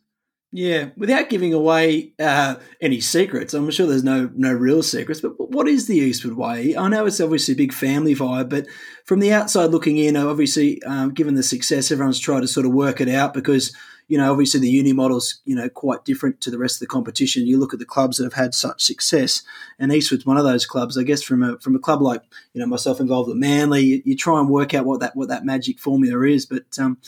Yeah, 0.54 0.90
without 0.98 1.30
giving 1.30 1.54
away 1.54 2.12
uh, 2.18 2.56
any 2.78 3.00
secrets, 3.00 3.54
I'm 3.54 3.70
sure 3.70 3.86
there's 3.86 4.04
no 4.04 4.30
no 4.34 4.52
real 4.52 4.82
secrets. 4.82 5.22
But 5.22 5.50
what 5.50 5.66
is 5.66 5.86
the 5.86 5.96
Eastwood 5.96 6.34
Way? 6.34 6.76
I 6.76 6.88
know 6.88 7.06
it's 7.06 7.22
obviously 7.22 7.54
a 7.54 7.56
big 7.56 7.72
family 7.72 8.14
vibe, 8.14 8.50
but 8.50 8.66
from 9.06 9.20
the 9.20 9.32
outside 9.32 9.70
looking 9.70 9.96
in, 9.96 10.14
obviously, 10.14 10.82
um, 10.82 11.14
given 11.14 11.36
the 11.36 11.42
success, 11.42 11.90
everyone's 11.90 12.20
tried 12.20 12.40
to 12.40 12.48
sort 12.48 12.66
of 12.66 12.72
work 12.72 13.00
it 13.00 13.08
out 13.08 13.32
because 13.32 13.74
you 14.08 14.18
know 14.18 14.30
obviously 14.30 14.60
the 14.60 14.68
uni 14.68 14.92
model's 14.92 15.40
you 15.46 15.56
know 15.56 15.70
quite 15.70 16.04
different 16.04 16.42
to 16.42 16.50
the 16.50 16.58
rest 16.58 16.76
of 16.76 16.80
the 16.80 16.86
competition. 16.86 17.46
You 17.46 17.58
look 17.58 17.72
at 17.72 17.78
the 17.78 17.86
clubs 17.86 18.18
that 18.18 18.24
have 18.24 18.34
had 18.34 18.54
such 18.54 18.82
success, 18.82 19.40
and 19.78 19.90
Eastwood's 19.90 20.26
one 20.26 20.36
of 20.36 20.44
those 20.44 20.66
clubs. 20.66 20.98
I 20.98 21.02
guess 21.02 21.22
from 21.22 21.42
a 21.42 21.58
from 21.60 21.76
a 21.76 21.78
club 21.78 22.02
like 22.02 22.24
you 22.52 22.60
know 22.60 22.66
myself 22.66 23.00
involved 23.00 23.30
at 23.30 23.36
Manly, 23.36 23.84
you, 23.84 24.02
you 24.04 24.16
try 24.18 24.38
and 24.38 24.50
work 24.50 24.74
out 24.74 24.84
what 24.84 25.00
that 25.00 25.16
what 25.16 25.28
that 25.28 25.46
magic 25.46 25.80
formula 25.80 26.20
is, 26.26 26.44
but 26.44 26.78
um, 26.78 26.98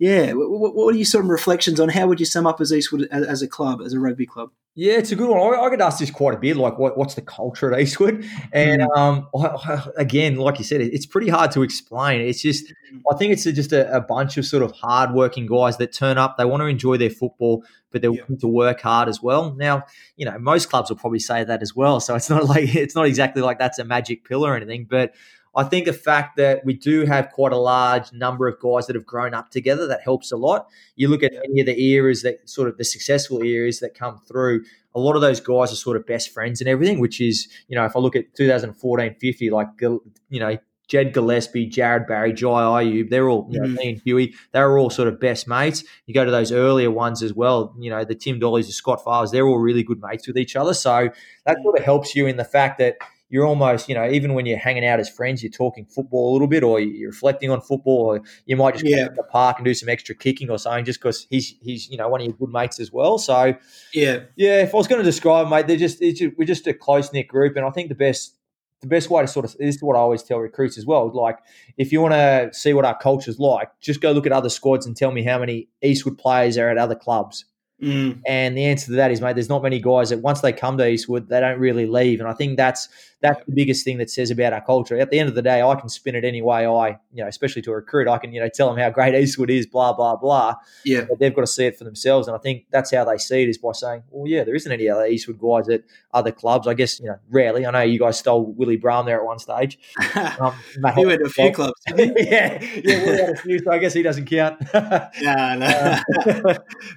yeah, 0.00 0.32
what, 0.32 0.74
what 0.74 0.94
are 0.94 0.96
your 0.96 1.04
sort 1.04 1.24
of 1.24 1.30
reflections 1.30 1.78
on 1.78 1.90
how 1.90 2.06
would 2.06 2.18
you 2.20 2.24
sum 2.24 2.46
up 2.46 2.58
as 2.62 2.72
Eastwood 2.72 3.06
as 3.12 3.42
a 3.42 3.46
club, 3.46 3.82
as 3.82 3.92
a 3.92 4.00
rugby 4.00 4.24
club? 4.24 4.50
Yeah, 4.74 4.94
it's 4.94 5.12
a 5.12 5.16
good 5.16 5.28
one. 5.28 5.38
I, 5.38 5.60
I 5.60 5.68
get 5.68 5.82
asked 5.82 5.98
this 5.98 6.10
quite 6.10 6.34
a 6.34 6.38
bit, 6.38 6.56
like 6.56 6.78
what, 6.78 6.96
what's 6.96 7.16
the 7.16 7.20
culture 7.20 7.70
at 7.70 7.78
Eastwood? 7.78 8.24
And 8.50 8.80
mm. 8.80 8.96
um, 8.96 9.28
I, 9.36 9.48
I, 9.48 9.84
again, 9.98 10.36
like 10.36 10.58
you 10.58 10.64
said, 10.64 10.80
it's 10.80 11.04
pretty 11.04 11.28
hard 11.28 11.50
to 11.52 11.62
explain. 11.62 12.22
It's 12.22 12.40
just, 12.40 12.72
mm. 12.90 13.02
I 13.12 13.16
think 13.16 13.34
it's 13.34 13.44
just 13.44 13.72
a, 13.72 13.94
a, 13.94 14.00
bunch 14.00 14.38
of 14.38 14.46
sort 14.46 14.62
of 14.62 14.72
hardworking 14.72 15.46
guys 15.46 15.76
that 15.76 15.92
turn 15.92 16.16
up. 16.16 16.38
They 16.38 16.46
want 16.46 16.62
to 16.62 16.66
enjoy 16.66 16.96
their 16.96 17.10
football, 17.10 17.62
but 17.90 18.00
they're 18.00 18.10
yeah. 18.10 18.22
willing 18.22 18.40
to 18.40 18.48
work 18.48 18.80
hard 18.80 19.10
as 19.10 19.22
well. 19.22 19.52
Now, 19.52 19.82
you 20.16 20.24
know, 20.24 20.38
most 20.38 20.70
clubs 20.70 20.88
will 20.88 20.96
probably 20.96 21.18
say 21.18 21.44
that 21.44 21.60
as 21.60 21.76
well. 21.76 22.00
So 22.00 22.14
it's 22.14 22.30
not 22.30 22.44
like 22.48 22.74
it's 22.74 22.94
not 22.94 23.04
exactly 23.04 23.42
like 23.42 23.58
that's 23.58 23.78
a 23.78 23.84
magic 23.84 24.24
pill 24.24 24.46
or 24.46 24.56
anything, 24.56 24.86
but 24.88 25.12
I 25.54 25.64
think 25.64 25.86
the 25.86 25.92
fact 25.92 26.36
that 26.36 26.64
we 26.64 26.74
do 26.74 27.04
have 27.06 27.30
quite 27.30 27.52
a 27.52 27.58
large 27.58 28.12
number 28.12 28.46
of 28.46 28.60
guys 28.60 28.86
that 28.86 28.94
have 28.94 29.06
grown 29.06 29.34
up 29.34 29.50
together 29.50 29.86
that 29.88 30.00
helps 30.02 30.30
a 30.30 30.36
lot. 30.36 30.68
You 30.94 31.08
look 31.08 31.22
at 31.22 31.32
any 31.32 31.60
of 31.60 31.66
the 31.66 31.80
eras 31.92 32.22
that 32.22 32.48
sort 32.48 32.68
of 32.68 32.76
the 32.76 32.84
successful 32.84 33.42
eras 33.42 33.80
that 33.80 33.94
come 33.94 34.20
through, 34.28 34.64
a 34.94 35.00
lot 35.00 35.16
of 35.16 35.22
those 35.22 35.40
guys 35.40 35.72
are 35.72 35.76
sort 35.76 35.96
of 35.96 36.06
best 36.06 36.32
friends 36.32 36.60
and 36.60 36.68
everything, 36.68 37.00
which 37.00 37.20
is, 37.20 37.48
you 37.68 37.76
know, 37.76 37.84
if 37.84 37.96
I 37.96 37.98
look 37.98 38.14
at 38.16 38.34
2014 38.34 39.16
50, 39.20 39.50
like, 39.50 39.68
you 39.80 40.40
know, 40.40 40.56
Jed 40.90 41.12
Gillespie, 41.12 41.66
Jared 41.66 42.08
Barry, 42.08 42.32
Jai 42.32 42.48
Ayub, 42.48 43.10
they're 43.10 43.28
all, 43.28 43.46
you 43.48 43.60
know, 43.60 43.68
mm. 43.68 43.88
and 43.88 44.00
Huey, 44.00 44.34
they 44.50 44.60
were 44.60 44.76
all 44.76 44.90
sort 44.90 45.06
of 45.06 45.20
best 45.20 45.46
mates. 45.46 45.84
You 46.06 46.14
go 46.14 46.24
to 46.24 46.32
those 46.32 46.50
earlier 46.50 46.90
ones 46.90 47.22
as 47.22 47.32
well, 47.32 47.74
you 47.78 47.90
know, 47.90 48.04
the 48.04 48.16
Tim 48.16 48.40
Dollies, 48.40 48.66
the 48.66 48.72
Scott 48.72 49.00
Favas, 49.04 49.30
they're 49.30 49.46
all 49.46 49.58
really 49.58 49.84
good 49.84 50.02
mates 50.02 50.26
with 50.26 50.36
each 50.36 50.56
other. 50.56 50.74
So 50.74 51.10
that 51.46 51.58
sort 51.62 51.78
of 51.78 51.84
helps 51.84 52.16
you 52.16 52.26
in 52.26 52.36
the 52.36 52.44
fact 52.44 52.78
that, 52.78 52.96
you're 53.30 53.46
almost, 53.46 53.88
you 53.88 53.94
know, 53.94 54.10
even 54.10 54.34
when 54.34 54.44
you're 54.44 54.58
hanging 54.58 54.84
out 54.84 55.00
as 55.00 55.08
friends, 55.08 55.42
you're 55.42 55.52
talking 55.52 55.86
football 55.86 56.30
a 56.30 56.32
little 56.32 56.48
bit, 56.48 56.62
or 56.62 56.80
you're 56.80 57.10
reflecting 57.10 57.50
on 57.50 57.60
football, 57.60 58.14
or 58.14 58.22
you 58.44 58.56
might 58.56 58.74
just 58.74 58.84
yeah. 58.84 59.04
go 59.04 59.08
to 59.08 59.14
the 59.14 59.22
park 59.22 59.56
and 59.58 59.64
do 59.64 59.72
some 59.72 59.88
extra 59.88 60.14
kicking 60.14 60.50
or 60.50 60.58
something, 60.58 60.84
just 60.84 61.00
because 61.00 61.26
he's 61.30 61.54
he's 61.62 61.88
you 61.88 61.96
know 61.96 62.08
one 62.08 62.20
of 62.20 62.26
your 62.26 62.36
good 62.36 62.50
mates 62.50 62.80
as 62.80 62.92
well. 62.92 63.18
So 63.18 63.54
yeah, 63.94 64.24
yeah. 64.36 64.62
If 64.62 64.74
I 64.74 64.76
was 64.76 64.88
going 64.88 65.00
to 65.00 65.04
describe, 65.04 65.48
mate, 65.48 65.66
they're 65.68 65.76
just, 65.76 66.00
just 66.00 66.36
we're 66.36 66.44
just 66.44 66.66
a 66.66 66.74
close 66.74 67.12
knit 67.12 67.28
group, 67.28 67.56
and 67.56 67.64
I 67.64 67.70
think 67.70 67.88
the 67.88 67.94
best 67.94 68.36
the 68.80 68.88
best 68.88 69.10
way 69.10 69.22
to 69.22 69.28
sort 69.28 69.44
of 69.44 69.56
this 69.58 69.76
is 69.76 69.82
what 69.82 69.94
I 69.94 70.00
always 70.00 70.22
tell 70.22 70.38
recruits 70.38 70.76
as 70.78 70.86
well. 70.86 71.10
Like, 71.14 71.38
if 71.76 71.92
you 71.92 72.00
want 72.00 72.14
to 72.14 72.50
see 72.52 72.72
what 72.72 72.84
our 72.84 72.96
culture's 72.96 73.38
like, 73.38 73.68
just 73.80 74.00
go 74.00 74.10
look 74.12 74.26
at 74.26 74.32
other 74.32 74.48
squads 74.48 74.86
and 74.86 74.96
tell 74.96 75.12
me 75.12 75.22
how 75.22 75.38
many 75.38 75.68
Eastwood 75.82 76.18
players 76.18 76.56
are 76.58 76.68
at 76.68 76.78
other 76.78 76.94
clubs. 76.94 77.44
Mm. 77.82 78.20
And 78.26 78.56
the 78.56 78.64
answer 78.64 78.86
to 78.86 78.92
that 78.92 79.10
is, 79.10 79.20
mate, 79.20 79.34
there's 79.34 79.48
not 79.48 79.62
many 79.62 79.80
guys 79.80 80.10
that 80.10 80.18
once 80.20 80.40
they 80.40 80.52
come 80.52 80.76
to 80.78 80.86
Eastwood, 80.86 81.28
they 81.28 81.40
don't 81.40 81.58
really 81.58 81.86
leave. 81.86 82.20
And 82.20 82.28
I 82.28 82.34
think 82.34 82.56
that's 82.56 82.88
that's 83.22 83.44
the 83.44 83.52
biggest 83.52 83.84
thing 83.84 83.98
that 83.98 84.10
says 84.10 84.30
about 84.30 84.52
our 84.52 84.60
culture. 84.62 84.98
At 84.98 85.10
the 85.10 85.18
end 85.18 85.28
of 85.28 85.34
the 85.34 85.42
day, 85.42 85.60
I 85.60 85.74
can 85.74 85.88
spin 85.88 86.14
it 86.14 86.24
any 86.24 86.40
way 86.40 86.66
I, 86.66 86.98
you 87.12 87.22
know, 87.22 87.26
especially 87.26 87.60
to 87.62 87.72
a 87.72 87.74
recruit, 87.74 88.08
I 88.08 88.18
can, 88.18 88.32
you 88.32 88.40
know, 88.40 88.48
tell 88.48 88.68
them 88.68 88.78
how 88.78 88.88
great 88.90 89.14
Eastwood 89.20 89.50
is, 89.50 89.66
blah, 89.66 89.92
blah, 89.92 90.16
blah. 90.16 90.54
Yeah. 90.84 91.04
But 91.08 91.18
they've 91.18 91.34
got 91.34 91.42
to 91.42 91.46
see 91.46 91.66
it 91.66 91.76
for 91.76 91.84
themselves. 91.84 92.28
And 92.28 92.36
I 92.36 92.40
think 92.40 92.64
that's 92.70 92.92
how 92.92 93.04
they 93.04 93.18
see 93.18 93.42
it 93.42 93.48
is 93.50 93.58
by 93.58 93.72
saying, 93.72 94.04
well, 94.10 94.26
yeah, 94.26 94.44
there 94.44 94.54
isn't 94.54 94.72
any 94.72 94.88
other 94.88 95.06
Eastwood 95.06 95.38
guys 95.38 95.68
at 95.68 95.82
other 96.14 96.32
clubs. 96.32 96.66
I 96.66 96.74
guess, 96.74 96.98
you 96.98 97.06
know, 97.06 97.18
rarely. 97.28 97.66
I 97.66 97.70
know 97.70 97.82
you 97.82 97.98
guys 97.98 98.18
stole 98.18 98.46
Willie 98.52 98.76
Brown 98.76 99.04
there 99.04 99.20
at 99.20 99.26
one 99.26 99.38
stage. 99.38 99.78
Um, 100.40 100.54
you 100.96 101.06
went 101.06 101.20
to 101.20 101.26
a 101.26 101.28
few 101.28 101.52
clubs, 101.52 101.80
yeah, 101.88 102.58
yeah, 102.62 102.82
we 102.84 102.92
had 102.92 103.30
a 103.30 103.36
few, 103.36 103.58
so 103.58 103.70
I 103.70 103.78
guess 103.78 103.92
he 103.92 104.02
doesn't 104.02 104.26
count. 104.26 104.60
no, 104.72 105.08
no. 105.22 105.66
Uh, 105.66 106.54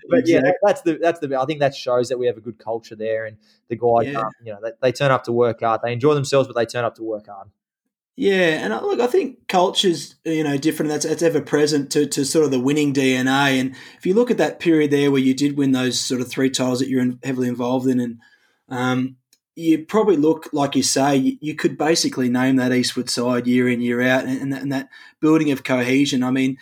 but 0.10 0.28
yeah, 0.28 0.42
that's 0.62 0.82
the, 0.82 0.98
that's 1.02 1.20
the, 1.20 1.40
I 1.40 1.46
think 1.46 1.60
that 1.60 1.76
shows 1.76 2.10
that 2.10 2.18
we 2.18 2.28
have 2.28 2.38
a 2.38 2.42
good 2.42 2.58
culture 2.60 2.96
there. 2.96 3.26
And, 3.26 3.38
the 3.74 4.04
guys, 4.04 4.14
yeah. 4.14 4.24
you 4.44 4.54
know, 4.54 4.60
they, 4.62 4.72
they 4.82 4.92
turn 4.92 5.12
up 5.12 5.24
to 5.26 5.32
work 5.32 5.62
hard. 5.62 5.82
They 5.84 5.94
enjoy 5.94 6.14
themselves, 6.14 6.48
but 6.48 6.56
they 6.56 6.66
turn 6.66 6.86
up 6.86 6.96
to 6.96 7.04
work 7.04 7.28
hard. 7.28 7.50
Yeah, 8.16 8.64
and 8.64 8.74
look, 8.86 9.00
I 9.00 9.08
think 9.08 9.48
culture's 9.48 10.16
you 10.24 10.44
know 10.44 10.56
different. 10.56 10.92
That's 10.92 11.06
it's 11.06 11.24
ever 11.24 11.42
present 11.42 11.92
to, 11.94 12.06
to 12.06 12.24
sort 12.26 12.46
of 12.46 12.52
the 12.52 12.60
winning 12.60 12.94
DNA. 12.94 13.60
And 13.60 13.76
if 13.98 14.06
you 14.06 14.14
look 14.14 14.30
at 14.30 14.38
that 14.38 14.60
period 14.60 14.92
there 14.92 15.10
where 15.10 15.22
you 15.22 15.34
did 15.34 15.58
win 15.58 15.72
those 15.72 16.00
sort 16.00 16.22
of 16.22 16.30
three 16.30 16.52
titles 16.52 16.80
that 16.80 16.90
you're 16.90 17.14
heavily 17.24 17.48
involved 17.48 17.88
in, 17.88 18.00
and 18.00 18.20
Um, 18.70 19.18
you 19.56 19.86
probably 19.86 20.18
look 20.18 20.50
like 20.52 20.76
you 20.76 20.84
say 20.84 21.16
you, 21.16 21.38
you, 21.40 21.56
could 21.56 21.78
basically 21.78 22.28
name 22.28 22.56
that 22.56 22.74
Eastwood 22.74 23.10
side 23.10 23.46
year 23.46 23.70
in 23.70 23.82
year 23.82 24.02
out, 24.02 24.26
and, 24.26 24.42
and, 24.42 24.54
that, 24.54 24.62
and 24.64 24.72
that 24.72 24.90
building 25.20 25.52
of 25.52 25.64
cohesion. 25.64 26.24
I 26.24 26.32
mean, 26.32 26.58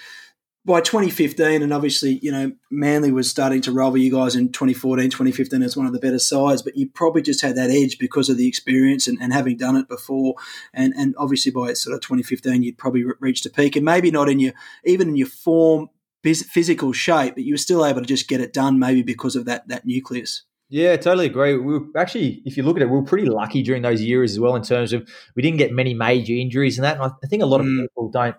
by 0.64 0.80
2015, 0.80 1.64
and 1.64 1.74
obviously, 1.74 2.20
you 2.22 2.32
know, 2.32 2.52
Manly 2.70 3.12
was 3.12 3.30
starting 3.30 3.62
to 3.62 3.72
rival 3.72 3.98
you 3.98 4.12
guys 4.12 4.36
in 4.36 4.52
2014, 4.52 5.10
2015 5.10 5.64
as 5.64 5.76
one 5.76 5.88
of 5.88 5.94
the 5.94 6.00
better 6.00 6.20
sides, 6.20 6.62
but 6.62 6.78
you 6.78 6.88
probably 6.88 7.24
just 7.24 7.42
had 7.42 7.56
that 7.56 7.72
edge 7.72 7.98
because 7.98 8.30
of 8.30 8.38
the 8.38 8.48
experience 8.48 9.08
and, 9.08 9.18
and 9.20 9.34
having 9.34 9.58
done 9.58 9.76
it 9.76 9.90
before. 9.90 10.36
And, 10.74 10.94
and 10.96 11.16
obviously, 11.18 11.52
by 11.52 11.74
sort 11.74 11.96
of 11.96 12.02
2015, 12.02 12.62
you'd 12.62 12.78
probably 12.78 13.04
reached 13.20 13.46
a 13.48 13.50
peak, 13.50 13.76
and 13.76 13.86
maybe 13.86 14.12
not 14.12 14.30
in 14.30 14.40
your 14.40 14.54
even 14.86 15.10
in 15.10 15.16
your 15.16 15.28
form, 15.28 15.90
physical 16.24 16.94
shape, 16.94 17.34
but 17.34 17.44
you 17.44 17.54
were 17.54 17.58
still 17.58 17.84
able 17.84 18.02
to 18.02 18.08
just 18.08 18.28
get 18.28 18.42
it 18.42 18.54
done, 18.54 18.78
maybe 18.78 19.02
because 19.02 19.36
of 19.36 19.46
that 19.46 19.68
that 19.68 19.86
nucleus. 19.86 20.44
Yeah, 20.70 20.96
totally 20.96 21.26
agree. 21.26 21.58
We 21.58 21.80
were 21.80 21.86
actually, 21.98 22.42
if 22.46 22.56
you 22.56 22.64
look 22.64 22.78
at 22.78 22.82
it, 22.82 22.86
we 22.86 22.96
were 22.96 23.04
pretty 23.04 23.28
lucky 23.28 23.62
during 23.62 23.82
those 23.82 24.02
years 24.02 24.32
as 24.32 24.40
well 24.40 24.56
in 24.56 24.64
terms 24.64 24.94
of 24.94 25.06
we 25.36 25.42
didn't 25.42 25.58
get 25.58 25.74
many 25.74 25.94
major 25.94 26.34
injuries 26.34 26.78
and 26.78 26.86
that. 26.86 26.98
And 26.98 27.12
I 27.22 27.28
think 27.28 27.44
a 27.44 27.46
lot 27.46 27.60
of 27.60 27.68
mm. 27.68 27.82
people 27.82 28.10
don't 28.10 28.38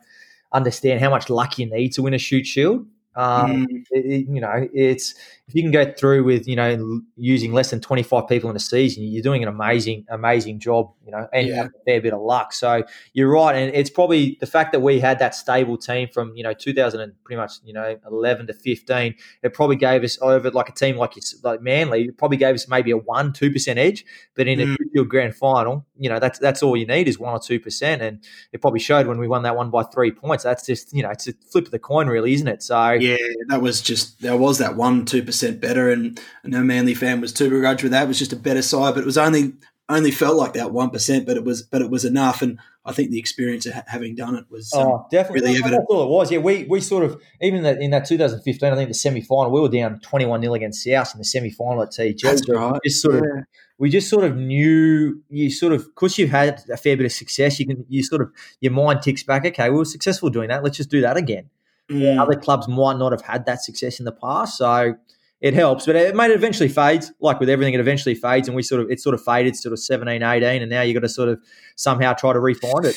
understand 0.53 1.01
how 1.01 1.11
much 1.11 1.31
luck 1.31 1.59
you 1.59 1.67
need 1.67 1.93
to 1.95 2.03
win 2.03 2.15
a 2.15 2.19
Shute 2.19 2.47
Shield. 2.47 2.87
Um, 3.15 3.67
mm. 3.67 3.85
it, 3.91 4.27
you 4.29 4.41
know, 4.41 4.69
it's 4.73 5.15
if 5.53 5.57
you 5.57 5.63
can 5.63 5.71
go 5.71 5.93
through 5.93 6.25
with 6.25 6.49
you 6.49 6.57
know 6.57 7.03
using 7.17 7.53
less 7.53 7.69
than 7.69 7.81
twenty 7.81 8.03
five 8.03 8.27
people 8.27 8.49
in 8.49 8.57
a 8.57 8.61
season, 8.61 9.05
you're 9.05 9.23
doing 9.23 9.43
an 9.43 9.51
amazing 9.51 10.07
amazing 10.09 10.59
job. 10.59 10.91
You 11.05 11.13
know, 11.13 11.29
and 11.31 11.47
yeah. 11.47 11.65
a 11.67 11.85
fair 11.85 12.01
bit 12.01 12.15
of 12.15 12.23
luck. 12.23 12.55
So 12.55 12.83
you're 13.13 13.31
right, 13.31 13.55
and 13.55 13.75
it's 13.75 13.91
probably 13.91 14.39
the 14.41 14.47
fact 14.47 14.73
that 14.73 14.81
we 14.81 14.99
had 14.99 15.19
that 15.19 15.35
stable 15.35 15.77
team 15.77 16.09
from 16.09 16.35
you 16.35 16.43
know 16.43 16.55
2000 16.55 17.01
and 17.01 17.13
pretty 17.23 17.39
much 17.39 17.53
you 17.65 17.75
know 17.75 17.99
11 18.11 18.47
to 18.47 18.55
15. 18.55 19.15
It 19.43 19.53
probably 19.53 19.77
gave 19.77 20.05
us 20.05 20.19
over 20.23 20.51
like 20.51 20.71
a 20.71 20.73
team 20.73 20.97
like 20.97 21.13
like 21.43 21.61
Manly. 21.61 22.05
It 22.05 22.17
probably 22.17 22.39
gave 22.39 22.55
us 22.55 22.67
maybe 22.67 22.91
a 22.91 22.97
one 22.97 23.35
two 23.35 23.51
percent 23.51 23.79
edge, 23.79 24.07
but 24.35 24.49
in 24.49 24.59
mm. 24.59 25.01
a 25.01 25.05
grand 25.05 25.37
final, 25.37 25.85
you 25.99 26.09
know 26.09 26.19
that's 26.19 26.39
that's 26.39 26.63
all 26.63 26.79
you 26.79 26.87
need 26.87 27.09
is 27.09 27.19
one 27.19 27.35
or 27.35 27.41
two 27.41 27.61
percent, 27.61 28.01
and 28.01 28.25
it 28.53 28.63
probably 28.63 28.81
showed 28.81 29.07
when 29.07 29.19
we 29.19 29.29
won 29.29 29.43
that 29.43 29.55
one 29.55 29.69
by 29.69 29.83
three 29.83 30.13
points. 30.13 30.45
That's 30.45 30.65
just 30.65 30.95
you 30.95 31.03
know 31.03 31.11
it's 31.11 31.29
a 31.29 31.35
flip 31.51 31.67
of 31.67 31.73
the 31.73 31.79
coin, 31.79 32.07
really, 32.07 32.33
isn't 32.33 32.49
it? 32.49 32.63
So 32.63 32.93
yeah, 32.93 33.17
that 33.49 33.61
was 33.61 33.83
just 33.83 34.23
there 34.23 34.37
was 34.39 34.57
that 34.59 34.77
one 34.77 35.05
two 35.05 35.23
percent 35.43 35.61
better, 35.61 35.91
and 35.91 36.21
no 36.45 36.63
Manly 36.63 36.95
fan 36.95 37.21
was 37.21 37.33
too 37.33 37.51
begrudged 37.51 37.83
with 37.83 37.93
that. 37.93 38.05
It 38.05 38.09
was 38.09 38.19
just 38.19 38.33
a 38.33 38.37
better 38.37 38.63
side, 38.63 38.95
but 38.95 39.03
it 39.03 39.07
was 39.07 39.19
only 39.19 39.55
only 39.89 40.11
felt 40.11 40.37
like 40.37 40.55
that 40.55 40.73
one 40.73 40.91
percent, 40.91 41.27
but 41.27 41.37
it 41.37 41.45
was 41.45 41.63
but 41.63 41.83
it 41.83 41.91
was 41.91 42.05
enough, 42.05 42.43
and 42.43 42.59
I 42.85 42.93
think 42.93 43.11
the 43.11 43.19
experience 43.19 43.67
of 43.67 43.75
having 43.87 44.15
done 44.15 44.37
it 44.37 44.45
was 44.51 44.73
um, 44.73 44.87
oh, 44.87 45.07
definitely 45.11 45.41
really 45.41 45.59
evident. 45.59 45.83
That's 45.83 45.87
all 45.91 46.05
it 46.05 46.09
was. 46.09 46.31
Yeah, 46.31 46.39
we 46.39 46.65
we 46.65 46.81
sort 46.81 47.05
of 47.05 47.21
even 47.41 47.63
that 47.65 47.81
in 47.81 47.91
that 47.91 48.07
2015, 48.07 48.73
I 48.73 48.77
think 48.77 48.89
the 48.89 48.95
semi 48.95 49.21
final, 49.21 49.53
we 49.53 49.61
were 49.61 49.69
down 49.69 50.01
21 50.01 50.43
0 50.43 50.55
against 50.55 50.85
South 50.85 51.15
in 51.15 51.19
the 51.19 51.25
semi 51.25 51.51
final 51.51 51.83
at 51.83 51.91
TG. 51.91 52.21
That's 52.21 52.49
right. 52.49 52.81
Just 52.85 53.03
sort 53.03 53.15
yeah. 53.15 53.21
of 53.21 53.45
we 53.79 53.91
just 53.91 54.09
sort 54.09 54.25
of 54.25 54.37
knew 54.37 55.23
you 55.29 55.51
sort 55.51 55.73
of 55.73 55.85
because 55.87 56.19
you've 56.19 56.31
had 56.31 56.63
a 56.71 56.77
fair 56.77 56.97
bit 56.97 57.07
of 57.07 57.13
success, 57.13 57.59
you 57.59 57.67
can 57.67 57.85
you 57.89 58.03
sort 58.03 58.23
of 58.23 58.31
your 58.61 58.73
mind 58.73 59.03
ticks 59.03 59.23
back. 59.23 59.45
Okay, 59.45 59.71
we 59.71 59.77
were 59.77 59.85
successful 59.85 60.31
doing 60.31 60.49
that. 60.49 60.63
Let's 60.63 60.77
just 60.77 60.91
do 60.91 61.01
that 61.01 61.17
again. 61.17 61.51
Mm. 61.91 62.21
Other 62.21 62.37
clubs 62.37 62.69
might 62.69 62.97
not 62.97 63.13
have 63.13 63.23
had 63.23 63.47
that 63.47 63.63
success 63.63 63.99
in 63.99 64.05
the 64.05 64.13
past, 64.13 64.59
so 64.59 64.95
it 65.43 65.55
helps, 65.55 65.87
but 65.87 65.97
it, 65.97 66.15
made 66.15 66.31
it 66.31 66.35
eventually 66.35 66.69
fades. 66.69 67.13
Like 67.21 67.41
with 67.41 67.49
everything, 67.49 67.75
it 67.75 67.81
eventually 67.81 68.15
fades, 68.15 68.47
and 68.47 68.55
we 68.55 68.63
sort 68.63 68.81
of 68.81 68.91
it 68.91 69.01
sort 69.01 69.15
of 69.15 69.23
faded, 69.23 69.57
sort 69.57 69.73
of 69.73 69.81
17, 69.81 70.23
18, 70.23 70.63
and 70.63 70.71
now 70.71 70.83
you 70.83 70.95
got 70.95 71.01
to 71.01 71.09
sort 71.09 71.29
of 71.29 71.41
somehow 71.75 72.13
try 72.13 72.33
to 72.33 72.39
refine 72.39 72.85
it. 72.85 72.97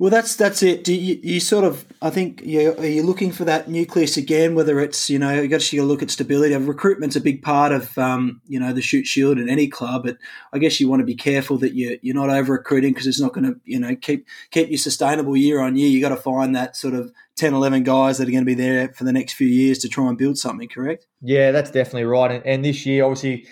Well, 0.00 0.08
that's 0.08 0.34
that's 0.34 0.62
it. 0.62 0.82
Do 0.82 0.94
you, 0.94 1.20
you 1.22 1.40
sort 1.40 1.62
of, 1.62 1.84
I 2.00 2.08
think, 2.08 2.40
you 2.42 2.72
are 2.72 2.86
you 2.86 3.02
looking 3.02 3.32
for 3.32 3.44
that 3.44 3.68
nucleus 3.68 4.16
again? 4.16 4.54
Whether 4.54 4.80
it's 4.80 5.10
you 5.10 5.18
know, 5.18 5.42
you 5.42 5.46
got 5.46 5.60
to 5.60 5.82
look 5.82 6.02
at 6.02 6.10
stability. 6.10 6.56
Recruitment's 6.56 7.16
a 7.16 7.20
big 7.20 7.42
part 7.42 7.70
of 7.70 7.98
um, 7.98 8.40
you 8.48 8.58
know 8.58 8.72
the 8.72 8.80
Shute 8.80 9.06
Shield 9.06 9.38
in 9.38 9.50
any 9.50 9.68
club, 9.68 10.04
but 10.04 10.16
I 10.54 10.58
guess 10.58 10.80
you 10.80 10.88
want 10.88 11.00
to 11.00 11.04
be 11.06 11.14
careful 11.14 11.58
that 11.58 11.74
you 11.74 11.98
you're 12.00 12.14
not 12.14 12.30
over 12.30 12.54
recruiting 12.54 12.94
because 12.94 13.06
it's 13.06 13.20
not 13.20 13.34
going 13.34 13.44
to 13.44 13.60
you 13.66 13.78
know 13.78 13.94
keep 13.94 14.26
keep 14.50 14.70
you 14.70 14.78
sustainable 14.78 15.36
year 15.36 15.60
on 15.60 15.76
year. 15.76 15.90
You 15.90 16.00
got 16.00 16.08
to 16.08 16.16
find 16.16 16.56
that 16.56 16.76
sort 16.76 16.94
of 16.94 17.12
10, 17.36 17.52
11 17.52 17.82
guys 17.82 18.16
that 18.16 18.26
are 18.26 18.30
going 18.30 18.44
to 18.44 18.46
be 18.46 18.54
there 18.54 18.88
for 18.94 19.04
the 19.04 19.12
next 19.12 19.34
few 19.34 19.48
years 19.48 19.80
to 19.80 19.88
try 19.90 20.08
and 20.08 20.16
build 20.16 20.38
something. 20.38 20.70
Correct? 20.70 21.06
Yeah, 21.20 21.50
that's 21.50 21.70
definitely 21.70 22.04
right. 22.04 22.30
And, 22.30 22.46
and 22.46 22.64
this 22.64 22.86
year, 22.86 23.04
obviously 23.04 23.46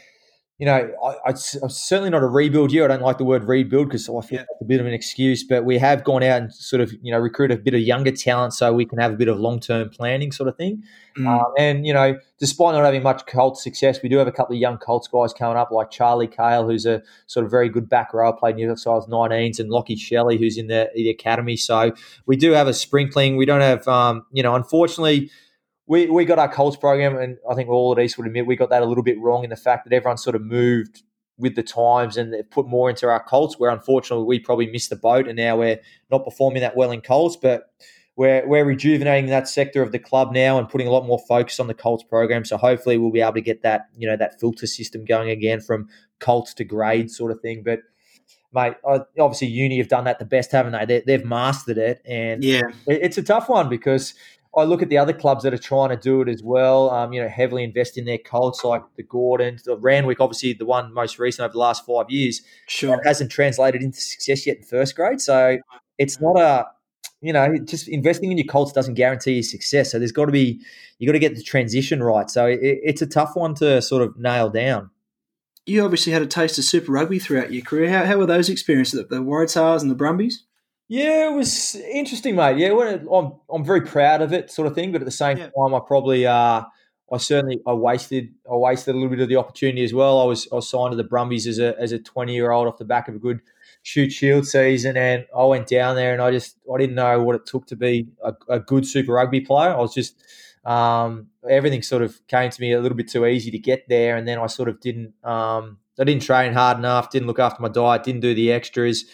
you 0.59 0.66
know, 0.66 0.90
I, 1.05 1.09
I, 1.25 1.31
am 1.31 1.71
certainly 1.71 2.11
not 2.11 2.25
a 2.25 2.27
rebuild 2.27 2.73
year. 2.73 2.85
I 2.85 2.88
don't 2.88 3.01
like 3.01 3.18
the 3.18 3.25
word 3.25 3.44
rebuild 3.44 3.87
because 3.87 4.09
I 4.09 4.21
feel 4.23 4.40
yeah. 4.40 4.44
a 4.61 4.64
bit 4.64 4.81
of 4.81 4.87
an 4.87 4.92
excuse. 4.92 5.44
But 5.44 5.64
we 5.64 5.79
have 5.79 6.03
gone 6.03 6.25
out 6.25 6.42
and 6.42 6.53
sort 6.53 6.81
of, 6.81 6.92
you 7.01 7.12
know, 7.12 7.18
recruit 7.18 7.53
a 7.53 7.57
bit 7.57 7.75
of 7.75 7.81
younger 7.81 8.11
talent 8.11 8.55
so 8.55 8.73
we 8.73 8.85
can 8.85 8.99
have 8.99 9.12
a 9.12 9.16
bit 9.16 9.29
of 9.29 9.38
long 9.38 9.61
term 9.61 9.88
planning 9.88 10.33
sort 10.33 10.49
of 10.49 10.57
thing. 10.57 10.83
Mm. 11.16 11.29
Um, 11.29 11.53
and 11.57 11.87
you 11.87 11.94
know, 11.94 12.18
despite 12.40 12.75
not 12.75 12.85
having 12.85 13.05
much 13.05 13.25
Colts 13.27 13.62
success, 13.62 14.03
we 14.03 14.09
do 14.09 14.16
have 14.16 14.27
a 14.27 14.33
couple 14.33 14.57
of 14.57 14.61
young 14.61 14.79
Colts 14.79 15.07
guys 15.07 15.33
coming 15.33 15.57
up, 15.57 15.71
like 15.71 15.92
Charlie 15.92 16.27
Cale, 16.27 16.66
who's 16.66 16.87
a 16.87 17.05
sort 17.29 17.47
of 17.47 17.53
very 17.53 17.68
good 17.68 17.88
back 17.88 18.12
row, 18.12 18.33
played 18.33 18.57
New 18.57 18.77
South 18.77 19.09
Wales 19.09 19.31
19s, 19.31 19.61
and 19.61 19.71
Lockie 19.71 19.94
Shelley, 19.94 20.38
who's 20.38 20.59
in 20.59 20.66
the, 20.66 20.90
the 20.92 21.09
academy. 21.09 21.57
So 21.57 21.92
we 22.27 22.37
do 22.37 22.51
have 22.51 22.66
a 22.66 22.75
sprinkling. 22.75 23.37
We 23.37 23.47
don't 23.47 23.61
have, 23.61 23.87
um, 23.87 24.27
you 24.33 24.42
know, 24.42 24.57
unfortunately 24.57 25.31
we, 25.88 26.07
we 26.07 26.27
got 26.27 26.38
our 26.38 26.53
Colts 26.53 26.77
program, 26.77 27.16
and 27.16 27.38
I 27.51 27.55
think 27.55 27.70
all 27.70 27.92
at 27.92 27.98
Eastwood 27.98 28.27
admit 28.27 28.46
we 28.46 28.57
got 28.57 28.70
that 28.70 28.83
a 28.83 28.87
little 28.87 29.03
bit 29.03 29.18
wrong 29.18 29.42
in 29.42 29.51
the 29.51 29.57
fact 29.57 29.85
that 29.85 29.94
everyone 29.94 30.18
sort 30.18 30.37
of 30.37 30.42
moved 30.42 31.03
with 31.38 31.57
the 31.57 31.62
times 31.62 32.16
and 32.16 32.35
put 32.51 32.66
more 32.66 32.90
into 32.90 33.09
our 33.09 33.22
Colts, 33.22 33.59
where 33.59 33.70
unfortunately 33.70 34.27
we 34.27 34.38
probably 34.38 34.66
missed 34.66 34.90
the 34.90 34.96
boat, 34.96 35.27
and 35.27 35.37
now 35.37 35.57
we're 35.57 35.81
not 36.11 36.24
performing 36.24 36.61
that 36.61 36.77
well 36.77 36.90
in 36.90 37.01
Colts, 37.01 37.37
but 37.37 37.70
we're, 38.16 38.46
we're 38.46 38.66
rejuvenating 38.66 39.31
that 39.31 39.48
sector 39.48 39.81
of 39.81 39.92
the 39.92 39.98
club 39.98 40.33
now 40.33 40.59
and 40.59 40.68
putting 40.68 40.88
a 40.88 40.90
lot 40.90 41.07
more 41.07 41.20
focus 41.27 41.59
on 41.59 41.68
the 41.68 41.74
Colts 41.74 42.05
program. 42.05 42.44
So 42.44 42.59
hopefully 42.59 42.98
we'll 42.98 43.12
be 43.12 43.20
able 43.20 43.35
to 43.35 43.40
get 43.40 43.62
that, 43.62 43.87
you 43.96 44.07
know, 44.09 44.16
that 44.16 44.38
filter 44.38 44.66
system 44.66 45.05
going 45.05 45.31
again 45.31 45.61
from 45.61 45.88
Colts 46.18 46.53
to 46.55 46.64
grade 46.64 47.11
sort 47.11 47.31
of 47.31 47.40
thing. 47.40 47.62
But 47.64 47.81
mate, 48.53 48.74
obviously 48.85 49.48
uni 49.48 49.79
have 49.79 49.88
done 49.88 50.05
that 50.05 50.18
the 50.18 50.24
best, 50.24 50.53
haven't 50.53 50.72
they? 50.72 51.03
they 51.07 51.12
have 51.12 51.24
mastered 51.24 51.79
it, 51.79 52.03
and 52.05 52.42
yeah, 52.42 52.62
it's 52.87 53.18
a 53.18 53.22
tough 53.22 53.48
one 53.48 53.68
because 53.68 54.14
I 54.56 54.64
look 54.64 54.82
at 54.82 54.88
the 54.88 54.98
other 54.98 55.12
clubs 55.12 55.44
that 55.44 55.52
are 55.52 55.58
trying 55.58 55.90
to 55.90 55.96
do 55.96 56.22
it 56.22 56.28
as 56.28 56.42
well. 56.42 56.90
Um, 56.90 57.12
you 57.12 57.22
know, 57.22 57.28
heavily 57.28 57.64
invest 57.64 57.98
in 57.98 58.06
their 58.06 58.18
Colts, 58.18 58.64
like 58.64 58.82
the 58.96 59.02
Gordons, 59.02 59.62
the 59.62 59.76
Randwick, 59.76 60.20
obviously 60.20 60.52
the 60.54 60.64
one 60.64 60.92
most 60.92 61.18
recent 61.18 61.44
over 61.44 61.52
the 61.52 61.58
last 61.58 61.84
five 61.84 62.06
years. 62.08 62.40
Sure, 62.66 63.00
hasn't 63.04 63.30
translated 63.30 63.82
into 63.82 64.00
success 64.00 64.46
yet 64.46 64.56
in 64.56 64.62
first 64.62 64.96
grade. 64.96 65.20
So 65.20 65.58
it's 65.98 66.20
not 66.20 66.38
a, 66.38 66.66
you 67.20 67.32
know, 67.32 67.58
just 67.58 67.88
investing 67.88 68.32
in 68.32 68.38
your 68.38 68.46
Colts 68.46 68.72
doesn't 68.72 68.94
guarantee 68.94 69.34
you 69.34 69.42
success. 69.42 69.92
So 69.92 69.98
there's 69.98 70.12
got 70.12 70.26
to 70.26 70.32
be, 70.32 70.61
you 70.98 71.06
got 71.06 71.12
to 71.12 71.18
get 71.18 71.37
the 71.37 71.42
transition 71.42 72.02
right. 72.02 72.30
So 72.30 72.46
it, 72.46 72.58
it's 72.62 73.02
a 73.02 73.06
tough 73.06 73.37
one 73.37 73.54
to 73.56 73.82
sort 73.82 74.02
of 74.02 74.16
nail 74.16 74.48
down. 74.48 74.90
You 75.66 75.84
obviously 75.84 76.14
had 76.14 76.22
a 76.22 76.26
taste 76.26 76.58
of 76.58 76.64
Super 76.64 76.92
Rugby 76.92 77.18
throughout 77.18 77.52
your 77.52 77.62
career. 77.62 77.90
How, 77.90 78.06
how 78.06 78.16
were 78.16 78.26
those 78.26 78.48
experiences? 78.48 79.04
The 79.08 79.16
Waratahs 79.16 79.82
and 79.82 79.90
the 79.90 79.94
Brumbies? 79.94 80.44
Yeah, 80.88 81.29
it 81.29 81.35
was 81.35 81.74
interesting, 81.74 82.35
mate. 82.35 82.57
Yeah, 82.57 82.72
I'm 82.72 83.35
I'm 83.51 83.64
very 83.64 83.83
proud 83.83 84.22
of 84.22 84.33
it, 84.33 84.51
sort 84.51 84.66
of 84.66 84.74
thing. 84.74 84.90
But 84.90 85.03
at 85.03 85.05
the 85.05 85.11
same 85.11 85.37
yeah. 85.37 85.51
time, 85.51 85.74
I 85.74 85.81
probably 85.87 86.27
uh, 86.27 86.62
I 87.12 87.16
certainly 87.18 87.61
I 87.66 87.74
wasted 87.74 88.33
I 88.51 88.55
wasted 88.55 88.94
a 88.94 88.98
little 88.98 89.11
bit 89.11 89.20
of 89.20 89.29
the 89.29 89.37
opportunity 89.37 89.85
as 89.85 89.92
well. 89.92 90.18
I 90.18 90.24
was 90.24 90.48
I 90.51 90.57
was 90.57 90.70
signed 90.70 90.92
to 90.92 90.96
the 90.96 91.05
Brumbies 91.05 91.46
as 91.46 91.59
a 91.59 91.79
as 91.79 91.92
a 91.92 91.98
20 91.98 92.35
year 92.35 92.53
old 92.53 92.66
off 92.66 92.79
the 92.79 92.87
back 92.87 93.07
of 93.09 93.14
a 93.14 93.18
good 93.18 93.40
Shute 93.83 94.12
Shield 94.12 94.46
season, 94.46 94.96
and 94.96 95.27
I 95.37 95.44
went 95.44 95.66
down 95.66 95.94
there 95.94 96.14
and 96.14 96.22
I 96.22 96.31
just 96.31 96.57
I 96.72 96.79
didn't 96.79 96.96
know 96.96 97.22
what 97.22 97.37
it 97.37 97.44
took 97.44 97.66
to 97.66 97.77
be 97.77 98.09
a, 98.24 98.35
a 98.48 98.59
good 98.59 98.87
Super 98.87 99.12
Rugby 99.12 99.42
player. 99.42 99.70
I 99.70 99.77
was 99.79 99.92
just 99.92 100.22
um, 100.64 101.29
everything 101.48 101.83
sort 101.83 102.03
of 102.03 102.27
came 102.29 102.51
to 102.51 102.61
me 102.62 102.72
a 102.72 102.81
little 102.81 102.96
bit 102.96 103.09
too 103.09 103.27
easy 103.27 103.51
to 103.51 103.59
get 103.59 103.88
there, 103.90 104.16
and 104.16 104.27
then 104.27 104.38
I 104.38 104.46
sort 104.46 104.70
of 104.70 104.81
didn't 104.81 105.12
um, 105.22 105.77
I 106.01 106.05
didn't 106.05 106.22
train 106.22 106.55
hard 106.55 106.79
enough, 106.79 107.11
didn't 107.11 107.27
look 107.27 107.38
after 107.38 107.61
my 107.61 107.68
diet, 107.68 108.05
didn't 108.05 108.22
do 108.22 108.35
the 108.35 108.53
extras 108.53 109.05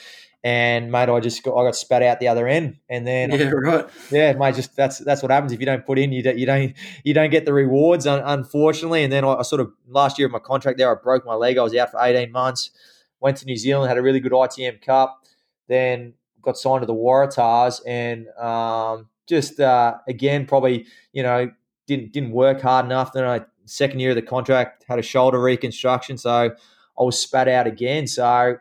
and 0.45 0.93
mate, 0.93 1.09
I 1.09 1.21
just 1.21 1.43
got 1.43 1.57
I 1.57 1.65
got 1.65 1.75
spat 1.75 2.03
out 2.03 2.21
the 2.21 2.29
other 2.29 2.47
end, 2.47 2.77
and 2.91 3.07
then 3.07 3.31
yeah, 3.31 3.49
right, 3.49 3.87
yeah, 4.11 4.33
mate, 4.35 4.55
just 4.55 4.77
that's 4.77 4.99
that's 4.99 5.23
what 5.23 5.33
happens 5.33 5.53
if 5.53 5.59
you 5.59 5.65
don't 5.65 5.87
put 5.87 5.99
in, 5.99 6.13
you 6.13 6.23
don't 6.23 6.37
you 6.37 6.45
don't 6.45 6.75
you 7.03 7.15
don't 7.15 7.31
get 7.31 7.47
the 7.47 7.55
rewards, 7.55 8.05
unfortunately. 8.05 9.03
And 9.03 9.13
then 9.13 9.25
I, 9.25 9.37
I 9.37 9.43
sort 9.43 9.63
of 9.63 9.73
last 9.89 10.19
year 10.19 10.27
of 10.27 10.33
my 10.33 10.39
contract 10.39 10.77
there, 10.77 10.93
I 10.93 11.01
broke 11.03 11.25
my 11.25 11.35
leg. 11.35 11.57
I 11.57 11.63
was 11.63 11.75
out 11.75 11.91
for 11.91 12.01
eighteen 12.01 12.31
months. 12.31 12.71
Went 13.21 13.39
to 13.39 13.47
New 13.47 13.57
Zealand, 13.57 13.89
had 13.89 13.97
a 13.97 14.03
really 14.03 14.21
good 14.21 14.33
ITM 14.33 14.83
Cup, 14.83 15.23
then 15.67 16.13
got 16.43 16.59
signed 16.59 16.83
to 16.83 16.87
the 16.87 16.93
Waratahs, 16.93 17.81
and 17.87 18.29
um, 18.39 19.09
just 19.27 19.61
uh, 19.61 19.95
again 20.07 20.47
probably 20.47 20.85
you 21.15 21.23
know 21.23 21.51
didn't 21.87 22.13
didn't 22.13 22.33
work 22.33 22.61
hard 22.61 22.85
enough. 22.85 23.15
Then 23.15 23.25
I 23.25 23.47
second 23.65 24.01
year 24.01 24.11
of 24.11 24.17
the 24.17 24.23
contract 24.23 24.85
had 24.87 24.99
a 24.99 25.03
shoulder 25.03 25.41
reconstruction, 25.41 26.19
so 26.19 26.31
I 26.31 27.03
was 27.03 27.19
spat 27.19 27.49
out 27.49 27.67
again. 27.67 28.07
So 28.07 28.59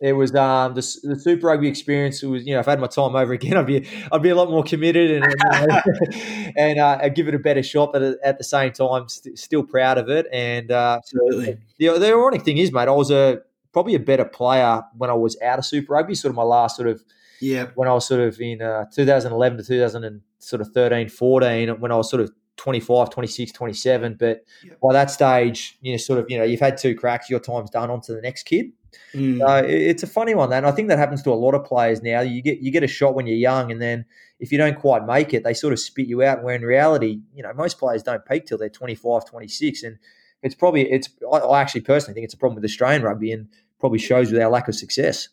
it 0.00 0.12
was 0.12 0.34
um, 0.34 0.74
the, 0.74 0.82
the 1.02 1.18
Super 1.18 1.46
Rugby 1.46 1.68
experience. 1.68 2.22
Was 2.22 2.44
you 2.46 2.54
know, 2.54 2.60
if 2.60 2.68
I 2.68 2.72
had 2.72 2.80
my 2.80 2.86
time 2.86 3.14
over 3.14 3.32
again, 3.32 3.56
I'd 3.56 3.66
be 3.66 3.86
I'd 4.10 4.22
be 4.22 4.30
a 4.30 4.34
lot 4.34 4.50
more 4.50 4.62
committed 4.62 5.22
and 5.22 5.34
and, 5.52 6.52
and 6.56 6.78
uh, 6.80 6.98
I'd 7.02 7.14
give 7.14 7.28
it 7.28 7.34
a 7.34 7.38
better 7.38 7.62
shot. 7.62 7.92
But 7.92 8.02
at 8.24 8.38
the 8.38 8.44
same 8.44 8.72
time, 8.72 9.08
st- 9.08 9.38
still 9.38 9.62
proud 9.62 9.98
of 9.98 10.08
it. 10.08 10.26
And 10.32 10.70
uh, 10.70 10.98
absolutely, 10.98 11.58
the, 11.78 11.98
the 11.98 12.08
ironic 12.08 12.42
thing 12.42 12.58
is, 12.58 12.72
mate, 12.72 12.88
I 12.88 12.92
was 12.92 13.10
a 13.10 13.40
probably 13.72 13.94
a 13.94 14.00
better 14.00 14.24
player 14.24 14.82
when 14.96 15.10
I 15.10 15.14
was 15.14 15.40
out 15.40 15.58
of 15.58 15.64
Super 15.64 15.94
Rugby. 15.94 16.14
Sort 16.14 16.30
of 16.30 16.36
my 16.36 16.42
last 16.42 16.76
sort 16.76 16.88
of 16.88 17.02
yeah 17.40 17.66
when 17.74 17.88
I 17.88 17.92
was 17.92 18.06
sort 18.06 18.20
of 18.20 18.40
in 18.40 18.62
uh, 18.62 18.86
2011 18.92 19.58
to 19.58 19.64
2000 19.64 20.04
and 20.04 20.20
sort 20.38 20.60
of 20.60 20.68
13, 20.68 21.08
14, 21.08 21.80
when 21.80 21.90
I 21.90 21.96
was 21.96 22.10
sort 22.10 22.22
of 22.22 22.30
25, 22.56 23.10
26, 23.10 23.52
27. 23.52 24.16
But 24.18 24.44
yep. 24.64 24.80
by 24.80 24.92
that 24.92 25.10
stage, 25.10 25.78
you 25.80 25.92
know, 25.92 25.96
sort 25.96 26.18
of, 26.18 26.26
you 26.28 26.38
know, 26.38 26.44
you've 26.44 26.60
had 26.60 26.76
two 26.76 26.94
cracks, 26.94 27.30
your 27.30 27.40
time's 27.40 27.70
done 27.70 27.90
on 27.90 28.00
to 28.02 28.12
the 28.12 28.20
next 28.20 28.44
kid. 28.44 28.72
Mm. 29.12 29.38
So 29.38 29.66
it's 29.66 30.02
a 30.02 30.06
funny 30.06 30.34
one, 30.34 30.52
and 30.52 30.66
I 30.66 30.70
think 30.70 30.88
that 30.88 30.98
happens 30.98 31.22
to 31.22 31.30
a 31.30 31.34
lot 31.34 31.54
of 31.54 31.64
players 31.64 32.02
now. 32.02 32.20
You 32.20 32.42
get 32.42 32.58
you 32.58 32.70
get 32.70 32.82
a 32.82 32.88
shot 32.88 33.14
when 33.14 33.26
you're 33.26 33.36
young, 33.36 33.70
and 33.70 33.80
then 33.80 34.04
if 34.40 34.52
you 34.52 34.58
don't 34.58 34.78
quite 34.78 35.06
make 35.06 35.34
it, 35.34 35.44
they 35.44 35.54
sort 35.54 35.72
of 35.72 35.80
spit 35.80 36.06
you 36.06 36.22
out. 36.22 36.42
Where 36.42 36.54
in 36.54 36.62
reality, 36.62 37.20
you 37.34 37.42
know, 37.42 37.52
most 37.54 37.78
players 37.78 38.02
don't 38.02 38.24
peak 38.24 38.46
till 38.46 38.58
they're 38.58 38.68
25, 38.68 39.24
26, 39.26 39.82
and 39.82 39.98
it's 40.42 40.54
probably 40.54 40.90
it's. 40.90 41.08
I 41.32 41.60
actually 41.60 41.82
personally 41.82 42.14
think 42.14 42.24
it's 42.24 42.34
a 42.34 42.38
problem 42.38 42.56
with 42.56 42.64
Australian 42.64 43.02
rugby, 43.02 43.32
and 43.32 43.48
probably 43.78 43.98
shows 43.98 44.32
with 44.32 44.40
our 44.40 44.50
lack 44.50 44.68
of 44.68 44.74
success. 44.74 45.28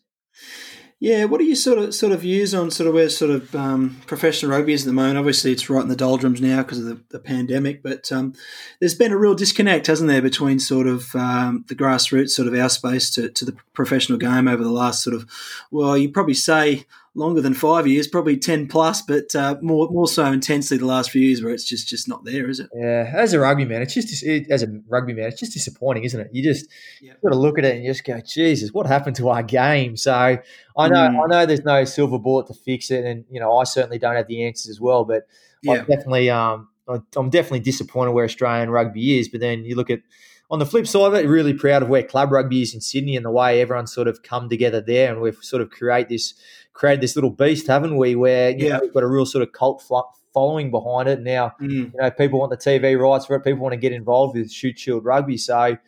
Yeah, 1.02 1.24
what 1.24 1.40
are 1.40 1.44
your 1.44 1.56
sort 1.56 1.80
of 1.80 1.96
sort 1.96 2.12
of 2.12 2.20
views 2.20 2.54
on 2.54 2.70
sort 2.70 2.86
of 2.86 2.94
where 2.94 3.08
sort 3.08 3.32
of 3.32 3.52
um, 3.56 4.00
professional 4.06 4.52
rugby 4.52 4.72
is 4.72 4.84
at 4.84 4.86
the 4.86 4.92
moment? 4.92 5.18
Obviously, 5.18 5.50
it's 5.50 5.68
right 5.68 5.82
in 5.82 5.88
the 5.88 5.96
doldrums 5.96 6.40
now 6.40 6.62
because 6.62 6.78
of 6.78 6.84
the, 6.84 7.00
the 7.10 7.18
pandemic, 7.18 7.82
but 7.82 8.12
um, 8.12 8.34
there's 8.78 8.94
been 8.94 9.10
a 9.10 9.18
real 9.18 9.34
disconnect, 9.34 9.88
hasn't 9.88 10.06
there, 10.06 10.22
between 10.22 10.60
sort 10.60 10.86
of 10.86 11.12
um, 11.16 11.64
the 11.66 11.74
grassroots, 11.74 12.30
sort 12.30 12.46
of 12.46 12.54
our 12.54 12.68
space 12.68 13.10
to, 13.10 13.28
to 13.30 13.44
the 13.44 13.56
professional 13.72 14.16
game 14.16 14.46
over 14.46 14.62
the 14.62 14.70
last 14.70 15.02
sort 15.02 15.16
of, 15.16 15.28
well, 15.72 15.98
you 15.98 16.08
probably 16.08 16.34
say 16.34 16.86
longer 17.14 17.40
than 17.40 17.54
five 17.54 17.86
years, 17.86 18.08
probably 18.08 18.36
ten 18.36 18.66
plus, 18.66 19.02
but 19.02 19.34
uh, 19.34 19.56
more 19.60 19.88
more 19.90 20.08
so 20.08 20.26
intensely 20.26 20.78
the 20.78 20.86
last 20.86 21.10
few 21.10 21.22
years, 21.22 21.42
where 21.42 21.52
it's 21.52 21.64
just 21.64 21.88
just 21.88 22.08
not 22.08 22.24
there, 22.24 22.48
is 22.48 22.60
it? 22.60 22.68
Yeah, 22.74 23.12
as 23.14 23.32
a 23.32 23.40
rugby 23.40 23.64
man, 23.64 23.82
it's 23.82 23.94
just 23.94 24.22
it, 24.22 24.50
as 24.50 24.62
a 24.62 24.68
rugby 24.88 25.12
man, 25.12 25.26
it's 25.26 25.40
just 25.40 25.52
disappointing, 25.52 26.04
isn't 26.04 26.20
it? 26.20 26.28
You 26.32 26.42
just 26.42 26.66
yep. 27.00 27.20
got 27.22 27.30
to 27.30 27.38
look 27.38 27.58
at 27.58 27.64
it 27.64 27.76
and 27.76 27.86
just 27.86 28.04
go, 28.04 28.20
Jesus, 28.20 28.70
what 28.72 28.86
happened 28.86 29.16
to 29.16 29.28
our 29.28 29.42
game? 29.42 29.96
So 29.96 30.12
I 30.14 30.88
know 30.88 31.08
mm. 31.08 31.22
I 31.22 31.26
know 31.26 31.46
there's 31.46 31.64
no 31.64 31.84
silver 31.84 32.18
bullet 32.18 32.46
to 32.48 32.54
fix 32.54 32.90
it, 32.90 33.04
and 33.04 33.24
you 33.30 33.40
know 33.40 33.56
I 33.56 33.64
certainly 33.64 33.98
don't 33.98 34.16
have 34.16 34.28
the 34.28 34.44
answers 34.44 34.70
as 34.70 34.80
well, 34.80 35.04
but 35.04 35.26
I 35.68 35.78
definitely 35.78 36.30
um 36.30 36.68
I'm 36.88 37.30
definitely 37.30 37.60
disappointed 37.60 38.12
where 38.12 38.24
Australian 38.24 38.70
rugby 38.70 39.18
is. 39.18 39.28
But 39.28 39.40
then 39.40 39.64
you 39.64 39.76
look 39.76 39.90
at 39.90 40.00
on 40.52 40.58
the 40.58 40.66
flip 40.66 40.86
side 40.86 41.06
of 41.06 41.14
it, 41.14 41.26
really 41.26 41.54
proud 41.54 41.82
of 41.82 41.88
where 41.88 42.02
club 42.02 42.30
rugby 42.30 42.60
is 42.60 42.74
in 42.74 42.82
Sydney 42.82 43.16
and 43.16 43.24
the 43.24 43.30
way 43.30 43.62
everyone's 43.62 43.92
sort 43.92 44.06
of 44.06 44.22
come 44.22 44.50
together 44.50 44.82
there, 44.82 45.10
and 45.10 45.22
we've 45.22 45.38
sort 45.40 45.62
of 45.62 45.70
create 45.70 46.10
this 46.10 46.34
created 46.74 47.00
this 47.00 47.16
little 47.16 47.30
beast, 47.30 47.66
haven't 47.66 47.96
we? 47.96 48.14
Where 48.14 48.50
you 48.50 48.66
yeah. 48.66 48.74
know, 48.74 48.80
we've 48.82 48.92
got 48.92 49.02
a 49.02 49.08
real 49.08 49.24
sort 49.24 49.42
of 49.42 49.52
cult 49.52 49.82
following 50.34 50.70
behind 50.70 51.08
it. 51.08 51.20
Now, 51.20 51.54
mm. 51.58 51.70
you 51.70 51.92
know, 51.94 52.10
people 52.10 52.38
want 52.38 52.50
the 52.50 52.58
TV 52.58 53.00
rights 53.00 53.24
for 53.24 53.34
it. 53.34 53.40
People 53.40 53.60
want 53.60 53.72
to 53.72 53.78
get 53.78 53.92
involved 53.92 54.36
with 54.36 54.52
Shute 54.52 54.78
Shield 54.78 55.06
Rugby. 55.06 55.38
So 55.38 55.78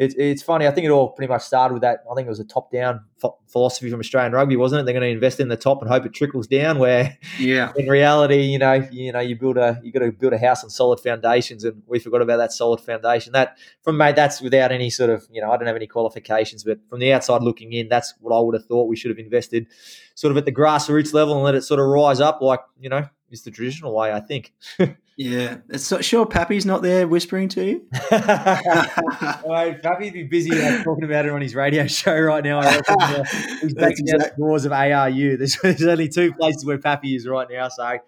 it's 0.00 0.14
it's 0.16 0.42
funny. 0.42 0.66
I 0.66 0.70
think 0.70 0.86
it 0.86 0.90
all 0.90 1.10
pretty 1.10 1.30
much 1.30 1.42
started 1.42 1.74
with 1.74 1.82
that. 1.82 2.04
I 2.10 2.14
think 2.14 2.24
it 2.24 2.30
was 2.30 2.40
a 2.40 2.44
top 2.44 2.72
down 2.72 3.04
philosophy 3.48 3.90
from 3.90 4.00
Australian 4.00 4.32
rugby, 4.32 4.56
wasn't 4.56 4.80
it? 4.80 4.84
They're 4.84 4.94
going 4.94 5.02
to 5.06 5.12
invest 5.12 5.40
in 5.40 5.48
the 5.48 5.58
top 5.58 5.82
and 5.82 5.90
hope 5.90 6.06
it 6.06 6.14
trickles 6.14 6.46
down. 6.46 6.78
Where, 6.78 7.18
yeah, 7.38 7.70
in 7.76 7.86
reality, 7.86 8.40
you 8.44 8.58
know, 8.58 8.88
you 8.90 9.12
know, 9.12 9.20
you 9.20 9.36
build 9.36 9.58
a 9.58 9.78
you 9.82 9.92
got 9.92 9.98
to 9.98 10.10
build 10.10 10.32
a 10.32 10.38
house 10.38 10.64
on 10.64 10.70
solid 10.70 11.00
foundations, 11.00 11.64
and 11.64 11.82
we 11.86 11.98
forgot 11.98 12.22
about 12.22 12.38
that 12.38 12.50
solid 12.50 12.80
foundation. 12.80 13.34
That 13.34 13.58
from 13.82 13.98
mate, 13.98 14.16
that's 14.16 14.40
without 14.40 14.72
any 14.72 14.88
sort 14.88 15.10
of 15.10 15.28
you 15.30 15.42
know, 15.42 15.52
I 15.52 15.58
don't 15.58 15.66
have 15.66 15.76
any 15.76 15.86
qualifications, 15.86 16.64
but 16.64 16.78
from 16.88 17.00
the 17.00 17.12
outside 17.12 17.42
looking 17.42 17.74
in, 17.74 17.90
that's 17.90 18.14
what 18.20 18.34
I 18.34 18.40
would 18.40 18.54
have 18.54 18.64
thought 18.64 18.88
we 18.88 18.96
should 18.96 19.10
have 19.10 19.18
invested, 19.18 19.66
sort 20.14 20.30
of 20.30 20.38
at 20.38 20.46
the 20.46 20.52
grassroots 20.52 21.12
level, 21.12 21.34
and 21.34 21.44
let 21.44 21.54
it 21.54 21.62
sort 21.62 21.78
of 21.78 21.84
rise 21.84 22.22
up, 22.22 22.40
like 22.40 22.60
you 22.80 22.88
know, 22.88 23.06
is 23.30 23.42
the 23.42 23.50
traditional 23.50 23.94
way, 23.94 24.12
I 24.12 24.20
think. 24.20 24.54
yeah, 25.20 25.58
it's 25.68 25.84
so, 25.84 26.00
sure 26.00 26.24
Pappy's 26.24 26.64
not 26.64 26.80
there 26.80 27.06
whispering 27.06 27.50
to 27.50 27.62
you. 27.62 27.86
well, 28.10 29.74
Pappy'd 29.82 30.14
be 30.14 30.22
busy 30.22 30.50
uh, 30.50 30.82
talking 30.82 31.04
about 31.04 31.26
it 31.26 31.30
on 31.30 31.42
his 31.42 31.54
radio 31.54 31.86
show 31.86 32.18
right 32.18 32.42
now. 32.42 32.60
I 32.60 32.76
reckon, 32.76 32.96
uh, 32.98 33.24
he's 33.60 33.74
backing 33.74 34.08
exactly. 34.08 34.30
the 34.30 34.34
doors 34.38 34.64
of 34.64 34.72
ARU. 34.72 35.36
There's, 35.36 35.58
there's 35.62 35.82
only 35.82 36.08
two 36.08 36.32
places 36.32 36.64
where 36.64 36.78
Pappy 36.78 37.14
is 37.14 37.28
right 37.28 37.46
now, 37.50 37.68
so 37.68 37.98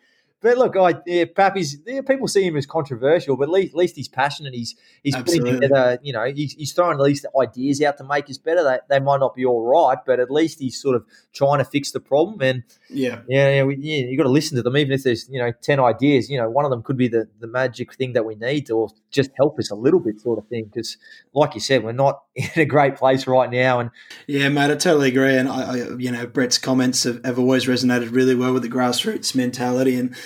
but 0.43 0.59
look, 0.59 0.77
I 0.77 0.95
yeah, 1.07 1.25
Pappy's 1.25 1.79
yeah, 1.87 2.01
people 2.03 2.27
see 2.27 2.43
him 2.43 2.57
as 2.57 2.67
controversial, 2.67 3.37
but 3.37 3.45
at 3.45 3.51
least, 3.51 3.75
at 3.75 3.77
least 3.77 3.97
he's 3.97 4.09
passionate. 4.09 4.53
He's 4.53 4.75
he's 5.03 5.15
Absolutely. 5.15 5.53
putting 5.53 5.61
together, 5.63 5.99
you 6.03 6.13
know, 6.13 6.25
he's, 6.25 6.55
he's 6.55 6.73
throwing 6.73 6.99
at 6.99 7.01
least 7.01 7.25
ideas 7.41 7.81
out 7.81 7.97
to 7.99 8.05
make 8.05 8.29
us 8.29 8.39
better. 8.39 8.65
They, 8.65 8.79
they 8.89 9.01
might 9.01 9.21
not 9.21 9.35
be 9.35 9.47
all 9.47 9.65
right, 9.65 9.99
but 10.05 10.19
at 10.19 10.31
least 10.31 10.59
he's 10.59 10.81
sort 10.81 10.97
of 10.97 11.07
trying 11.33 11.59
to 11.59 11.65
fix 11.65 11.93
the 11.93 12.01
problem. 12.01 12.43
And 12.43 12.65
yeah, 12.91 13.21
yeah, 13.29 13.51
yeah, 13.51 13.63
we, 13.63 13.77
yeah 13.77 14.07
you 14.07 14.17
got 14.17 14.25
to 14.25 14.31
listen 14.31 14.57
to 14.57 14.63
them, 14.63 14.77
even 14.77 14.93
if 14.93 15.05
there's 15.05 15.29
you 15.29 15.39
know 15.39 15.53
ten 15.63 15.79
ideas. 15.79 16.29
You 16.29 16.39
know, 16.39 16.51
one 16.51 16.65
of 16.65 16.71
them 16.73 16.83
could 16.83 16.97
be 16.97 17.09
the 17.09 17.29
the 17.39 17.47
magic 17.47 17.95
thing 17.95 18.15
that 18.15 18.25
we 18.25 18.35
need 18.35 18.67
to 18.67 18.89
just 19.13 19.31
help 19.37 19.59
us 19.59 19.71
a 19.71 19.75
little 19.75 20.01
bit, 20.01 20.21
sort 20.21 20.39
of 20.39 20.47
thing. 20.49 20.65
Because, 20.65 20.97
like 21.35 21.55
you 21.55 21.61
said, 21.61 21.85
we're 21.85 21.93
not 21.93 22.23
in 22.35 22.51
a 22.57 22.65
great 22.65 22.97
place 22.97 23.27
right 23.27 23.51
now. 23.51 23.79
And 23.79 23.91
yeah, 24.27 24.49
mate, 24.49 24.71
I 24.71 24.77
totally 24.77 25.09
agree. 25.09 25.37
And 25.37 25.49
I, 25.49 25.63
I 25.63 25.77
you 25.99 26.11
know, 26.11 26.27
Brett's 26.27 26.59
comments 26.59 27.05
have, 27.05 27.25
have 27.25 27.39
always 27.39 27.67
resonated 27.67 28.13
really 28.13 28.35
well 28.35 28.53
with 28.53 28.63
the 28.63 28.69
grassroots 28.69 29.35
mentality 29.35 29.97
and 29.97 30.17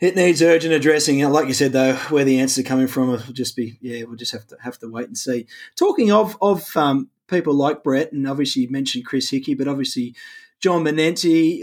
it 0.00 0.16
needs 0.16 0.42
urgent 0.42 0.72
addressing. 0.72 1.22
And 1.22 1.32
Like 1.32 1.46
you 1.46 1.54
said, 1.54 1.72
though, 1.72 1.94
where 2.08 2.24
the 2.24 2.40
answers 2.40 2.64
are 2.64 2.68
coming 2.68 2.86
from 2.86 3.08
will 3.08 3.18
just 3.18 3.54
be 3.54 3.78
yeah, 3.80 4.04
we'll 4.04 4.16
just 4.16 4.32
have 4.32 4.46
to 4.48 4.56
have 4.60 4.78
to 4.78 4.88
wait 4.88 5.06
and 5.06 5.16
see. 5.16 5.46
Talking 5.76 6.10
of 6.10 6.36
of 6.40 6.76
um, 6.76 7.10
people 7.28 7.54
like 7.54 7.84
Brett, 7.84 8.12
and 8.12 8.26
obviously 8.26 8.62
you 8.62 8.70
mentioned 8.70 9.04
Chris 9.04 9.30
Hickey, 9.30 9.54
but 9.54 9.68
obviously 9.68 10.14
John 10.60 10.84
Manenti, 10.84 11.62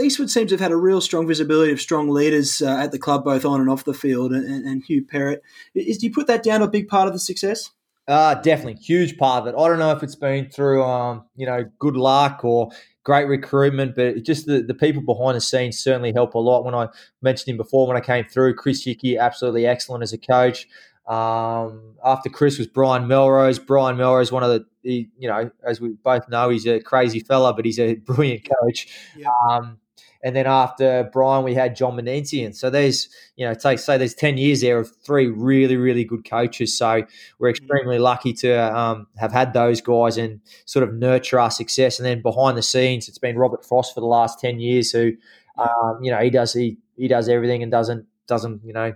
Eastwood 0.00 0.30
seems 0.30 0.50
to 0.50 0.54
have 0.54 0.60
had 0.60 0.70
a 0.70 0.76
real 0.76 1.00
strong 1.00 1.26
visibility 1.26 1.72
of 1.72 1.80
strong 1.80 2.08
leaders 2.08 2.62
uh, 2.62 2.76
at 2.76 2.92
the 2.92 2.98
club, 2.98 3.24
both 3.24 3.44
on 3.44 3.60
and 3.60 3.68
off 3.68 3.84
the 3.84 3.94
field, 3.94 4.32
and, 4.32 4.64
and 4.66 4.84
Hugh 4.84 5.04
Perrett. 5.04 5.40
Is, 5.74 5.98
do 5.98 6.06
you 6.06 6.12
put 6.12 6.28
that 6.28 6.44
down 6.44 6.62
a 6.62 6.68
big 6.68 6.86
part 6.86 7.08
of 7.08 7.12
the 7.12 7.18
success? 7.18 7.70
Uh, 8.06 8.34
definitely, 8.34 8.80
huge 8.80 9.16
part 9.18 9.42
of 9.42 9.46
it. 9.48 9.58
I 9.58 9.68
don't 9.68 9.78
know 9.78 9.92
if 9.92 10.02
it's 10.02 10.16
been 10.16 10.48
through, 10.48 10.82
um, 10.82 11.24
you 11.36 11.46
know, 11.46 11.64
good 11.78 11.96
luck 11.96 12.44
or 12.44 12.70
great 13.04 13.26
recruitment, 13.26 13.96
but 13.96 14.22
just 14.22 14.46
the, 14.46 14.62
the 14.62 14.74
people 14.74 15.02
behind 15.02 15.36
the 15.36 15.40
scenes 15.40 15.78
certainly 15.78 16.12
help 16.12 16.34
a 16.34 16.38
lot. 16.38 16.64
When 16.64 16.74
I 16.74 16.88
mentioned 17.22 17.52
him 17.52 17.56
before, 17.56 17.86
when 17.86 17.96
I 17.96 18.00
came 18.00 18.24
through, 18.24 18.54
Chris 18.54 18.84
Hickey, 18.84 19.16
absolutely 19.16 19.66
excellent 19.66 20.02
as 20.02 20.12
a 20.12 20.18
coach. 20.18 20.66
Um, 21.10 21.96
after 22.04 22.30
Chris 22.30 22.56
was 22.56 22.68
Brian 22.68 23.08
Melrose. 23.08 23.58
Brian 23.58 23.96
Melrose, 23.96 24.30
one 24.30 24.44
of 24.44 24.50
the, 24.50 24.64
he, 24.82 25.08
you 25.18 25.28
know, 25.28 25.50
as 25.64 25.80
we 25.80 25.90
both 25.90 26.28
know, 26.28 26.48
he's 26.50 26.66
a 26.66 26.80
crazy 26.80 27.18
fella, 27.18 27.52
but 27.52 27.64
he's 27.64 27.80
a 27.80 27.94
brilliant 28.06 28.48
coach. 28.62 28.86
Yeah. 29.16 29.28
Um, 29.50 29.78
and 30.22 30.36
then 30.36 30.46
after 30.46 31.08
Brian, 31.12 31.44
we 31.44 31.54
had 31.54 31.74
John 31.74 31.96
Manentian. 31.96 32.54
So 32.54 32.70
there's, 32.70 33.08
you 33.36 33.46
know, 33.46 33.54
take 33.54 33.78
say 33.78 33.96
there's 33.98 34.14
10 34.14 34.36
years 34.36 34.60
there 34.60 34.78
of 34.78 34.94
three 35.02 35.26
really, 35.26 35.76
really 35.76 36.04
good 36.04 36.28
coaches. 36.28 36.76
So 36.76 37.02
we're 37.38 37.48
mm. 37.48 37.56
extremely 37.56 37.98
lucky 37.98 38.32
to 38.34 38.76
um, 38.76 39.08
have 39.16 39.32
had 39.32 39.52
those 39.52 39.80
guys 39.80 40.16
and 40.16 40.40
sort 40.66 40.82
of 40.86 40.94
nurture 40.94 41.40
our 41.40 41.50
success. 41.50 41.98
And 41.98 42.06
then 42.06 42.22
behind 42.22 42.56
the 42.56 42.62
scenes, 42.62 43.08
it's 43.08 43.18
been 43.18 43.36
Robert 43.36 43.64
Frost 43.64 43.94
for 43.94 44.00
the 44.00 44.06
last 44.06 44.38
10 44.38 44.60
years 44.60 44.92
who, 44.92 45.12
um, 45.58 45.98
you 46.02 46.10
know, 46.10 46.18
he 46.18 46.30
does 46.30 46.52
he 46.52 46.78
he 46.96 47.08
does 47.08 47.28
everything 47.28 47.62
and 47.62 47.72
doesn't 47.72 48.06
doesn't, 48.28 48.62
you 48.64 48.72
know, 48.74 48.94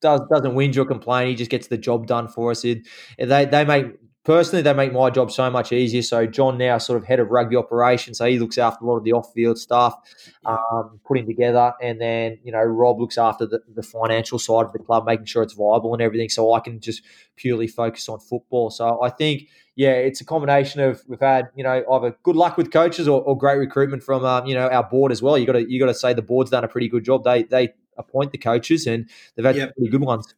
does 0.00 0.20
doesn't 0.30 0.52
whinge 0.52 0.76
or 0.76 0.84
complain. 0.84 1.28
He 1.28 1.34
just 1.34 1.50
gets 1.50 1.68
the 1.68 1.78
job 1.78 2.06
done 2.06 2.28
for 2.28 2.50
us. 2.50 2.64
It, 2.64 2.86
they 3.18 3.44
they 3.44 3.64
make 3.64 3.96
personally, 4.28 4.62
they 4.62 4.74
make 4.74 4.92
my 4.92 5.08
job 5.08 5.30
so 5.30 5.50
much 5.50 5.72
easier. 5.72 6.02
So 6.02 6.26
John 6.26 6.58
now 6.58 6.76
sort 6.76 7.00
of 7.00 7.06
head 7.06 7.18
of 7.18 7.30
rugby 7.30 7.56
operations, 7.56 8.18
so 8.18 8.26
he 8.26 8.38
looks 8.38 8.58
after 8.58 8.84
a 8.84 8.88
lot 8.88 8.98
of 8.98 9.04
the 9.04 9.12
off-field 9.12 9.58
stuff, 9.58 9.94
um, 10.44 11.00
putting 11.06 11.24
together, 11.24 11.72
and 11.80 11.98
then 11.98 12.38
you 12.44 12.52
know 12.52 12.62
Rob 12.62 13.00
looks 13.00 13.16
after 13.16 13.46
the, 13.46 13.60
the, 13.74 13.82
financial 13.82 14.38
side 14.38 14.66
of 14.66 14.72
the 14.74 14.80
club, 14.80 15.06
making 15.06 15.24
sure 15.24 15.42
it's 15.42 15.54
viable 15.54 15.94
and 15.94 16.02
everything. 16.02 16.28
So 16.28 16.52
I 16.52 16.60
can 16.60 16.78
just 16.78 17.02
purely 17.36 17.66
focus 17.66 18.06
on 18.08 18.20
football. 18.20 18.70
So 18.70 19.02
I 19.02 19.08
think. 19.08 19.48
Yeah, 19.80 19.92
it's 19.92 20.20
a 20.20 20.24
combination 20.24 20.80
of 20.80 21.04
we've 21.06 21.20
had 21.20 21.50
you 21.54 21.62
know 21.62 21.84
either 21.92 22.16
good 22.24 22.34
luck 22.34 22.56
with 22.56 22.72
coaches 22.72 23.06
or, 23.06 23.22
or 23.22 23.38
great 23.38 23.58
recruitment 23.58 24.02
from 24.02 24.24
um, 24.24 24.44
you 24.44 24.52
know 24.52 24.66
our 24.66 24.82
board 24.82 25.12
as 25.12 25.22
well. 25.22 25.38
You 25.38 25.46
got 25.46 25.52
to 25.52 25.70
you 25.70 25.78
got 25.78 25.86
to 25.86 25.94
say 25.94 26.12
the 26.12 26.20
board's 26.20 26.50
done 26.50 26.64
a 26.64 26.68
pretty 26.68 26.88
good 26.88 27.04
job. 27.04 27.22
They 27.22 27.44
they 27.44 27.74
appoint 27.98 28.32
the 28.32 28.38
coaches 28.38 28.86
and 28.86 29.08
they've 29.34 29.44
had 29.44 29.56
yep. 29.56 29.74
pretty 29.76 29.90
good 29.90 30.00
ones. 30.00 30.34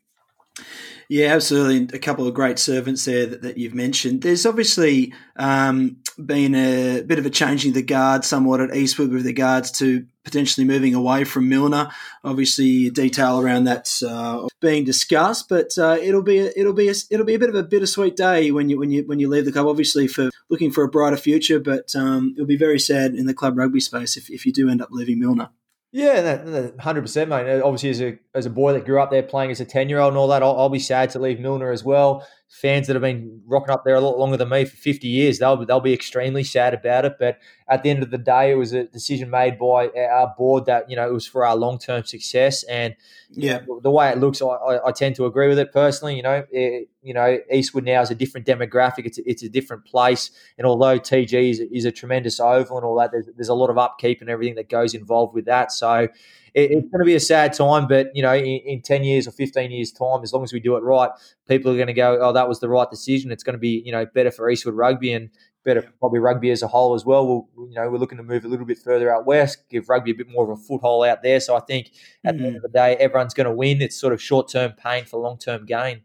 Yeah, 1.09 1.35
absolutely. 1.35 1.97
A 1.97 2.01
couple 2.01 2.29
of 2.29 2.35
great 2.35 2.61
servants 2.61 3.05
there 3.05 3.27
that, 3.27 3.43
that 3.43 3.59
you've 3.59 3.75
mentioned. 3.75 4.23
There's 4.23 4.47
obviously 4.47 5.13
um, 5.35 5.97
been 6.25 6.55
a 6.55 7.03
bit 7.03 7.19
of 7.19 7.27
a 7.27 7.31
changing 7.31 7.71
of 7.71 7.75
the 7.75 7.83
guard 7.83 8.25
somewhat 8.25 8.61
at 8.61 8.77
Eastwood 8.77 9.11
with 9.11 9.27
regards 9.27 9.73
to 9.79 10.07
potentially 10.23 10.65
moving 10.65 10.95
away 10.95 11.25
from 11.25 11.49
Millner. 11.49 11.91
Obviously, 12.23 12.91
detail 12.91 13.41
around 13.41 13.65
that's 13.65 14.05
uh, 14.05 14.47
being 14.61 14.85
discussed, 14.85 15.49
but 15.49 15.77
uh, 15.79 15.99
it'll 16.01 16.23
be 16.23 16.39
a, 16.39 16.53
it'll 16.55 16.73
be 16.73 16.89
a, 16.89 16.95
it'll 17.11 17.27
be 17.27 17.35
a 17.35 17.41
bit 17.41 17.49
of 17.49 17.57
a 17.57 17.65
bittersweet 17.65 18.15
day 18.15 18.53
when 18.53 18.69
you 18.69 18.79
when 18.79 18.93
you 18.93 19.03
when 19.03 19.19
you 19.19 19.29
leave 19.29 19.47
the 19.47 19.53
club. 19.53 19.67
Obviously, 19.67 20.07
for 20.07 20.31
looking 20.49 20.71
for 20.71 20.85
a 20.85 20.89
brighter 20.89 21.17
future, 21.17 21.59
but 21.59 21.93
um, 21.97 22.35
it'll 22.37 22.47
be 22.47 22.57
very 22.57 22.79
sad 22.79 23.17
in 23.17 23.27
the 23.27 23.35
club 23.35 23.59
rugby 23.59 23.81
space 23.81 24.17
if, 24.17 24.31
if 24.31 24.47
you 24.47 24.53
do 24.53 24.71
end 24.71 24.81
up 24.81 24.91
leaving 24.93 25.19
Millner. 25.19 25.51
Yeah, 25.93 26.69
hundred 26.79 27.03
percent, 27.03 27.31
mate. 27.31 27.61
Obviously, 27.63 27.91
as 27.91 28.01
a 28.01 28.19
as 28.35 28.47
a 28.47 28.51
boy 28.51 28.75
that 28.75 28.85
grew 28.85 29.01
up 29.01 29.11
there 29.11 29.25
playing 29.25 29.51
as 29.51 29.61
a 29.61 29.65
ten 29.65 29.89
year 29.89 29.99
old 29.99 30.13
and 30.13 30.19
all 30.19 30.29
that, 30.29 30.43
I'll, 30.43 30.57
I'll, 30.57 30.69
be 30.69 30.79
sad 30.79 31.11
to 31.11 31.19
leave 31.19 31.41
Millner 31.41 31.73
as 31.73 31.83
well. 31.83 32.25
Fans 32.51 32.89
that 32.89 32.95
have 32.95 33.03
been 33.03 33.43
rocking 33.47 33.71
up 33.71 33.85
there 33.85 33.95
a 33.95 34.01
lot 34.01 34.19
longer 34.19 34.37
than 34.37 34.49
me 34.49 34.65
for 34.65 34.77
fifty 34.77 35.07
years, 35.07 35.39
they'll 35.39 35.65
they'll 35.65 35.79
be 35.79 35.95
extremely 35.95 36.43
sad 36.43 36.75
about 36.75 37.05
it. 37.05 37.15
But 37.17 37.39
at 37.69 37.85
the 37.85 37.91
end 37.91 38.03
of 38.03 38.11
the 38.11 38.19
day, 38.19 38.51
it 38.51 38.57
was 38.57 38.73
a 38.73 38.87
decision 38.87 39.31
made 39.31 39.57
by 39.57 39.89
our 39.91 40.35
board 40.37 40.67
that 40.67 40.91
you 40.91 40.97
know 40.97 41.09
it 41.09 41.13
was 41.13 41.29
for 41.29 41.47
our 41.47 41.55
long 41.55 41.79
term 41.79 42.05
success. 42.05 42.65
And 42.65 42.97
yeah, 43.31 43.61
the 43.83 43.91
way 43.93 44.11
it 44.11 44.19
looks, 44.19 44.43
I, 44.43 44.47
I, 44.47 44.89
I, 44.89 44.91
tend 44.91 45.15
to 45.17 45.27
agree 45.27 45.47
with 45.47 45.61
it 45.61 45.71
personally. 45.73 46.17
You 46.17 46.23
know, 46.25 46.45
it, 46.51 46.89
you 47.05 47.15
know, 47.15 47.39
Eastwood 47.53 47.85
now 47.85 48.03
is 48.03 48.11
a 48.11 48.17
different 48.17 48.49
demographic. 48.49 49.07
It's 49.07 49.19
a, 49.19 49.31
it's 49.31 49.45
a 49.45 49.49
different 49.49 49.85
place, 49.85 50.33
and 50.59 50.67
although 50.67 50.99
TG 50.99 51.51
is, 51.51 51.61
is 51.61 51.85
a 51.85 51.93
tremendous 51.93 52.41
oval 52.41 52.79
and 52.79 52.85
all 52.85 52.99
that, 52.99 53.13
there's, 53.13 53.27
there's 53.37 53.49
a 53.49 53.55
lot 53.55 53.71
of 53.71 53.79
upkeep 53.79 54.21
and 54.21 54.29
everything 54.29 54.57
that 54.57 54.69
goes 54.69 54.93
involved 54.93 55.35
with 55.35 55.45
that. 55.45 55.71
So 55.71 56.09
it, 56.55 56.71
it's 56.71 56.89
going 56.91 57.01
to 57.01 57.05
be 57.05 57.15
a 57.15 57.21
sad 57.21 57.53
time, 57.53 57.87
but 57.87 58.15
you 58.15 58.23
know, 58.23 58.35
in, 58.35 58.45
in, 58.45 58.83
ten 58.83 59.05
years 59.05 59.27
or 59.27 59.33
fifteen 59.33 59.71
years 59.71 59.93
time, 59.93 60.23
as 60.23 60.33
long 60.33 60.43
as 60.43 60.53
we 60.53 60.61
do 60.61 60.77
it 60.77 60.83
right, 60.83 61.11
people 61.49 61.73
are 61.73 61.77
going 61.77 61.87
to 61.87 61.93
go, 61.93 62.19
"Oh, 62.21 62.33
that 62.33 62.49
was 62.49 62.61
the 62.61 62.69
right 62.69 62.89
decision." 62.91 63.31
It's 63.31 63.43
going 63.43 63.55
to 63.55 63.61
be 63.61 63.83
you 63.85 63.93
know 63.93 64.07
better 64.07 64.31
for 64.31 64.49
Eastwood 64.51 64.75
Rugby 64.75 65.13
and 65.13 65.31
better 65.65 65.83
probably 65.99 66.19
rugby 66.19 66.51
as 66.51 66.63
a 66.63 66.69
whole 66.69 66.95
as 66.95 67.05
well. 67.05 67.27
We'll, 67.27 67.69
you 67.69 67.75
know, 67.75 67.89
we're 67.91 67.99
looking 67.99 68.19
to 68.19 68.25
move 68.25 68.45
a 68.45 68.49
little 68.49 68.67
bit 68.67 68.79
further 68.79 69.15
out 69.15 69.27
west, 69.27 69.69
give 69.69 69.89
rugby 69.89 70.13
a 70.13 70.15
bit 70.15 70.29
more 70.29 70.45
of 70.45 70.59
a 70.59 70.63
foothold 70.63 71.07
out 71.07 71.23
there. 71.23 71.41
So 71.41 71.57
I 71.57 71.61
think 71.61 71.91
at 72.25 72.35
mm. 72.35 72.39
the 72.39 72.47
end 72.47 72.57
of 72.57 72.63
the 72.63 72.69
day, 72.69 72.97
everyone's 72.97 73.35
going 73.35 73.47
to 73.47 73.53
win. 73.53 73.83
It's 73.83 73.97
sort 73.97 74.13
of 74.13 74.23
short 74.23 74.49
term 74.49 74.73
pain 74.73 75.05
for 75.05 75.21
long 75.21 75.39
term 75.39 75.67
gain. 75.67 76.03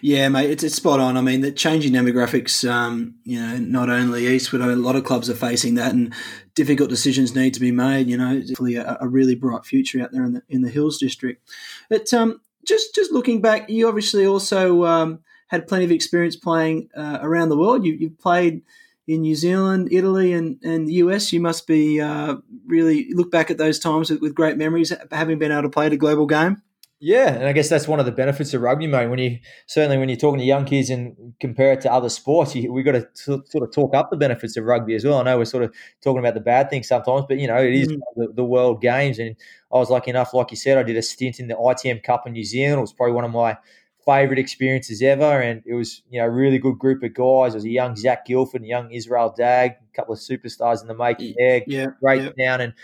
Yeah, 0.00 0.28
mate, 0.28 0.50
it's, 0.50 0.62
it's 0.62 0.74
spot 0.74 1.00
on. 1.00 1.16
I 1.16 1.20
mean, 1.20 1.42
the 1.42 1.52
changing 1.52 1.92
demographics, 1.92 2.68
um, 2.68 3.16
you 3.24 3.40
know, 3.40 3.58
not 3.58 3.90
only 3.90 4.26
Eastwood, 4.26 4.62
a 4.62 4.76
lot 4.76 4.96
of 4.96 5.04
clubs 5.04 5.28
are 5.28 5.34
facing 5.34 5.74
that, 5.74 5.92
and 5.92 6.14
difficult 6.54 6.88
decisions 6.88 7.34
need 7.34 7.54
to 7.54 7.60
be 7.60 7.72
made. 7.72 8.08
You 8.08 8.16
know, 8.16 8.38
definitely 8.38 8.76
a, 8.76 8.96
a 9.00 9.08
really 9.08 9.34
bright 9.34 9.64
future 9.64 10.02
out 10.02 10.12
there 10.12 10.24
in 10.24 10.34
the 10.34 10.42
in 10.48 10.62
the 10.62 10.70
Hills 10.70 10.98
district. 10.98 11.48
But 11.90 12.12
um, 12.14 12.40
just 12.64 12.94
just 12.94 13.12
looking 13.12 13.40
back, 13.40 13.68
you 13.68 13.88
obviously 13.88 14.26
also 14.26 14.84
um, 14.84 15.20
had 15.48 15.66
plenty 15.66 15.84
of 15.84 15.90
experience 15.90 16.36
playing 16.36 16.88
uh, 16.96 17.18
around 17.20 17.48
the 17.48 17.58
world. 17.58 17.84
You, 17.84 17.94
you've 17.94 18.18
played 18.18 18.62
in 19.06 19.22
New 19.22 19.34
Zealand, 19.34 19.88
Italy, 19.90 20.34
and, 20.34 20.62
and 20.62 20.86
the 20.86 20.94
US. 20.94 21.32
You 21.32 21.40
must 21.40 21.66
be 21.66 22.00
uh, 22.00 22.36
really 22.66 23.08
look 23.14 23.30
back 23.30 23.50
at 23.50 23.58
those 23.58 23.78
times 23.78 24.10
with, 24.10 24.20
with 24.20 24.34
great 24.34 24.56
memories, 24.56 24.92
having 25.10 25.38
been 25.38 25.50
able 25.50 25.62
to 25.62 25.70
play 25.70 25.86
at 25.86 25.92
a 25.92 25.96
global 25.96 26.26
game. 26.26 26.62
Yeah, 27.00 27.32
and 27.32 27.44
I 27.44 27.52
guess 27.52 27.68
that's 27.68 27.86
one 27.86 28.00
of 28.00 28.06
the 28.06 28.12
benefits 28.12 28.54
of 28.54 28.62
rugby, 28.62 28.88
mate. 28.88 29.06
When 29.06 29.20
you 29.20 29.38
certainly 29.66 29.98
when 29.98 30.08
you're 30.08 30.18
talking 30.18 30.40
to 30.40 30.44
young 30.44 30.64
kids 30.64 30.90
and 30.90 31.32
compare 31.38 31.72
it 31.72 31.80
to 31.82 31.92
other 31.92 32.08
sports, 32.08 32.56
you, 32.56 32.72
we've 32.72 32.84
got 32.84 32.92
to 32.92 33.02
t- 33.02 33.40
sort 33.46 33.62
of 33.62 33.72
talk 33.72 33.94
up 33.94 34.10
the 34.10 34.16
benefits 34.16 34.56
of 34.56 34.64
rugby 34.64 34.96
as 34.96 35.04
well. 35.04 35.18
I 35.18 35.22
know 35.22 35.38
we're 35.38 35.44
sort 35.44 35.62
of 35.62 35.72
talking 36.02 36.18
about 36.18 36.34
the 36.34 36.40
bad 36.40 36.70
things 36.70 36.88
sometimes, 36.88 37.24
but 37.28 37.38
you 37.38 37.46
know 37.46 37.56
it 37.56 37.72
is 37.72 37.88
mm. 37.88 38.00
the, 38.16 38.32
the, 38.34 38.44
world 38.44 38.80
games, 38.82 39.20
and 39.20 39.36
I 39.72 39.76
was 39.76 39.90
lucky 39.90 40.10
enough, 40.10 40.34
like 40.34 40.50
you 40.50 40.56
said, 40.56 40.76
I 40.76 40.82
did 40.82 40.96
a 40.96 41.02
stint 41.02 41.38
in 41.38 41.46
the 41.46 41.54
ITM 41.54 42.02
Cup 42.02 42.26
in 42.26 42.32
New 42.32 42.44
Zealand. 42.44 42.78
It 42.78 42.80
was 42.80 42.92
probably 42.92 43.14
one 43.14 43.24
of 43.24 43.30
my 43.30 43.56
favourite 44.04 44.40
experiences 44.40 45.00
ever, 45.00 45.40
and 45.40 45.62
it 45.66 45.74
was 45.74 46.02
you 46.10 46.20
know 46.20 46.26
a 46.26 46.30
really 46.30 46.58
good 46.58 46.80
group 46.80 47.04
of 47.04 47.14
guys. 47.14 47.54
It 47.54 47.58
was 47.58 47.64
a 47.64 47.70
young 47.70 47.94
Zac 47.94 48.26
Guildford, 48.26 48.64
young 48.64 48.90
Israel 48.90 49.32
Dagg, 49.36 49.72
a 49.72 49.96
couple 49.96 50.14
of 50.14 50.18
superstars 50.18 50.82
in 50.82 50.88
the 50.88 50.96
making 50.96 51.36
there. 51.38 51.62
Yeah, 51.68 51.86
great 52.00 52.22
yeah. 52.22 52.44
down 52.44 52.60
and 52.60 52.74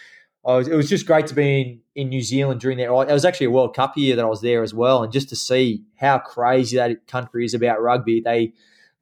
was, 0.45 0.69
it 0.69 0.75
was 0.75 0.89
just 0.89 1.07
great 1.07 1.27
to 1.29 1.35
be 1.35 1.61
in, 1.61 2.03
in 2.03 2.09
New 2.11 2.23
Zealand 2.23 2.61
during 2.61 2.79
that. 2.79 2.85
It 2.85 3.13
was 3.13 3.25
actually 3.25 3.47
a 3.47 3.51
World 3.51 3.75
Cup 3.75 3.97
year 3.97 4.17
that 4.17 4.25
I 4.25 4.29
was 4.29 4.41
there 4.41 4.63
as 4.63 4.75
well, 4.75 5.03
and 5.03 5.13
just 5.13 5.29
to 5.31 5.37
see 5.37 5.83
how 5.97 6.19
crazy 6.19 6.77
that 6.77 7.07
country 7.07 7.45
is 7.45 7.55
about 7.55 7.81
rugby. 7.83 8.21
They 8.21 8.53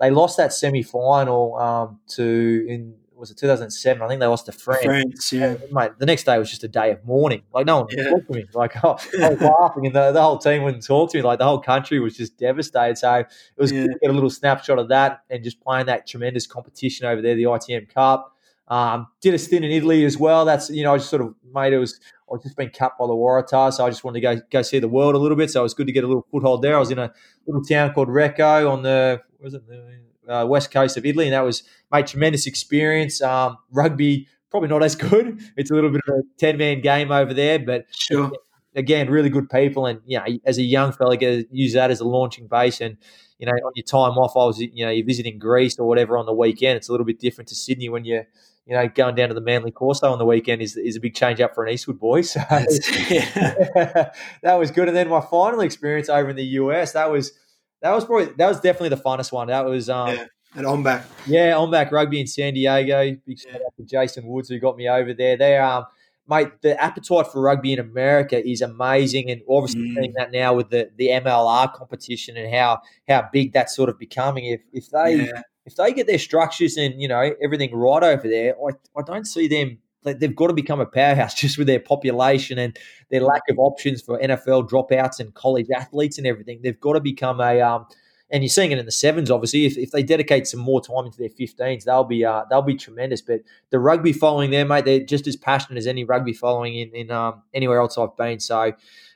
they 0.00 0.10
lost 0.10 0.36
that 0.36 0.52
semi 0.52 0.82
final 0.82 1.56
um, 1.56 2.00
to 2.08 2.66
in 2.68 2.94
was 3.22 3.30
it 3.30 3.38
2007? 3.38 4.02
I 4.02 4.08
think 4.08 4.18
they 4.18 4.26
lost 4.26 4.46
to 4.46 4.52
France. 4.52 4.84
France, 4.84 5.32
yeah. 5.32 5.54
mate, 5.70 5.92
the 6.00 6.06
next 6.06 6.24
day 6.24 6.36
was 6.40 6.50
just 6.50 6.64
a 6.64 6.68
day 6.68 6.90
of 6.90 7.04
mourning. 7.04 7.42
Like 7.54 7.66
no 7.66 7.82
one 7.82 7.86
yeah. 7.90 8.10
talked 8.10 8.26
to 8.26 8.32
me. 8.32 8.44
Like 8.52 8.72
oh, 8.82 8.98
I 9.22 9.28
was 9.28 9.40
laughing, 9.40 9.86
and 9.86 9.94
the, 9.94 10.10
the, 10.10 10.20
whole 10.20 10.38
team 10.38 10.64
wouldn't 10.64 10.84
talk 10.84 11.12
to 11.12 11.18
me. 11.18 11.22
Like 11.22 11.38
the 11.38 11.44
whole 11.44 11.60
country 11.60 12.00
was 12.00 12.16
just 12.16 12.36
devastated. 12.36 12.98
So 12.98 13.14
it 13.14 13.26
was 13.56 13.70
yeah. 13.70 13.82
good 13.82 13.92
to 13.92 13.98
get 14.00 14.10
a 14.10 14.12
little 14.12 14.28
snapshot 14.28 14.80
of 14.80 14.88
that 14.88 15.22
and 15.30 15.44
just 15.44 15.60
playing 15.60 15.86
that 15.86 16.04
tremendous 16.04 16.48
competition 16.48 17.06
over 17.06 17.22
there, 17.22 17.36
the 17.36 17.44
ITM 17.44 17.94
Cup. 17.94 18.31
Um, 18.68 19.08
did 19.20 19.34
a 19.34 19.38
stint 19.38 19.64
in 19.64 19.70
Italy 19.70 20.04
as 20.04 20.16
well. 20.16 20.44
That's 20.44 20.70
you 20.70 20.82
know 20.82 20.94
I 20.94 20.98
just 20.98 21.10
sort 21.10 21.22
of 21.22 21.34
made 21.52 21.72
it 21.72 21.78
was 21.78 22.00
I 22.28 22.32
was 22.32 22.42
just 22.42 22.56
been 22.56 22.70
capped 22.70 22.98
by 22.98 23.06
the 23.06 23.12
Waratahs, 23.12 23.74
so 23.74 23.84
I 23.84 23.90
just 23.90 24.04
wanted 24.04 24.20
to 24.20 24.36
go 24.36 24.42
go 24.50 24.62
see 24.62 24.78
the 24.78 24.88
world 24.88 25.14
a 25.14 25.18
little 25.18 25.36
bit. 25.36 25.50
So 25.50 25.60
it 25.60 25.64
was 25.64 25.74
good 25.74 25.86
to 25.86 25.92
get 25.92 26.04
a 26.04 26.06
little 26.06 26.26
foothold 26.30 26.62
there. 26.62 26.76
I 26.76 26.78
was 26.78 26.90
in 26.90 26.98
a 26.98 27.12
little 27.46 27.62
town 27.62 27.92
called 27.92 28.08
Recco 28.08 28.70
on 28.70 28.82
the 28.82 29.20
was 29.40 29.54
it 29.54 29.62
the 29.66 30.32
uh, 30.32 30.46
west 30.46 30.70
coast 30.70 30.96
of 30.96 31.04
Italy, 31.04 31.26
and 31.26 31.34
that 31.34 31.44
was 31.44 31.64
made 31.90 32.06
tremendous 32.06 32.46
experience. 32.46 33.20
Um, 33.20 33.58
rugby 33.70 34.28
probably 34.50 34.68
not 34.68 34.82
as 34.82 34.94
good. 34.94 35.40
It's 35.56 35.70
a 35.70 35.74
little 35.74 35.90
bit 35.90 36.02
of 36.08 36.14
a 36.14 36.22
ten 36.38 36.56
man 36.56 36.80
game 36.80 37.10
over 37.10 37.34
there, 37.34 37.58
but 37.58 37.86
sure. 37.90 38.32
Again, 38.74 39.10
really 39.10 39.28
good 39.28 39.50
people, 39.50 39.84
and 39.84 40.00
you 40.06 40.18
know, 40.18 40.24
as 40.46 40.56
a 40.56 40.62
young 40.62 40.92
fella, 40.92 41.18
get 41.18 41.48
use 41.50 41.74
that 41.74 41.90
as 41.90 42.00
a 42.00 42.04
launching 42.04 42.46
base, 42.46 42.80
and 42.80 42.96
you 43.42 43.46
know, 43.46 43.52
on 43.66 43.72
your 43.74 43.82
time 43.82 44.16
off, 44.18 44.36
I 44.36 44.44
was, 44.44 44.60
you 44.60 44.84
know, 44.84 44.90
you're 44.92 45.04
visiting 45.04 45.38
Greece 45.38 45.76
or 45.76 45.88
whatever 45.88 46.16
on 46.16 46.26
the 46.26 46.32
weekend. 46.32 46.76
It's 46.76 46.88
a 46.88 46.92
little 46.92 47.04
bit 47.04 47.18
different 47.18 47.48
to 47.48 47.56
Sydney 47.56 47.88
when 47.88 48.04
you're 48.04 48.24
you 48.66 48.74
know, 48.74 48.88
going 48.88 49.14
down 49.14 49.28
to 49.28 49.34
the 49.34 49.40
Manly 49.40 49.70
Corso 49.70 50.12
on 50.12 50.18
the 50.18 50.24
weekend 50.24 50.62
is, 50.62 50.76
is 50.76 50.96
a 50.96 51.00
big 51.00 51.14
change 51.14 51.40
up 51.40 51.54
for 51.54 51.64
an 51.64 51.72
Eastwood 51.72 51.98
boy. 51.98 52.22
So 52.22 52.40
that 52.48 54.14
was 54.44 54.70
good. 54.70 54.88
And 54.88 54.96
then 54.96 55.08
my 55.08 55.20
final 55.20 55.60
experience 55.60 56.08
over 56.08 56.30
in 56.30 56.36
the 56.36 56.44
US, 56.44 56.92
that 56.92 57.10
was 57.10 57.32
that 57.80 57.92
was 57.92 58.04
probably 58.04 58.26
that 58.36 58.46
was 58.46 58.60
definitely 58.60 58.90
the 58.90 58.96
funnest 58.96 59.32
one. 59.32 59.48
That 59.48 59.64
was 59.64 59.90
um 59.90 60.14
yeah, 60.14 60.26
at 60.54 60.64
OMBAC. 60.64 61.04
Yeah, 61.26 61.52
OMBAC 61.54 61.90
rugby 61.90 62.20
in 62.20 62.26
San 62.28 62.54
Diego. 62.54 63.16
Big 63.26 63.40
shout 63.40 63.56
out 63.56 63.76
to 63.76 63.84
Jason 63.84 64.26
Woods 64.26 64.48
who 64.48 64.60
got 64.60 64.76
me 64.76 64.88
over 64.88 65.12
there. 65.12 65.36
They 65.36 65.58
um 65.58 65.84
mate, 66.28 66.48
the 66.62 66.80
appetite 66.80 67.26
for 67.32 67.42
rugby 67.42 67.72
in 67.72 67.80
America 67.80 68.48
is 68.48 68.62
amazing, 68.62 69.28
and 69.28 69.42
obviously 69.50 69.82
mm. 69.82 69.94
seeing 69.96 70.12
that 70.16 70.30
now 70.30 70.54
with 70.54 70.70
the, 70.70 70.88
the 70.96 71.08
MLR 71.08 71.74
competition 71.74 72.36
and 72.36 72.54
how 72.54 72.80
how 73.08 73.28
big 73.32 73.52
that's 73.52 73.74
sort 73.74 73.88
of 73.88 73.98
becoming. 73.98 74.44
If 74.44 74.60
if 74.72 74.88
they 74.90 75.26
yeah 75.26 75.42
if 75.64 75.76
they 75.76 75.92
get 75.92 76.06
their 76.06 76.18
structures 76.18 76.76
and 76.76 77.00
you 77.00 77.08
know 77.08 77.34
everything 77.42 77.74
right 77.74 78.02
over 78.02 78.28
there, 78.28 78.54
I, 78.56 78.72
I 78.98 79.02
don't 79.04 79.26
see 79.26 79.48
them. 79.48 79.78
They've 80.04 80.34
got 80.34 80.48
to 80.48 80.52
become 80.52 80.80
a 80.80 80.86
powerhouse 80.86 81.34
just 81.40 81.58
with 81.58 81.68
their 81.68 81.78
population 81.78 82.58
and 82.58 82.76
their 83.10 83.20
lack 83.20 83.42
of 83.48 83.58
options 83.58 84.02
for 84.02 84.18
NFL 84.18 84.68
dropouts 84.68 85.20
and 85.20 85.32
college 85.34 85.68
athletes 85.74 86.18
and 86.18 86.26
everything. 86.26 86.60
They've 86.62 86.80
got 86.80 86.94
to 86.94 87.00
become 87.00 87.40
a 87.40 87.60
um, 87.60 87.86
and 88.32 88.42
you're 88.42 88.48
seeing 88.48 88.72
it 88.72 88.78
in 88.78 88.86
the 88.86 88.92
sevens. 88.92 89.30
Obviously, 89.30 89.66
if, 89.66 89.76
if 89.76 89.90
they 89.90 90.02
dedicate 90.02 90.46
some 90.46 90.58
more 90.58 90.80
time 90.80 91.04
into 91.04 91.18
their 91.18 91.28
15s, 91.28 91.84
they'll 91.84 92.02
be 92.02 92.24
uh, 92.24 92.44
they'll 92.50 92.62
be 92.62 92.74
tremendous. 92.74 93.20
But 93.20 93.42
the 93.70 93.78
rugby 93.78 94.12
following 94.12 94.50
there, 94.50 94.64
mate, 94.64 94.86
they're 94.86 95.00
just 95.04 95.26
as 95.26 95.36
passionate 95.36 95.78
as 95.78 95.86
any 95.86 96.02
rugby 96.02 96.32
following 96.32 96.74
in 96.74 96.90
in 96.94 97.10
um, 97.10 97.42
anywhere 97.54 97.78
else 97.78 97.96
I've 97.96 98.16
been. 98.16 98.40
So. 98.40 98.72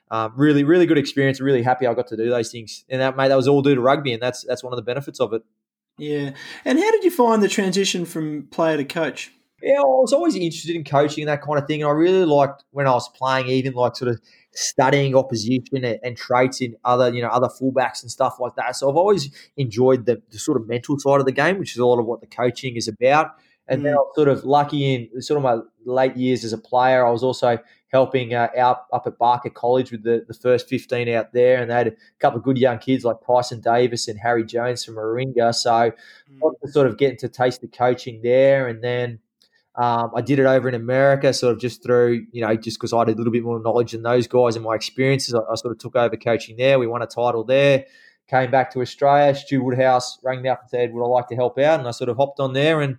Um, 0.09 0.35
really, 0.37 0.63
really 0.63 0.87
good 0.87 0.99
experience. 0.99 1.41
Really 1.41 1.65
happy 1.65 1.85
I 1.85 1.93
got 1.93 2.07
to 2.07 2.17
do 2.17 2.31
those 2.31 2.53
things, 2.53 2.85
and 2.89 3.01
that 3.01 3.17
mate, 3.17 3.27
that 3.27 3.35
was 3.35 3.49
all 3.49 3.61
due 3.61 3.75
to 3.75 3.81
rugby, 3.81 4.13
and 4.13 4.23
that's 4.23 4.45
that's 4.45 4.63
one 4.63 4.73
of 4.73 4.77
the 4.77 4.85
benefits 4.85 5.19
of 5.19 5.33
it. 5.33 5.43
Yeah. 5.99 6.33
And 6.65 6.79
how 6.79 6.91
did 6.91 7.05
you 7.05 7.11
find 7.11 7.43
the 7.43 7.49
transition 7.49 8.05
from 8.05 8.49
player 8.51 8.77
to 8.77 8.85
coach? 8.85 9.33
Yeah, 9.63 9.81
I 9.81 9.85
was 9.85 10.13
always 10.13 10.37
interested 10.37 10.77
in 10.77 10.85
coaching 10.85 11.23
and 11.23 11.29
that 11.29 11.41
kind 11.41 11.59
of 11.59 11.67
thing. 11.67 11.83
And 11.83 11.89
I 11.89 11.93
really 11.93 12.27
liked 12.27 12.65
when 12.73 12.87
I 12.87 12.93
was 12.93 13.09
playing, 13.09 13.49
even 13.49 13.73
like 13.73 13.97
sort 13.97 14.11
of 14.11 14.21
studying 14.53 15.17
opposition 15.17 15.85
and, 15.85 15.99
and, 16.03 16.17
traits 16.17 16.61
in 16.61 16.77
other, 16.85 17.13
you 17.13 17.23
know, 17.23 17.29
other 17.29 17.49
fullbacks 17.49 18.03
and 18.03 18.11
stuff 18.11 18.37
like 18.39 18.55
that. 18.57 18.77
So 18.77 18.91
I've 18.91 18.97
always 18.97 19.31
enjoyed 19.57 20.05
the, 20.05 20.23
the, 20.31 20.39
sort 20.39 20.61
of 20.61 20.69
mental 20.69 20.99
side 20.99 21.21
of 21.21 21.27
the 21.27 21.33
game, 21.33 21.59
which 21.59 21.73
is 21.73 21.79
a 21.79 21.87
lot 21.87 21.99
of 21.99 22.07
what 22.07 22.21
the 22.21 22.27
coaching 22.27 22.77
is 22.77 22.87
about. 22.87 23.33
And 23.69 23.81
mm. 23.81 23.85
then 23.85 23.95
I 23.95 23.97
was 23.97 24.13
sort 24.15 24.29
of 24.29 24.45
lucky 24.45 24.95
in 24.95 25.23
sort 25.23 25.39
of 25.39 25.43
my 25.43 25.59
late 25.85 26.17
years 26.17 26.45
as 26.45 26.53
a 26.53 26.59
player. 26.59 27.05
I 27.07 27.11
was 27.11 27.23
also 27.23 27.59
helping 27.89 28.35
uh, 28.35 28.49
out 28.57 28.87
up 28.93 29.07
at 29.07 29.19
Barker 29.19 29.51
College 29.51 29.93
with 29.93 30.03
the, 30.03 30.25
the 30.27 30.35
first 30.35 30.69
15 30.69 31.09
out 31.09 31.33
there. 31.33 31.61
And 31.61 31.71
they 31.71 31.75
had 31.75 31.89
a 31.89 31.93
couple 32.19 32.39
of 32.39 32.45
good 32.45 32.59
young 32.59 32.79
kids 32.79 33.05
like 33.05 33.17
Tyson 33.27 33.61
Davis 33.61 34.09
and 34.09 34.19
Harry 34.19 34.45
Jones 34.45 34.85
from 34.85 34.97
Warringah. 34.97 35.55
So 35.55 35.93
mm. 36.31 36.71
sort 36.71 36.87
of 36.87 36.99
getting 36.99 37.19
to 37.19 37.29
taste 37.29 37.61
the 37.61 37.69
coaching 37.69 38.21
there. 38.23 38.69
And 38.69 38.83
then 38.83 39.21
um, 39.77 40.11
I 40.17 40.23
did 40.23 40.39
it 40.39 40.47
over 40.47 40.69
in 40.69 40.75
America, 40.75 41.33
sort 41.35 41.53
of 41.53 41.61
just 41.61 41.83
through, 41.83 42.27
you 42.33 42.41
know, 42.41 42.57
just 42.57 42.79
because 42.79 42.95
I 42.95 43.01
had 43.01 43.09
a 43.09 43.13
little 43.13 43.33
bit 43.33 43.45
more 43.45 43.61
knowledge 43.61 43.93
than 43.93 44.03
those 44.03 44.27
guys 44.27 44.57
and 44.57 44.65
my 44.65 44.75
experiences. 44.75 45.35
I, 45.35 45.41
I, 45.41 45.55
sort 45.55 45.73
of 45.73 45.79
took 45.79 45.97
over 45.97 46.17
coaching 46.17 46.57
there. 46.57 46.79
We 46.79 46.87
won 46.87 47.03
a 47.03 47.07
title 47.07 47.45
there. 47.45 47.85
Came 48.27 48.51
back 48.51 48.73
to 48.73 48.81
Australia. 48.81 49.35
Stu 49.35 49.63
Woodhouse 49.63 50.19
rang 50.25 50.41
me 50.41 50.49
up 50.49 50.63
and 50.63 50.71
said, 50.71 50.93
Would 50.93 51.05
I 51.05 51.09
like 51.09 51.29
to 51.29 51.37
help 51.37 51.59
out? 51.59 51.79
And 51.79 51.87
I 51.87 51.91
sort 51.91 52.09
of 52.09 52.17
hopped 52.17 52.41
on 52.41 52.55
there 52.55 52.81
and 52.81 52.97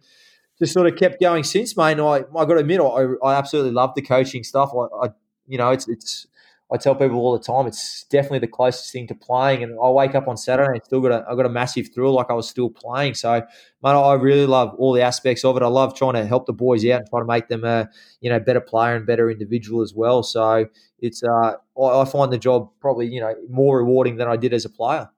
just 0.59 0.73
sort 0.73 0.87
of 0.87 0.95
kept 0.97 1.21
going 1.21 1.43
since, 1.43 1.77
mate. 1.77 1.99
I, 1.99 2.17
I 2.17 2.21
got 2.21 2.45
to 2.45 2.57
admit, 2.57 2.81
I, 2.81 3.05
I 3.23 3.35
absolutely 3.35 3.71
love 3.71 3.93
the 3.95 4.01
coaching 4.01 4.43
stuff. 4.43 4.71
I, 4.73 5.05
I, 5.05 5.09
you 5.47 5.57
know, 5.57 5.71
it's 5.71 5.87
it's. 5.87 6.27
I 6.69 6.75
tell 6.75 6.95
people 6.95 7.19
all 7.19 7.31
the 7.31 7.41
time, 7.41 7.65
it's 7.65 8.03
definitely 8.09 8.39
the 8.39 8.49
closest 8.49 8.91
thing 8.91 9.07
to 9.07 9.15
playing. 9.15 9.63
And 9.63 9.79
I 9.81 9.89
wake 9.89 10.15
up 10.15 10.27
on 10.27 10.35
Saturday 10.35 10.73
and 10.73 10.83
still 10.83 10.99
got 10.99 11.13
a, 11.13 11.25
I 11.25 11.33
got 11.33 11.45
a 11.45 11.49
massive 11.49 11.93
thrill, 11.95 12.11
like 12.11 12.29
I 12.29 12.33
was 12.33 12.49
still 12.49 12.69
playing. 12.69 13.13
So, 13.13 13.39
mate, 13.81 13.89
I 13.89 14.13
really 14.15 14.45
love 14.45 14.75
all 14.77 14.91
the 14.91 15.01
aspects 15.01 15.45
of 15.45 15.55
it. 15.55 15.63
I 15.63 15.67
love 15.67 15.95
trying 15.95 16.15
to 16.15 16.25
help 16.25 16.45
the 16.45 16.51
boys 16.51 16.85
out 16.85 16.99
and 16.99 17.09
try 17.09 17.21
to 17.21 17.25
make 17.25 17.47
them 17.47 17.63
a, 17.63 17.87
you 18.19 18.29
know, 18.29 18.41
better 18.41 18.59
player 18.59 18.97
and 18.97 19.07
better 19.07 19.31
individual 19.31 19.81
as 19.81 19.93
well. 19.93 20.23
So, 20.23 20.65
it's, 20.99 21.23
uh, 21.23 21.53
I, 21.81 22.01
I 22.01 22.03
find 22.03 22.33
the 22.33 22.37
job 22.37 22.69
probably, 22.81 23.07
you 23.07 23.21
know, 23.21 23.33
more 23.49 23.77
rewarding 23.77 24.17
than 24.17 24.27
I 24.27 24.35
did 24.35 24.51
as 24.51 24.65
a 24.65 24.69
player. 24.69 25.09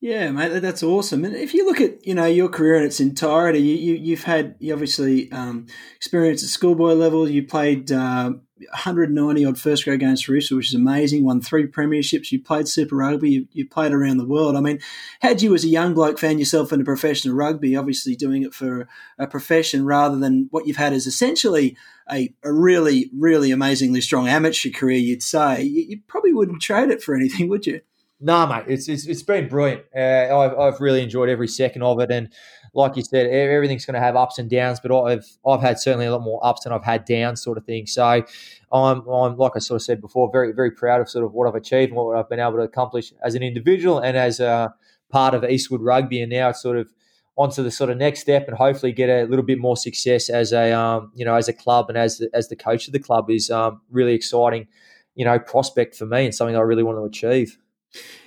Yeah, 0.00 0.30
mate, 0.30 0.60
that's 0.60 0.84
awesome. 0.84 1.24
And 1.24 1.34
if 1.34 1.54
you 1.54 1.66
look 1.66 1.80
at 1.80 2.06
you 2.06 2.14
know 2.14 2.26
your 2.26 2.48
career 2.48 2.76
in 2.76 2.84
its 2.84 3.00
entirety, 3.00 3.58
you, 3.58 3.94
you 3.94 4.14
have 4.14 4.24
had 4.24 4.54
you 4.60 4.72
obviously 4.72 5.30
um, 5.32 5.66
experience 5.96 6.44
at 6.44 6.50
schoolboy 6.50 6.92
level. 6.92 7.28
You 7.28 7.44
played 7.44 7.90
uh, 7.90 8.30
190 8.58 9.44
odd 9.44 9.58
first 9.58 9.84
grade 9.84 9.98
games 9.98 10.22
for 10.22 10.36
Eastwood, 10.36 10.58
which 10.58 10.68
is 10.68 10.74
amazing. 10.76 11.24
Won 11.24 11.40
three 11.40 11.66
premierships. 11.66 12.30
You 12.30 12.40
played 12.40 12.68
Super 12.68 12.94
Rugby. 12.94 13.30
You, 13.30 13.48
you, 13.50 13.68
played 13.68 13.90
around 13.90 14.18
the 14.18 14.24
world. 14.24 14.54
I 14.54 14.60
mean, 14.60 14.78
had 15.18 15.42
you 15.42 15.52
as 15.52 15.64
a 15.64 15.68
young 15.68 15.94
bloke 15.94 16.20
found 16.20 16.38
yourself 16.38 16.72
in 16.72 16.80
a 16.80 16.84
professional 16.84 17.34
rugby, 17.34 17.74
obviously 17.74 18.14
doing 18.14 18.44
it 18.44 18.54
for 18.54 18.86
a 19.18 19.26
profession 19.26 19.84
rather 19.84 20.16
than 20.16 20.46
what 20.52 20.68
you've 20.68 20.76
had 20.76 20.92
as 20.92 21.08
essentially 21.08 21.76
a, 22.10 22.32
a 22.44 22.52
really 22.52 23.10
really 23.16 23.50
amazingly 23.50 24.00
strong 24.00 24.28
amateur 24.28 24.70
career, 24.70 24.98
you'd 24.98 25.24
say 25.24 25.62
you, 25.64 25.82
you 25.88 26.00
probably 26.06 26.32
wouldn't 26.32 26.62
trade 26.62 26.90
it 26.90 27.02
for 27.02 27.16
anything, 27.16 27.48
would 27.50 27.66
you? 27.66 27.80
No, 28.20 28.46
mate, 28.48 28.64
it's 28.66 28.88
it's, 28.88 29.06
it's 29.06 29.22
been 29.22 29.46
brilliant. 29.46 29.82
Uh, 29.96 30.36
I've, 30.36 30.58
I've 30.58 30.80
really 30.80 31.02
enjoyed 31.02 31.28
every 31.28 31.46
second 31.46 31.82
of 31.82 32.00
it, 32.00 32.10
and 32.10 32.32
like 32.74 32.96
you 32.96 33.02
said, 33.04 33.26
everything's 33.26 33.86
going 33.86 33.94
to 33.94 34.00
have 34.00 34.16
ups 34.16 34.38
and 34.38 34.50
downs. 34.50 34.80
But 34.80 34.92
I've 34.92 35.24
I've 35.46 35.60
had 35.60 35.78
certainly 35.78 36.06
a 36.06 36.12
lot 36.12 36.22
more 36.22 36.44
ups 36.44 36.64
than 36.64 36.72
I've 36.72 36.82
had 36.82 37.04
downs, 37.04 37.42
sort 37.42 37.58
of 37.58 37.64
thing. 37.64 37.86
So 37.86 38.24
I'm 38.72 39.06
I'm 39.08 39.36
like 39.36 39.52
I 39.54 39.60
sort 39.60 39.76
of 39.76 39.82
said 39.82 40.00
before, 40.00 40.30
very 40.32 40.52
very 40.52 40.72
proud 40.72 41.00
of 41.00 41.08
sort 41.08 41.24
of 41.24 41.32
what 41.32 41.46
I've 41.46 41.54
achieved 41.54 41.90
and 41.90 41.96
what 41.96 42.16
I've 42.16 42.28
been 42.28 42.40
able 42.40 42.56
to 42.56 42.62
accomplish 42.62 43.12
as 43.22 43.36
an 43.36 43.44
individual 43.44 44.00
and 44.00 44.16
as 44.16 44.40
a 44.40 44.74
part 45.10 45.34
of 45.34 45.44
Eastwood 45.44 45.80
Rugby. 45.80 46.20
And 46.20 46.32
now 46.32 46.48
it's 46.48 46.60
sort 46.60 46.76
of 46.76 46.92
onto 47.36 47.62
the 47.62 47.70
sort 47.70 47.88
of 47.88 47.98
next 47.98 48.18
step 48.18 48.48
and 48.48 48.56
hopefully 48.56 48.90
get 48.90 49.08
a 49.08 49.26
little 49.26 49.44
bit 49.44 49.60
more 49.60 49.76
success 49.76 50.28
as 50.28 50.52
a 50.52 50.72
um, 50.72 51.12
you 51.14 51.24
know 51.24 51.36
as 51.36 51.46
a 51.46 51.52
club 51.52 51.88
and 51.88 51.96
as 51.96 52.18
the, 52.18 52.28
as 52.34 52.48
the 52.48 52.56
coach 52.56 52.88
of 52.88 52.92
the 52.92 52.98
club 52.98 53.30
is 53.30 53.48
um, 53.48 53.80
really 53.90 54.14
exciting 54.14 54.66
you 55.14 55.24
know 55.24 55.38
prospect 55.38 55.94
for 55.94 56.04
me 56.04 56.24
and 56.24 56.34
something 56.34 56.56
I 56.56 56.60
really 56.60 56.82
want 56.82 56.98
to 56.98 57.04
achieve. 57.04 57.58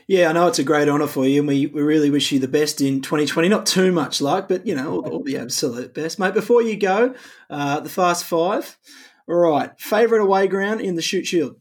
Yeah, 0.08 0.30
I 0.30 0.34
know 0.34 0.48
it's 0.48 0.60
a 0.60 0.64
great 0.64 0.90
honour 0.90 1.08
for 1.08 1.26
you, 1.26 1.40
and 1.40 1.48
we, 1.48 1.68
we 1.68 1.82
really 1.82 2.10
wish 2.10 2.32
you 2.32 2.40
the 2.40 2.48
best 2.48 2.82
in 2.82 3.02
2020. 3.02 3.48
Not 3.48 3.66
too 3.66 3.92
much 3.92 4.20
luck, 4.20 4.50
but 4.50 4.68
you 4.68 4.76
know, 4.76 4.96
all, 4.96 5.10
all 5.10 5.24
the 5.24 5.38
absolute 5.38 5.94
best, 5.94 6.20
mate. 6.20 6.34
Before 6.34 6.62
you 6.62 6.76
go, 6.76 7.16
uh, 7.50 7.80
the 7.80 7.90
Fast 7.90 8.26
Five. 8.26 8.78
All 9.28 9.36
right, 9.36 9.72
favourite 9.80 10.22
away 10.22 10.48
ground 10.48 10.82
in 10.82 10.96
the 10.96 11.02
Shute 11.02 11.28
Shield. 11.28 11.56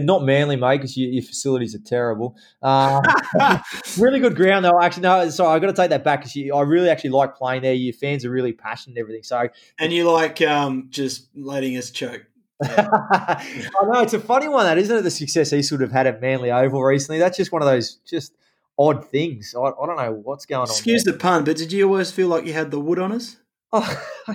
Not 0.00 0.24
Manly, 0.24 0.56
mate, 0.56 0.78
because 0.78 0.96
your, 0.96 1.10
your, 1.10 1.22
facilities 1.22 1.74
are 1.74 1.82
terrible. 1.84 2.36
Uh, 2.62 3.02
really 3.98 4.20
good 4.20 4.36
ground, 4.36 4.64
though. 4.64 4.80
Actually, 4.80 5.02
no, 5.02 5.28
sorry, 5.28 5.54
I've 5.54 5.60
got 5.60 5.68
to 5.68 5.74
take 5.74 5.90
that 5.90 6.02
back 6.02 6.20
because 6.20 6.34
I 6.34 6.60
really 6.62 6.88
actually 6.88 7.10
like 7.10 7.36
playing 7.36 7.62
there. 7.62 7.74
Your 7.74 7.92
fans 7.92 8.24
are 8.24 8.30
really 8.30 8.52
passionate 8.52 8.96
and 8.96 9.02
everything. 9.02 9.22
So, 9.22 9.48
and 9.78 9.92
you 9.92 10.10
like 10.10 10.40
um, 10.40 10.86
just 10.88 11.28
letting 11.36 11.76
us 11.76 11.90
choke. 11.90 12.24
I 12.76 13.84
know 13.84 14.00
it's 14.00 14.14
a 14.14 14.20
funny 14.20 14.48
one, 14.48 14.64
that 14.64 14.78
isn't 14.78 14.96
it? 14.96 15.02
The 15.02 15.10
success 15.10 15.50
he 15.50 15.62
sort 15.62 15.82
of 15.82 15.92
had 15.92 16.06
at 16.06 16.20
Manly 16.20 16.50
Oval 16.50 16.82
recently. 16.82 17.18
That's 17.18 17.36
just 17.36 17.52
one 17.52 17.62
of 17.62 17.66
those 17.66 17.96
just 18.08 18.34
odd 18.78 19.08
things. 19.10 19.54
I, 19.56 19.60
I 19.60 19.86
don't 19.86 19.96
know 19.96 20.12
what's 20.12 20.46
going 20.46 20.62
on. 20.62 20.68
Excuse 20.68 21.04
the 21.04 21.12
pun, 21.12 21.44
but 21.44 21.56
did 21.56 21.72
you 21.72 21.86
always 21.88 22.10
feel 22.10 22.28
like 22.28 22.46
you 22.46 22.52
had 22.52 22.70
the 22.70 22.80
wood 22.80 22.98
on 22.98 23.12
us? 23.12 23.36
Oh, 23.72 24.04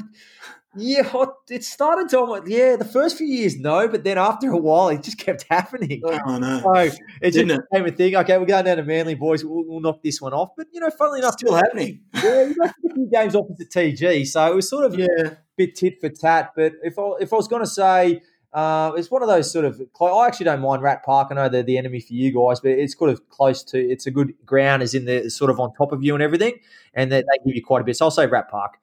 yeah, 0.75 1.25
it 1.49 1.63
started 1.63 2.09
to. 2.09 2.19
almost, 2.19 2.47
Yeah, 2.47 2.75
the 2.75 2.85
first 2.85 3.17
few 3.17 3.27
years, 3.27 3.57
no, 3.57 3.87
but 3.87 4.03
then 4.03 4.17
after 4.17 4.51
a 4.51 4.57
while, 4.57 4.89
it 4.89 5.01
just 5.01 5.17
kept 5.25 5.45
happening. 5.49 6.01
Oh 6.03 6.37
no! 6.37 6.61
So 6.63 6.97
it 7.21 7.31
just 7.31 7.49
it? 7.49 7.61
became 7.71 7.85
a 7.85 7.91
thing. 7.91 8.15
Okay, 8.15 8.37
we're 8.37 8.45
going 8.45 8.65
down 8.65 8.77
to 8.77 8.83
Manly, 8.83 9.15
boys. 9.15 9.43
We'll, 9.43 9.63
we'll 9.65 9.79
knock 9.79 10.03
this 10.03 10.21
one 10.21 10.33
off. 10.33 10.49
But 10.57 10.67
you 10.71 10.79
know, 10.79 10.89
funnily 10.89 11.19
enough, 11.19 11.33
still 11.33 11.55
happening. 11.55 12.01
Yeah, 12.13 12.43
you 12.43 12.55
know, 12.57 12.65
a 12.65 12.93
few 12.93 13.09
games 13.11 13.35
opposite 13.35 13.69
TG, 13.69 14.27
so 14.27 14.51
it 14.51 14.55
was 14.55 14.69
sort 14.69 14.85
of 14.85 14.97
yeah 14.97 15.35
bit 15.55 15.75
tit 15.75 15.99
for 15.99 16.09
tat. 16.09 16.51
But 16.55 16.73
if 16.83 16.99
I 16.99 17.11
if 17.21 17.31
I 17.31 17.35
was 17.35 17.47
going 17.47 17.63
to 17.63 17.69
say, 17.69 18.21
uh, 18.53 18.91
it's 18.95 19.11
one 19.11 19.21
of 19.21 19.27
those 19.27 19.51
sort 19.51 19.65
of. 19.65 19.81
I 20.01 20.27
actually 20.27 20.45
don't 20.45 20.61
mind 20.61 20.81
Rat 20.81 21.03
Park. 21.03 21.29
I 21.31 21.35
know 21.35 21.49
they're 21.49 21.63
the 21.63 21.77
enemy 21.77 21.99
for 21.99 22.13
you 22.13 22.31
guys, 22.33 22.59
but 22.59 22.71
it's 22.71 22.95
kind 22.95 23.11
of 23.11 23.27
close 23.29 23.63
to. 23.65 23.79
It's 23.79 24.07
a 24.07 24.11
good 24.11 24.33
ground, 24.45 24.83
is 24.83 24.93
in 24.93 25.05
the 25.05 25.29
sort 25.29 25.51
of 25.51 25.59
on 25.59 25.73
top 25.73 25.91
of 25.91 26.03
you 26.03 26.13
and 26.13 26.23
everything, 26.23 26.59
and 26.93 27.11
they, 27.11 27.21
they 27.21 27.45
give 27.45 27.55
you 27.55 27.63
quite 27.63 27.81
a 27.81 27.83
bit. 27.83 27.97
So 27.97 28.05
I'll 28.05 28.11
say 28.11 28.27
Rat 28.27 28.49
Park. 28.49 28.77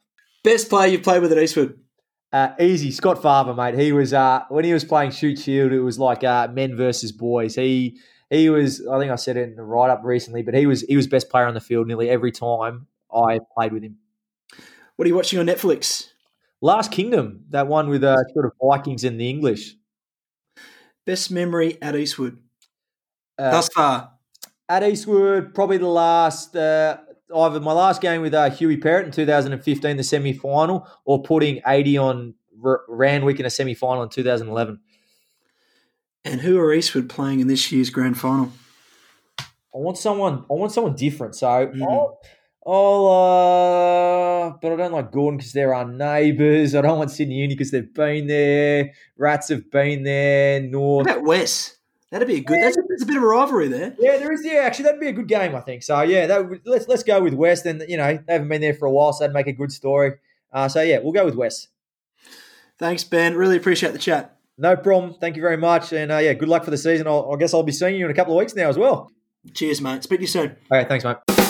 Best 0.45 0.69
player 0.69 0.89
you've 0.89 1.03
played 1.03 1.23
with 1.23 1.33
at 1.33 1.43
Eastwood. 1.43 1.81
Uh, 2.31 2.51
easy, 2.61 2.91
Scott 2.91 3.23
Fava, 3.23 3.55
mate. 3.55 3.79
He 3.79 3.93
was 3.93 4.13
uh, 4.13 4.43
when 4.49 4.65
he 4.65 4.73
was 4.73 4.85
playing 4.85 5.11
Shute 5.11 5.39
Shield. 5.39 5.73
It 5.73 5.81
was 5.81 5.99
like 5.99 6.23
uh, 6.23 6.49
men 6.49 6.77
versus 6.77 7.13
boys. 7.13 7.55
He 7.55 7.99
he 8.29 8.51
was. 8.51 8.87
I 8.87 8.99
think 8.99 9.11
I 9.11 9.17
said 9.17 9.37
it 9.37 9.49
in 9.49 9.57
the 9.57 9.63
write 9.63 9.91
up 9.91 10.03
recently, 10.05 10.43
but 10.43 10.55
he 10.55 10.67
was 10.67 10.83
he 10.83 10.97
was 10.97 11.07
best 11.07 11.31
player 11.31 11.47
on 11.47 11.55
the 11.55 11.61
field 11.61 11.87
nearly 11.87 12.11
every 12.11 12.31
time 12.33 12.87
I 13.13 13.41
played 13.57 13.73
with 13.73 13.83
him. 13.83 13.97
What 14.97 15.07
are 15.07 15.09
you 15.09 15.15
watching 15.15 15.39
on 15.39 15.47
Netflix? 15.47 16.09
Last 16.61 16.93
Kingdom, 16.93 17.45
that 17.51 17.67
one 17.67 17.89
with 17.89 18.05
uh, 18.05 18.17
sort 18.33 18.47
of 18.47 18.53
Vikings 18.63 19.05
and 19.05 19.21
the 19.21 19.29
English. 19.29 19.77
Best 21.07 21.31
memory 21.31 21.79
at 21.81 21.97
Eastwood 21.97 22.39
uh, 23.39 23.51
thus 23.51 23.69
far. 23.69 24.13
At 24.69 24.83
Eastwood, 24.83 25.55
probably 25.55 25.79
the 25.79 25.89
last 25.89 26.57
uh, 26.57 26.99
either 27.35 27.61
my 27.61 27.73
last 27.73 28.01
game 28.01 28.23
with 28.23 28.35
uh, 28.35 28.51
Huey 28.51 28.77
Perrett 28.77 29.05
in 29.05 29.11
2015, 29.11 29.97
the 29.97 30.03
semi 30.03 30.33
final, 30.33 30.89
or 31.05 31.23
putting 31.23 31.61
80 31.67 31.99
on 31.99 32.35
R- 32.65 32.83
Randwick 32.89 33.41
in 33.41 33.47
a 33.47 33.51
semi 33.51 33.75
final 33.75 34.03
in 34.03 34.09
2011. 34.09 34.81
And 36.25 36.41
who 36.41 36.59
are 36.59 36.73
Eastwood 36.73 37.09
playing 37.09 37.41
in 37.41 37.49
this 37.49 37.71
year's 37.71 37.91
grand 37.91 38.19
final? 38.19 38.53
I 39.39 39.79
want 39.79 39.99
someone. 39.99 40.45
I 40.51 40.55
want 40.55 40.73
someone 40.73 40.95
different. 40.95 41.35
So 41.35 41.47
mm. 41.47 41.83
I'll, 41.83 42.21
I'll 42.67 43.07
uh, 43.07 44.51
but 44.63 44.73
I 44.73 44.77
don't 44.77 44.93
like 44.93 45.11
Gordon 45.11 45.37
because 45.37 45.53
they're 45.53 45.75
our 45.75 45.85
neighbours. 45.85 46.75
I 46.75 46.81
don't 46.81 46.99
want 46.99 47.11
Sydney 47.11 47.35
Uni 47.35 47.55
because 47.55 47.71
they've 47.71 47.93
been 47.93 48.27
there. 48.27 48.93
Rats 49.19 49.49
have 49.49 49.71
been 49.71 50.05
there. 50.05 50.61
North. 50.61 51.07
What 51.07 51.17
about 51.17 51.27
West? 51.27 51.74
That'd 52.15 52.29
be 52.29 52.37
a 52.37 52.41
good. 52.43 52.63
That's 52.63 52.77
a, 52.77 52.81
a 52.81 53.07
bit 53.07 53.17
of 53.17 53.25
a 53.25 53.27
rivalry 53.27 53.67
there. 53.67 53.97
Yeah, 53.99 54.19
there 54.19 54.31
is. 54.31 54.45
Yeah, 54.45 54.61
actually, 54.61 54.85
that'd 54.85 55.01
be 55.01 55.09
a 55.09 55.13
good 55.13 55.27
game. 55.27 55.53
I 55.57 55.61
think 55.61 55.83
so. 55.83 56.01
Yeah, 56.03 56.29
that, 56.29 56.61
let's 56.65 56.87
let's 56.87 57.03
go 57.03 57.21
with 57.21 57.35
West. 57.35 57.67
And 57.67 57.83
you 57.89 57.97
know, 57.97 58.21
they 58.25 58.33
haven't 58.33 58.49
been 58.49 58.61
there 58.61 58.73
for 58.73 58.87
a 58.87 58.91
while, 58.93 59.13
so 59.13 59.25
that'd 59.25 59.35
make 59.35 59.49
a 59.49 59.53
good 59.53 59.73
story. 59.73 60.13
Uh, 60.53 60.69
so 60.69 60.81
yeah, 60.81 61.01
we'll 61.03 61.13
go 61.13 61.25
with 61.25 61.35
West. 61.35 61.71
Thanks, 62.79 63.03
Ben. 63.03 63.35
Really 63.35 63.57
appreciate 63.57 63.95
the 63.95 63.99
chat. 63.99 64.37
No 64.57 64.77
problem. 64.77 65.15
Thank 65.15 65.35
you 65.35 65.43
very 65.43 65.57
much. 65.57 65.93
And 65.93 66.13
uh, 66.13 66.19
yeah, 66.19 66.35
good 66.35 66.49
luck 66.49 66.63
for 66.63 66.71
the 66.71 66.79
season. 66.79 67.09
I'll, 67.09 67.33
I 67.33 67.37
guess 67.37 67.53
I'll 67.53 67.65
be 67.65 67.73
seeing 67.73 67.97
you 67.97 68.05
in 68.05 68.13
a 68.13 68.15
couple 68.15 68.35
of 68.35 68.39
weeks 68.39 68.55
now 68.55 68.69
as 68.69 68.79
well. 68.79 69.11
Cheers, 69.53 69.81
mate. 69.81 70.05
Speak 70.05 70.21
to 70.21 70.23
you 70.23 70.29
soon. 70.29 70.55
Okay, 70.71 70.89
thanks, 70.89 71.05
mate. 71.05 71.44